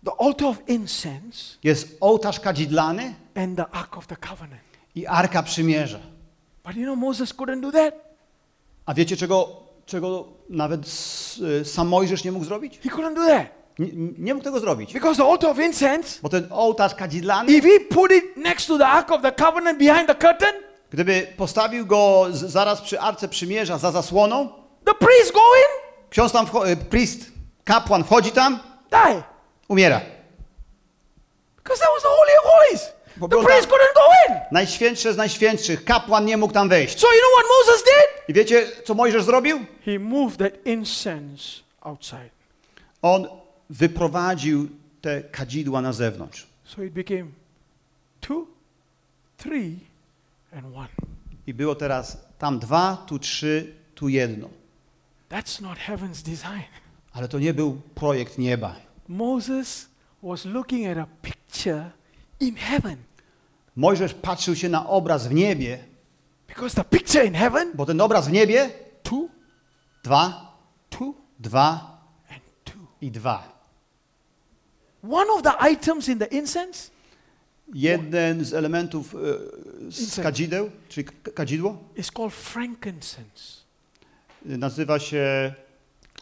[0.05, 4.61] the altar of incense jest ołtarz kadzidlany and the Ark of the Covenant.
[4.95, 5.99] i Arka Przymierza.
[6.65, 7.95] But you know, Moses couldn't do that.
[8.87, 9.57] A wiecie, czego,
[9.87, 10.81] czego nawet
[11.61, 12.79] y, sam Mojżesz nie mógł zrobić?
[12.79, 13.47] He couldn't do that.
[13.79, 13.89] Nie,
[14.19, 14.93] nie mógł tego zrobić.
[14.93, 18.79] Because the altar of incense, Bo ten ołtarz kadzidlany, if he put it next to
[18.79, 20.55] the Ark of the Covenant behind the curtain,
[20.91, 24.49] gdyby postawił go zaraz przy Arce Przymierza za zasłoną,
[24.85, 27.21] the priest go in, ksiądz tam, y, priest,
[27.65, 28.59] kapłan wchodzi tam,
[28.91, 29.23] die.
[29.69, 30.01] umiera.
[31.57, 32.97] Because that was the Holy of Holies.
[33.17, 34.41] Bo The priest couldn't go in.
[34.53, 37.01] Najświętsze z najświętszych, kapłan nie mógł tam wejść.
[37.01, 38.29] So you know what Moses did?
[38.29, 39.59] I wiecie, co Mojżesz zrobił?
[39.85, 41.43] He moved that incense
[41.81, 42.31] outside.
[43.03, 43.29] On
[43.71, 44.69] wyprowadził
[45.01, 46.47] te kadzidła na zewnątrz.
[46.65, 47.27] So it became
[48.21, 48.47] two,
[49.37, 49.79] three,
[50.53, 50.89] and one.
[51.47, 54.49] I było teraz tam dwa, tu trzy, tu jedno.
[55.31, 56.63] That's not heaven's design.
[57.13, 58.77] Ale to nie był projekt nieba.
[59.09, 59.89] Moses
[60.23, 61.91] was looking at a picture
[62.41, 62.97] in heaven.
[63.77, 65.79] Mojżesz patrzył się na obraz w niebie,
[66.49, 68.71] Because the picture in heaven, bo ten obraz w niebie,
[69.03, 69.29] two,
[70.05, 70.53] dwa,
[70.91, 71.99] two, dwa
[72.65, 72.79] two.
[73.01, 73.56] i dwa.
[75.11, 76.91] One of the items in the incense
[77.75, 79.19] Jeden z elementów e,
[79.91, 80.71] z kadzideł,
[81.25, 83.57] k- kadzidło, is called frankincense.
[84.45, 85.55] nazywa się,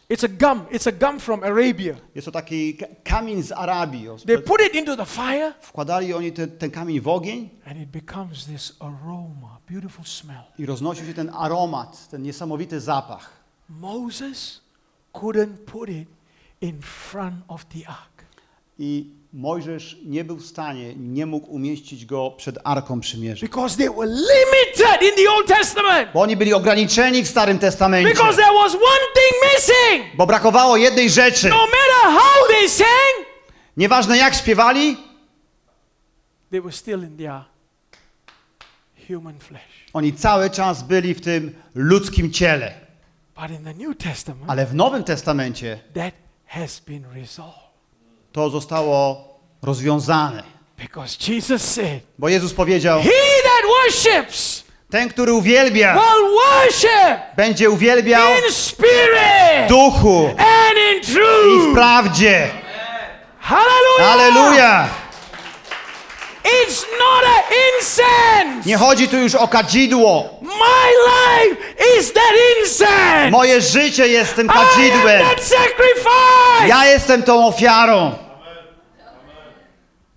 [0.09, 0.65] It's a gum.
[0.65, 1.95] It's a gum from Arabia.
[2.15, 4.09] jest to taki ka- kamień z Arabii.
[4.09, 7.77] O, They put it into the fire, Wkładali oni ten, ten kamień w ogień and
[7.81, 10.43] it becomes this aroma, beautiful smell.
[10.59, 13.29] i roznosił się ten aromat, ten niesamowity zapach.
[13.69, 14.61] Moses
[15.13, 16.07] couldn't put it
[16.61, 18.14] in front of the ark.
[18.79, 23.41] I Mojżesz nie był w stanie, nie mógł umieścić go przed Arką Przymierza.
[23.45, 26.09] Because they were limited in the Old Testament.
[26.13, 28.09] Bo oni byli ograniczeni w Starym Testamencie.
[28.13, 30.15] Because there was one thing missing.
[30.17, 31.49] Bo brakowało jednej rzeczy.
[31.49, 33.25] No matter how they sang,
[33.77, 34.97] Nieważne jak śpiewali,
[36.51, 37.41] they were still in their
[39.07, 39.85] human flesh.
[39.93, 42.73] oni cały czas byli w tym ludzkim ciele.
[43.41, 46.13] But in the New Testament, Ale w Nowym Testamencie that
[46.45, 47.64] has been resolved.
[48.35, 49.27] To zostało
[49.63, 50.43] rozwiązane.
[50.77, 53.09] Because Jesus said, Bo Jezus powiedział, He
[53.43, 55.99] that worships ten, który uwielbia,
[57.37, 61.73] będzie uwielbiał in spirit w duchu and in i w truth.
[61.73, 62.47] prawdzie.
[63.39, 64.11] Hallelujah.
[64.13, 64.87] Aleluja!
[66.43, 67.23] It's not
[67.75, 68.69] incense.
[68.69, 70.39] Nie chodzi tu już o kadzidło.
[70.41, 71.55] My life
[71.99, 73.31] is that incense.
[73.31, 75.21] Moje życie jest tym I am kadzidłem.
[75.21, 76.67] that sacrifice.
[76.67, 78.24] Ja jestem tą ofiarą.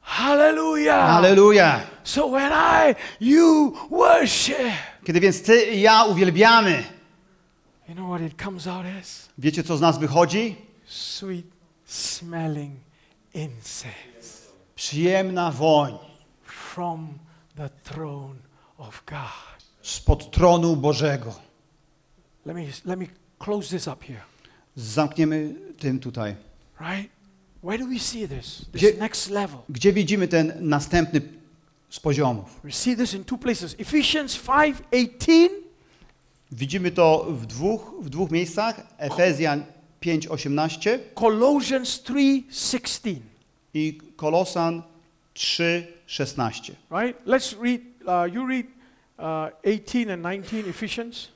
[0.09, 0.95] Hallelujah.
[1.19, 1.81] Aleluja.
[2.05, 4.57] So when I, you worship,
[5.05, 6.85] Kiedy więc ty i ja uwielbiamy,
[7.89, 9.29] you know what it comes out as?
[9.39, 10.57] wiecie co z nas wychodzi?
[10.87, 11.47] Sweet
[11.85, 12.77] smelling
[13.35, 15.99] incense Przyjemna woń
[16.45, 17.19] from
[17.57, 18.35] the throne
[18.79, 19.63] of God.
[19.83, 21.35] spod tronu Bożego.
[22.47, 23.07] Let me, let me
[23.39, 24.21] close this up here,
[24.77, 26.35] Zamkniemy tym tutaj.
[26.81, 27.11] right?
[27.63, 28.67] Where do we see this?
[28.73, 29.59] This Gdzie- next level.
[29.69, 31.21] Gdzie widzimy ten następny
[31.91, 32.61] z poziomów?
[32.65, 33.75] We see this in two places.
[33.79, 35.49] Ephesians 5:18
[36.53, 38.87] Widzimy to w dwóch, w dwóch miejscach.
[38.99, 39.65] Efezjan
[40.01, 43.17] 5:18 Colossians 3:16.
[43.75, 44.83] i Kolosan
[45.35, 46.73] 3:16.
[46.91, 47.27] Right?
[47.27, 47.81] Let's read.
[48.07, 48.67] Uh, you read
[49.19, 51.29] uh, 18 and 19 Ephesians.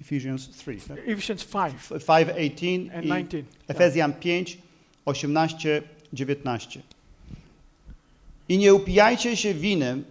[0.00, 0.80] Ephesians 3.
[0.88, 0.98] tak?
[1.06, 1.72] Ephesians 5
[2.06, 3.44] 5:18 and 19.
[3.68, 4.58] Efezjan 5,
[5.06, 6.82] 18, 19.
[8.48, 10.04] I nie upijajcie się winem,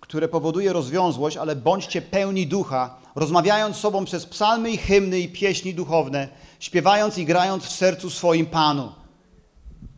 [0.00, 5.28] które powoduje rozwiązłość, ale bądźcie pełni ducha, rozmawiając z sobą przez psalmy i hymny i
[5.28, 6.28] pieśni duchowne,
[6.60, 8.92] śpiewając i grając w sercu swoim Panu.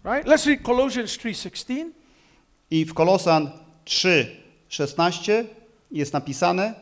[0.05, 0.29] Right?
[0.29, 1.91] Let's read Colossians 3:16.
[2.71, 3.51] I w Kolosan
[3.85, 4.37] 3,
[4.69, 5.45] 16
[5.91, 6.75] jest napisane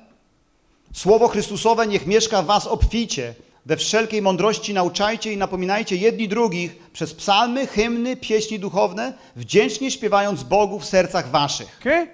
[0.92, 3.34] Słowo Chrystusowe niech mieszka w was obficie,
[3.66, 10.42] we wszelkiej mądrości nauczajcie i napominajcie jedni drugich przez psalmy, hymny, pieśni duchowne, wdzięcznie śpiewając
[10.42, 11.78] Bogu w sercach waszych.
[11.80, 12.08] Okay?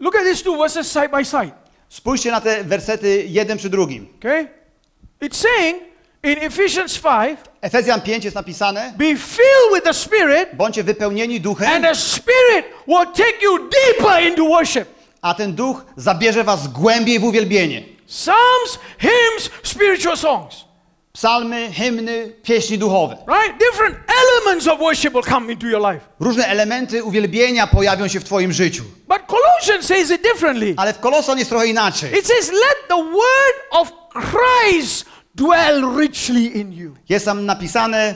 [0.00, 1.52] Look at these two verses side by side.
[1.88, 4.08] Spójrzcie na te wersety jeden przy drugim.
[4.18, 4.48] Okay?
[5.20, 5.82] It's saying
[6.22, 11.68] in Ephesians 5, Efezjan 5 jest napisane be filled with the Spirit, Bądźcie wypełnieni duchem,
[11.68, 14.88] and the Spirit will take you deeper into worship.
[15.22, 17.82] a ten duch zabierze was głębiej w uwielbienie.
[18.06, 20.65] Psalms, hymns, spiritual songs.
[21.16, 23.16] Psalmy, hymny, pieśni duchowe.
[23.26, 23.58] Right?
[23.58, 26.00] Different elements of worship will come into your life.
[26.20, 28.84] Różne elementy uwielbienia pojawią się w twoim życiu.
[29.08, 30.74] But Colossians says it differently.
[30.76, 32.18] Ale w Kolosan jest trochę inaczej.
[32.18, 36.94] It says, let the word of Christ dwell richly in you.
[37.08, 38.14] Jest tam napisane,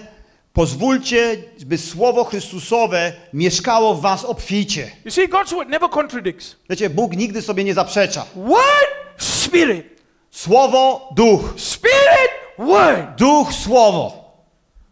[0.53, 1.37] pozwólcie,
[1.67, 4.91] by słowo Chrystusowe mieszkało w was obficie.
[5.05, 6.57] You see, God's word never contradicts.
[6.71, 8.27] Wiecie, Bóg nigdy sobie nie zaprzecza.
[8.37, 9.87] Word, spirit.
[10.31, 11.41] Słowo, duch.
[11.57, 13.17] Spirit, word.
[13.17, 14.13] Duch, słowo.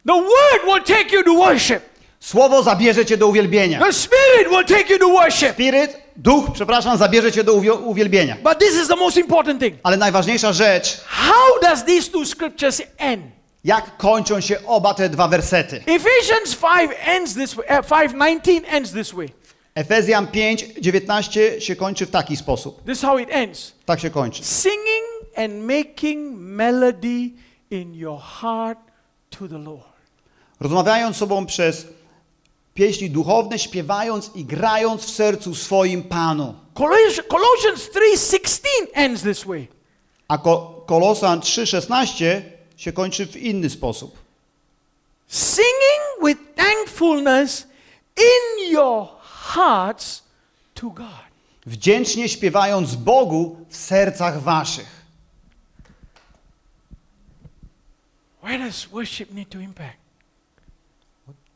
[0.06, 1.82] The word will take you to worship.
[2.20, 3.78] Słowo zabierze cię do uwielbienia.
[3.78, 5.52] The spirit will take you to worship.
[5.52, 8.36] Spirit, duch, przepraszam, zabierze cię do uwi- uwielbienia.
[8.42, 9.74] But this is the most important thing.
[9.82, 13.22] Ale najważniejsza rzecz, How does these two scriptures end?
[13.64, 15.76] jak kończą się oba te dwa wersety.
[15.86, 17.66] Ephesians 5 ends this way.
[17.78, 19.28] Uh, 5:19 ends this way.
[19.74, 22.84] Efezjan 5, 19 się kończy w taki sposób.
[22.86, 23.72] This is how it ends.
[23.86, 24.44] Tak się kończy.
[24.44, 25.04] Singing
[25.36, 27.30] and making melody
[27.70, 28.78] in your heart
[29.30, 29.82] to the Lord.
[30.60, 31.86] Rozmawiając sobą przez
[32.74, 36.54] pieśni duchowne, śpiewając i grając w sercu swoim Panu.
[37.28, 38.60] Colossians 3:16
[38.94, 39.68] ends this way.
[40.28, 42.42] A Ko- Kolosan 3,16
[42.76, 44.18] się kończy w inny sposób.
[45.28, 47.66] Singing with thankfulness
[48.16, 50.22] in your hearts
[50.74, 51.06] to God.
[51.66, 54.97] Wdzięcznie śpiewając Bogu w sercach waszych.
[58.48, 59.98] Where does worship need to impact?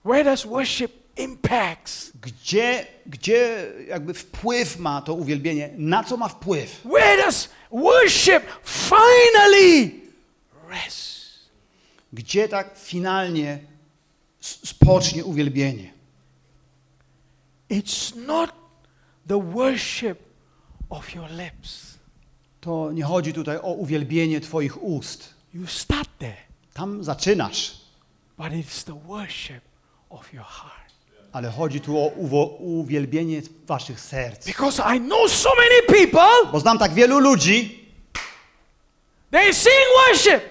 [0.05, 2.13] Where does worship impacts?
[2.21, 5.71] Gdzie, gdzie jakby wpływ ma to uwielbienie?
[5.77, 6.81] Na co ma wpływ?
[6.85, 10.01] Where does worship finally
[10.69, 11.23] rest?
[12.13, 13.59] Gdzie tak finalnie
[14.41, 15.93] spocznie uwielbienie?
[17.71, 18.51] It's not
[19.27, 20.19] the worship
[20.91, 21.99] of your lips.
[22.61, 25.35] To nie chodzi tutaj o uwielbienie Twoich ust.
[25.55, 27.73] You start there, Tam zaczynasz,
[28.39, 29.61] but it's the worship
[30.11, 30.93] of your heart.
[31.33, 32.07] ale chodzi tu o
[32.59, 34.47] uwielbienie Waszych serc.
[34.47, 37.89] Because I know so many people, Bo znam tak wielu ludzi,
[39.31, 39.75] they sing
[40.07, 40.43] worship,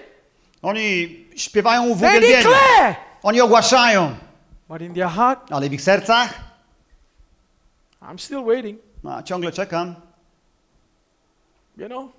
[0.62, 2.50] oni śpiewają w uwielbieniu,
[3.22, 4.16] oni ogłaszają,
[4.68, 6.40] but in their heart, ale w ich sercach
[8.02, 8.80] I'm still waiting.
[9.04, 9.94] no, ciągle czekam.
[11.76, 12.12] You know,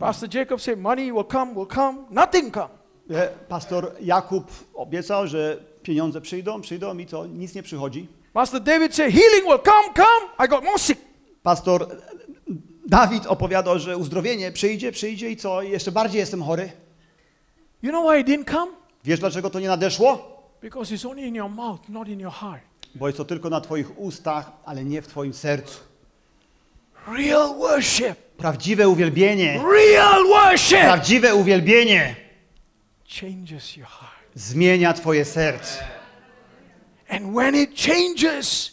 [0.00, 1.98] Pastor Jacob said, money will come, will come.
[2.10, 2.81] Nothing come.
[3.14, 4.44] E, Pastor Jakub
[4.74, 8.08] obiecał, że pieniądze przyjdą, przyjdą i to nic nie przychodzi.
[8.32, 10.46] Pastor David said, healing will come, come.
[10.46, 11.00] I got more sick.
[11.42, 11.86] Pastor
[12.86, 15.62] Dawid opowiadał, że uzdrowienie przyjdzie, przyjdzie i co?
[15.62, 16.72] Jeszcze bardziej jestem chory.
[17.82, 18.72] You know why it didn't come?
[19.04, 20.32] Wiesz dlaczego to nie nadeszło?
[20.62, 22.62] Because it's only in your mouth, not in your heart.
[22.94, 25.80] Bo jest to tylko na Twoich ustach, ale nie w Twoim sercu.
[27.18, 32.16] Real worship, Prawdziwe uwielbienie, real worship prawdziwe uwielbienie.
[34.34, 35.84] Zmienia Twoje serce.
[37.08, 38.72] And when it changes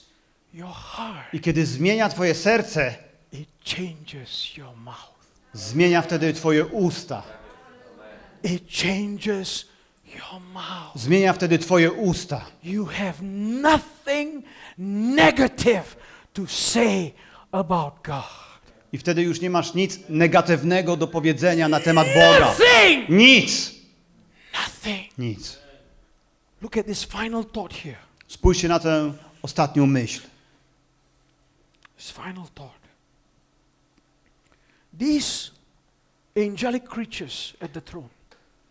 [0.53, 2.95] your heart, I kiedy zmienia Twoje serce,
[3.31, 5.19] it changes your mouth.
[5.53, 7.23] zmienia wtedy Twoje usta.
[8.43, 9.65] It changes
[10.05, 10.95] your mouth.
[10.95, 12.45] Zmienia wtedy Twoje usta.
[12.63, 13.21] You have
[13.61, 14.43] nothing
[14.77, 15.95] negative
[16.33, 17.13] to say
[17.51, 18.23] about God.
[18.93, 22.55] I wtedy już nie masz nic negatywnego do powiedzenia na temat Boga.
[23.09, 23.78] Nic.
[24.53, 25.09] Nothing.
[25.17, 25.39] Nic.
[26.61, 27.97] Look at this final thought here.
[28.27, 30.21] Spójrzcie na tę ostatnią myśl.
[31.97, 32.79] This final thought.
[34.99, 35.51] These
[36.37, 38.09] angelic creatures at the throne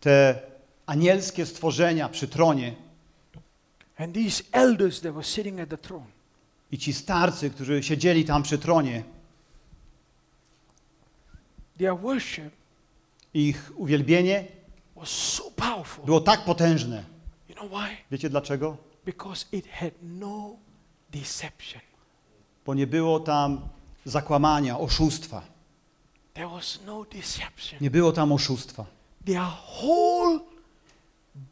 [0.01, 0.43] Te
[0.87, 2.75] anielskie stworzenia przy tronie
[3.99, 6.07] and these elders that were sitting at the throne,
[6.73, 9.05] i ci starcy, którzy siedzieli tam przy tronie,
[11.79, 12.53] their worship
[13.35, 14.58] ich uwielbienie.
[16.05, 17.05] Było tak potężne.
[17.49, 17.97] You know why?
[18.11, 18.77] Wiecie dlaczego?
[19.05, 20.57] Because it had no
[21.11, 21.83] deception.
[22.67, 23.61] Bo nie było tam
[24.05, 25.43] zakłamania, oszustwa.
[26.35, 27.79] There was no deception.
[27.81, 28.85] Nie było tam oszustwa.
[29.25, 29.47] Their
[29.81, 30.41] whole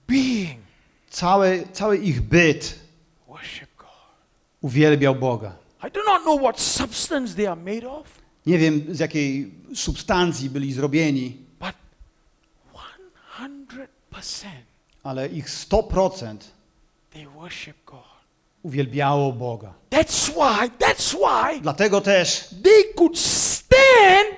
[0.09, 0.66] being
[1.10, 2.78] Cały, cały ich byt
[4.60, 5.56] uwielbiał Boga.
[5.89, 8.06] I do not know what substance they are made of,
[8.47, 11.36] Nie wiem z jakiej substancji byli zrobieni,
[13.41, 13.87] 100%
[15.03, 16.37] ale ich 100%
[17.11, 18.01] they worship God.
[18.63, 19.75] uwielbiało Boga.
[19.91, 24.37] That's why, that's why Dlatego też they could stand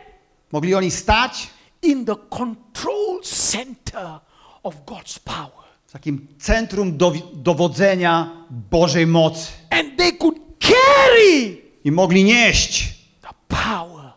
[0.52, 1.50] mogli oni stać
[1.82, 4.20] in the control center
[4.62, 5.68] of God's power.
[5.86, 13.28] w takim centrum dowi- dowodzenia Bożej mocy And they could carry i mogli nieść the
[13.48, 14.12] power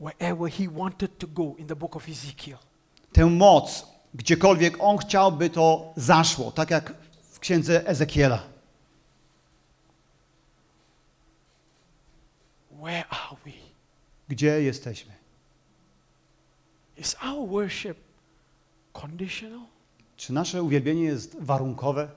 [0.00, 2.58] wherever He wanted to go in the book of Ezekiel.
[3.12, 6.94] tę moc, gdziekolwiek On chciałby to zaszło, tak jak
[7.30, 8.42] w księdze Ezekiela.
[12.82, 13.52] Where are we?
[14.28, 15.12] Gdzie jesteśmy?
[16.96, 17.96] Is our worship
[18.92, 19.60] conditional?
[20.16, 22.08] Czy nasze uwielbienie jest warunkowe?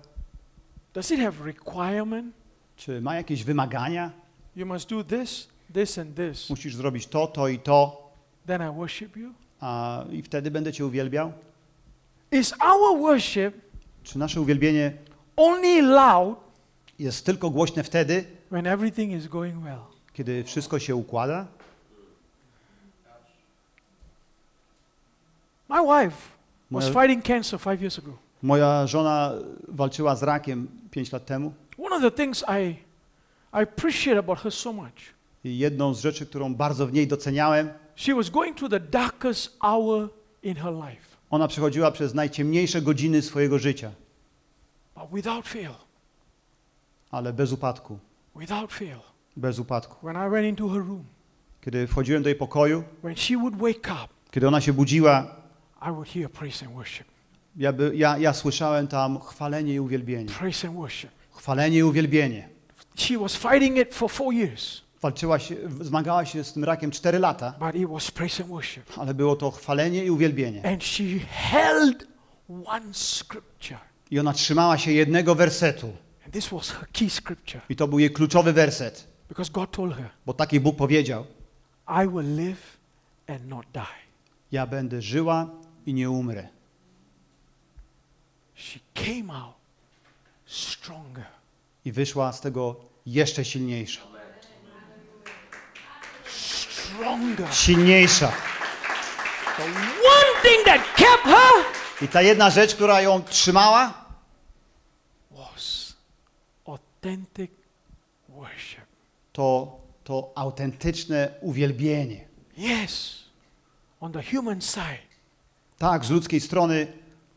[0.94, 2.36] Does it have requirement?
[2.76, 4.12] Czy ma jakieś wymagania?
[4.56, 6.50] You must do this, this, and this.
[6.50, 8.12] Musisz zrobić to, to i to,
[8.48, 9.34] Then I worship you.
[9.60, 11.34] a, i wtedy będę Cię uwielbiał?
[12.32, 13.54] Is our worship
[14.04, 14.94] Czy nasze uwielbienie
[15.38, 16.40] only loud
[17.00, 19.80] jest tylko głośne wtedy, when everything is going well?
[20.14, 21.48] kiedy wszystko się układa?
[25.70, 26.18] My wife
[26.72, 28.18] was Moja- fighting cancer five years ago.
[28.44, 29.32] Moja żona
[29.68, 32.70] walczyła z rakiem 5 lat temu One of the things I,
[33.54, 35.14] I appreciate about her so much,
[35.44, 39.58] i jedną z rzeczy, którą bardzo w niej doceniałem, she was going through the darkest
[39.62, 40.10] hour
[40.44, 43.92] in her life, ona przechodziła przez najciemniejsze godziny swojego życia,
[47.12, 48.00] ale bez upadku,
[49.38, 49.96] bez upadku.
[51.62, 52.84] Kiedy wchodziłem do jej pokoju,
[54.32, 55.36] kiedy ona się budziła,
[57.56, 60.30] ja, by, ja, ja słyszałem tam chwalenie i uwielbienie.
[61.32, 62.50] Chwalenie i uwielbienie.
[62.96, 67.20] She was fighting it for four years, Walczyła się, zmagała się z tym rakiem 4
[67.20, 68.84] lata, but it was praise and worship.
[68.98, 70.66] ale było to chwalenie i uwielbienie.
[70.74, 72.08] And she held
[72.66, 73.80] one scripture,
[74.12, 75.88] I ona trzymała się jednego wersetu.
[76.26, 79.96] and this was her key scripture, I to był jej kluczowy werset, because God told
[79.96, 81.26] her, bo taki Bóg powiedział:
[81.88, 82.78] I will live
[83.28, 83.82] and not die.
[84.52, 85.50] Ja będę żyła
[85.86, 86.48] i nie umrę.
[88.56, 89.56] She came out
[90.46, 91.26] stronger.
[91.86, 92.76] I wyszła z tego
[93.06, 94.02] jeszcze silniejsza.
[97.52, 98.32] Silniejsza.
[102.02, 104.02] I ta jedna rzecz, która ją trzymała,
[109.34, 112.26] to, to autentyczne uwielbienie.
[112.58, 113.24] Yes,
[114.00, 115.12] on the human side,
[115.78, 116.88] Tak, z ludzkiej strony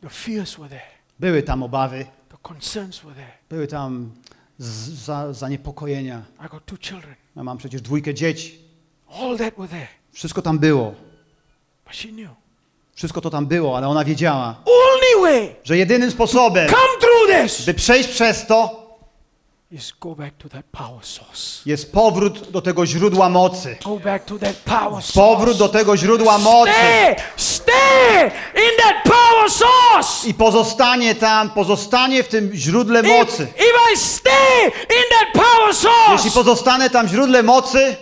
[0.01, 3.33] the fears were there, były tam obawy, the concerns were there.
[3.49, 4.13] były tam
[4.59, 6.23] z, za, zaniepokojenia.
[6.47, 7.15] I got two children.
[7.37, 8.64] Ja mam przecież dwójkę dzieci.
[9.23, 9.89] All that were there.
[10.13, 10.95] Wszystko tam było.
[11.87, 12.29] But she knew.
[12.95, 17.67] Wszystko to tam było, ale ona wiedziała, Only way że jedynym sposobem, come through this
[17.67, 18.85] by przejść przez to,
[19.73, 21.63] is go back to that power source.
[21.67, 23.77] jest powrót do tego źródła mocy.
[23.85, 25.13] Go back to that power source.
[25.13, 26.73] Powrót do tego źródła mocy.
[26.73, 28.25] Stay, stay
[28.55, 30.29] in that power source.
[30.29, 33.43] I pozostanie tam, pozostanie w tym źródle mocy.
[33.43, 35.75] if I stay in that power
[36.13, 37.97] Jeśli pozostanę tam w źródle mocy.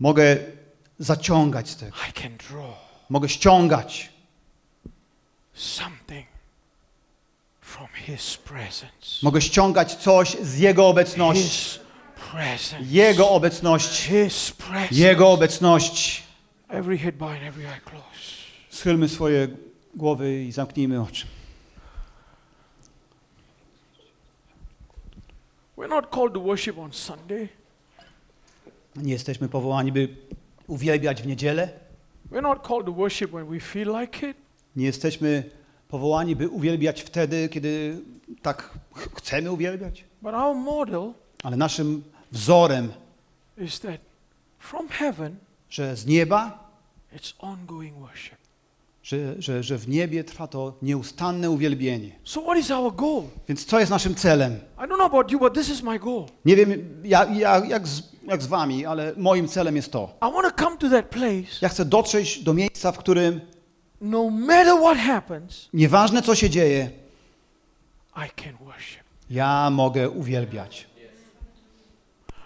[0.00, 0.36] Mogę
[0.98, 1.96] zaciągać z tego.
[2.08, 4.12] I can draw Mogę ściągać.
[9.22, 11.42] Mogę ściągać coś z Jego obecności.
[11.42, 11.80] His
[12.30, 12.84] presence.
[12.84, 13.30] Jego
[14.52, 14.94] presence.
[14.94, 15.30] Jego
[17.84, 18.30] closed.
[18.70, 19.48] Schylmy swoje
[19.94, 21.26] głowy i zamknijmy oczy.
[25.76, 27.59] We're not called to worship on Sunday.
[28.96, 30.08] Nie jesteśmy powołani, by
[30.66, 31.68] uwielbiać w niedzielę.
[32.32, 34.36] We're not called to worship when we feel like it.
[34.76, 35.50] Nie jesteśmy
[35.88, 38.00] powołani, by uwielbiać wtedy, kiedy
[38.42, 38.62] tak
[38.94, 40.04] ch- chcemy uwielbiać.
[40.22, 41.12] But our model
[41.42, 42.02] Ale naszym
[42.32, 42.92] wzorem,
[43.58, 44.00] is that
[44.58, 45.36] from heaven,
[45.70, 46.70] że z nieba,
[47.16, 48.34] it's ongoing worship.
[49.02, 52.10] że, że, że w niebie trwa to nieustanne uwielbienie.
[52.24, 53.22] So, what is our goal?
[53.48, 54.52] Więc co jest naszym celem?
[54.78, 56.24] I don't know about you, but this is my goal.
[56.44, 60.14] Nie wiem ja, ja, jak, z, jak z wami, ale moim celem jest to.
[60.22, 63.40] I want to come to that place, Ja chcę dotrzeć do miejsca, w którym
[64.00, 66.90] no matter what happens, nieważne co się dzieje,
[68.16, 69.00] I can worship.
[69.30, 70.86] ja mogę uwielbiać.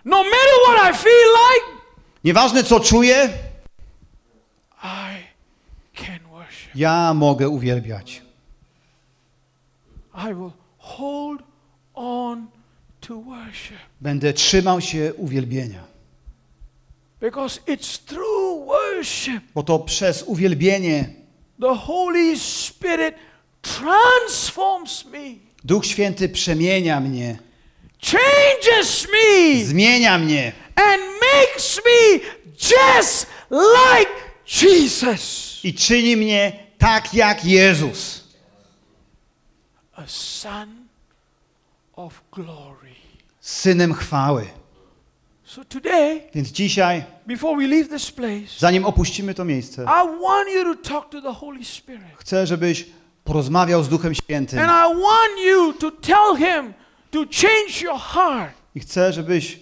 [0.04, 1.84] No matter what I feel like,
[2.24, 3.28] Nieważne co czuję,
[4.82, 5.24] I
[6.04, 6.70] can worship.
[6.74, 8.22] ja mogę uwielbiać.
[10.30, 11.42] I will hold
[11.94, 12.46] on
[14.00, 15.94] Będę trzymał się uwielbienia.
[17.20, 21.08] because it's through worship Bo to przez uwielbienie
[21.60, 23.14] the Holy Spirit
[23.62, 27.38] transforms me, Duch Święty przemienia mnie,
[28.02, 32.20] changes me, zmienia mnie and makes me
[32.54, 34.10] just like
[34.62, 38.24] Jesus, i czyni mnie tak jak Jezus,
[39.96, 40.68] a son
[41.96, 42.73] of glory.
[43.44, 44.46] Synem chwały.
[45.44, 50.48] So today, Więc dzisiaj, before we leave this place, zanim opuścimy to miejsce, I want
[50.54, 52.02] you to talk to the Holy Spirit.
[52.16, 52.86] chcę, żebyś
[53.24, 56.72] porozmawiał z Duchem Świętym And I want you to tell him
[57.10, 59.60] to change your heart, i chcę, żebyś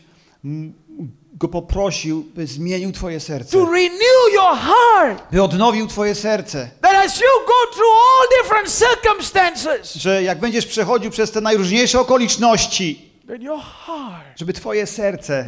[1.35, 5.31] go poprosił, by zmienił Twoje serce, to renew your heart.
[5.33, 10.67] by odnowił Twoje serce, That as you go through all different circumstances, że jak będziesz
[10.67, 13.12] przechodził przez te najróżniejsze okoliczności,
[14.37, 15.47] żeby Twoje serce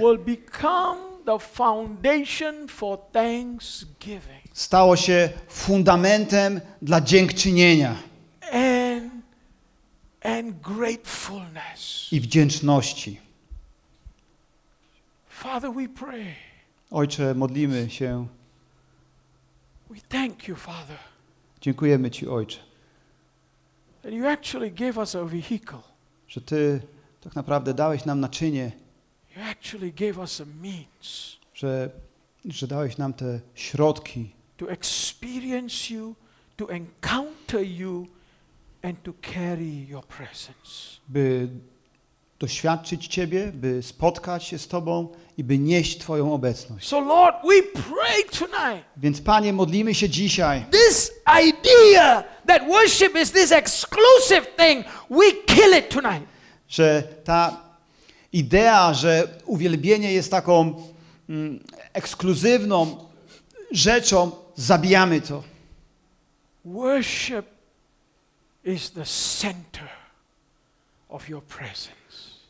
[4.52, 7.96] stało się fundamentem dla dziękczynienia
[12.12, 13.20] i wdzięczności.
[15.28, 16.34] Father, we pray.
[16.90, 18.26] Ojcze, modlimy się.
[19.90, 20.98] We thank you, Father,
[21.60, 22.58] Dziękujemy Ci, Ojcze,
[26.28, 26.80] że Ty
[27.24, 28.72] tak naprawdę dałeś nam naczynie,
[31.54, 31.90] że,
[32.44, 36.14] że dałeś nam te środki, to experience you,
[36.56, 38.06] to encounter you,
[38.82, 41.00] and to carry your presence.
[41.08, 41.48] by
[42.38, 46.88] doświadczyć Ciebie, by spotkać się z Tobą i by nieść Twoją obecność.
[46.88, 48.84] So, Lord, we pray tonight.
[48.96, 51.12] Więc Panie, modlimy się dzisiaj, This
[51.48, 56.33] idea that worship is this exclusive thing, we kill it tonight.
[56.68, 57.60] Że ta
[58.32, 60.82] idea, że uwielbienie jest taką
[61.28, 61.60] mm,
[61.92, 63.04] ekskluzywną
[63.70, 65.42] rzeczą, zabijamy to.
[66.64, 67.46] Worship
[68.64, 69.04] is the
[69.40, 69.88] center
[71.08, 71.94] of your presence.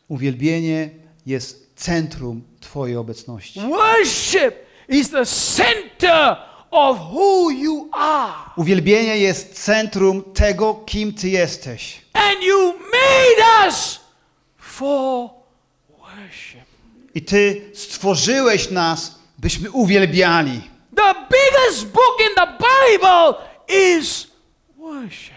[0.09, 0.91] Uwielbienie
[1.27, 3.61] jest centrum Twojej obecności.
[3.61, 4.55] Worship
[4.89, 6.36] is the center
[6.70, 8.32] of who you are.
[8.57, 12.01] Uwielbienie jest centrum tego, kim Ty jesteś.
[12.12, 14.04] And you made us
[14.79, 15.31] for
[15.99, 16.65] worship.
[17.15, 20.61] I Ty stworzyłeś nas, byśmy uwielbiali.
[20.97, 23.35] The biggest book in the Bible
[23.99, 24.27] is
[24.77, 25.35] worship.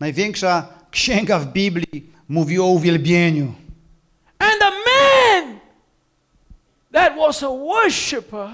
[0.00, 3.54] Największa księga w Biblii mówi o uwielbieniu.
[4.38, 5.60] And the man
[6.92, 8.50] that was a worshiper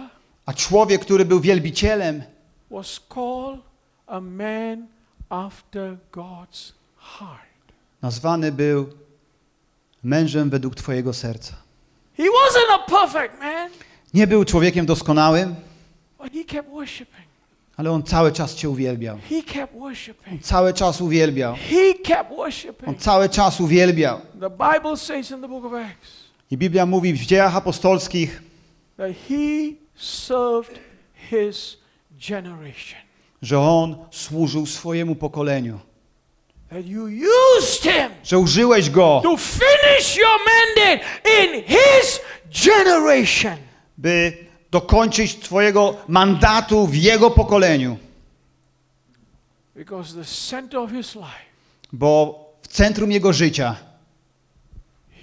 [0.47, 2.23] A człowiek, który był wielbicielem,
[2.71, 3.61] was called
[4.07, 4.87] a man
[5.29, 7.73] after God's heart.
[8.03, 8.87] nazwany był
[10.11, 11.55] mężem według Twojego serca.
[12.17, 13.71] He wasn't a perfect man,
[14.15, 15.55] Nie był człowiekiem doskonałym,
[16.19, 17.27] but he kept worshiping.
[17.77, 19.19] ale on cały czas Cię uwielbiał.
[19.29, 20.43] He kept worshiping.
[20.43, 21.55] Cały czas uwielbiał.
[21.55, 22.99] He kept On worshiping.
[22.99, 24.21] cały czas uwielbiał.
[24.41, 26.11] The Bible says in the book of Acts
[26.51, 28.43] I Biblia mówi w dziejach apostolskich,
[28.97, 30.79] that he served
[31.31, 31.77] his
[32.31, 33.01] generation.
[33.43, 35.79] że on służył swojemu pokoleniu.
[35.79, 36.56] That you used him
[38.25, 42.21] Że użyłeś go, to finish your mandate in his
[42.67, 43.57] generation.
[43.99, 44.33] by
[44.71, 47.99] dokończyć Twojego mandatu w jego pokoleniu.
[49.77, 51.47] Because the center of his life,
[51.93, 53.77] Bo w centrum jego życia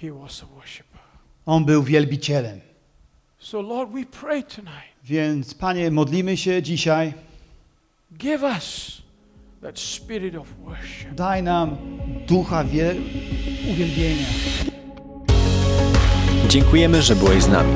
[0.00, 1.00] he was a worshiper.
[1.46, 2.60] on był wielbicielem.
[3.38, 4.94] So, Lord, we pray tonight.
[5.04, 7.12] Więc Panie, modlimy się dzisiaj.
[8.18, 9.02] Give us
[9.64, 11.14] that spirit of worship.
[11.14, 11.76] Daj nam
[12.28, 12.94] ducha wie-
[13.70, 14.26] uwielbienia.
[16.48, 17.74] Dziękujemy, że byłeś z nami.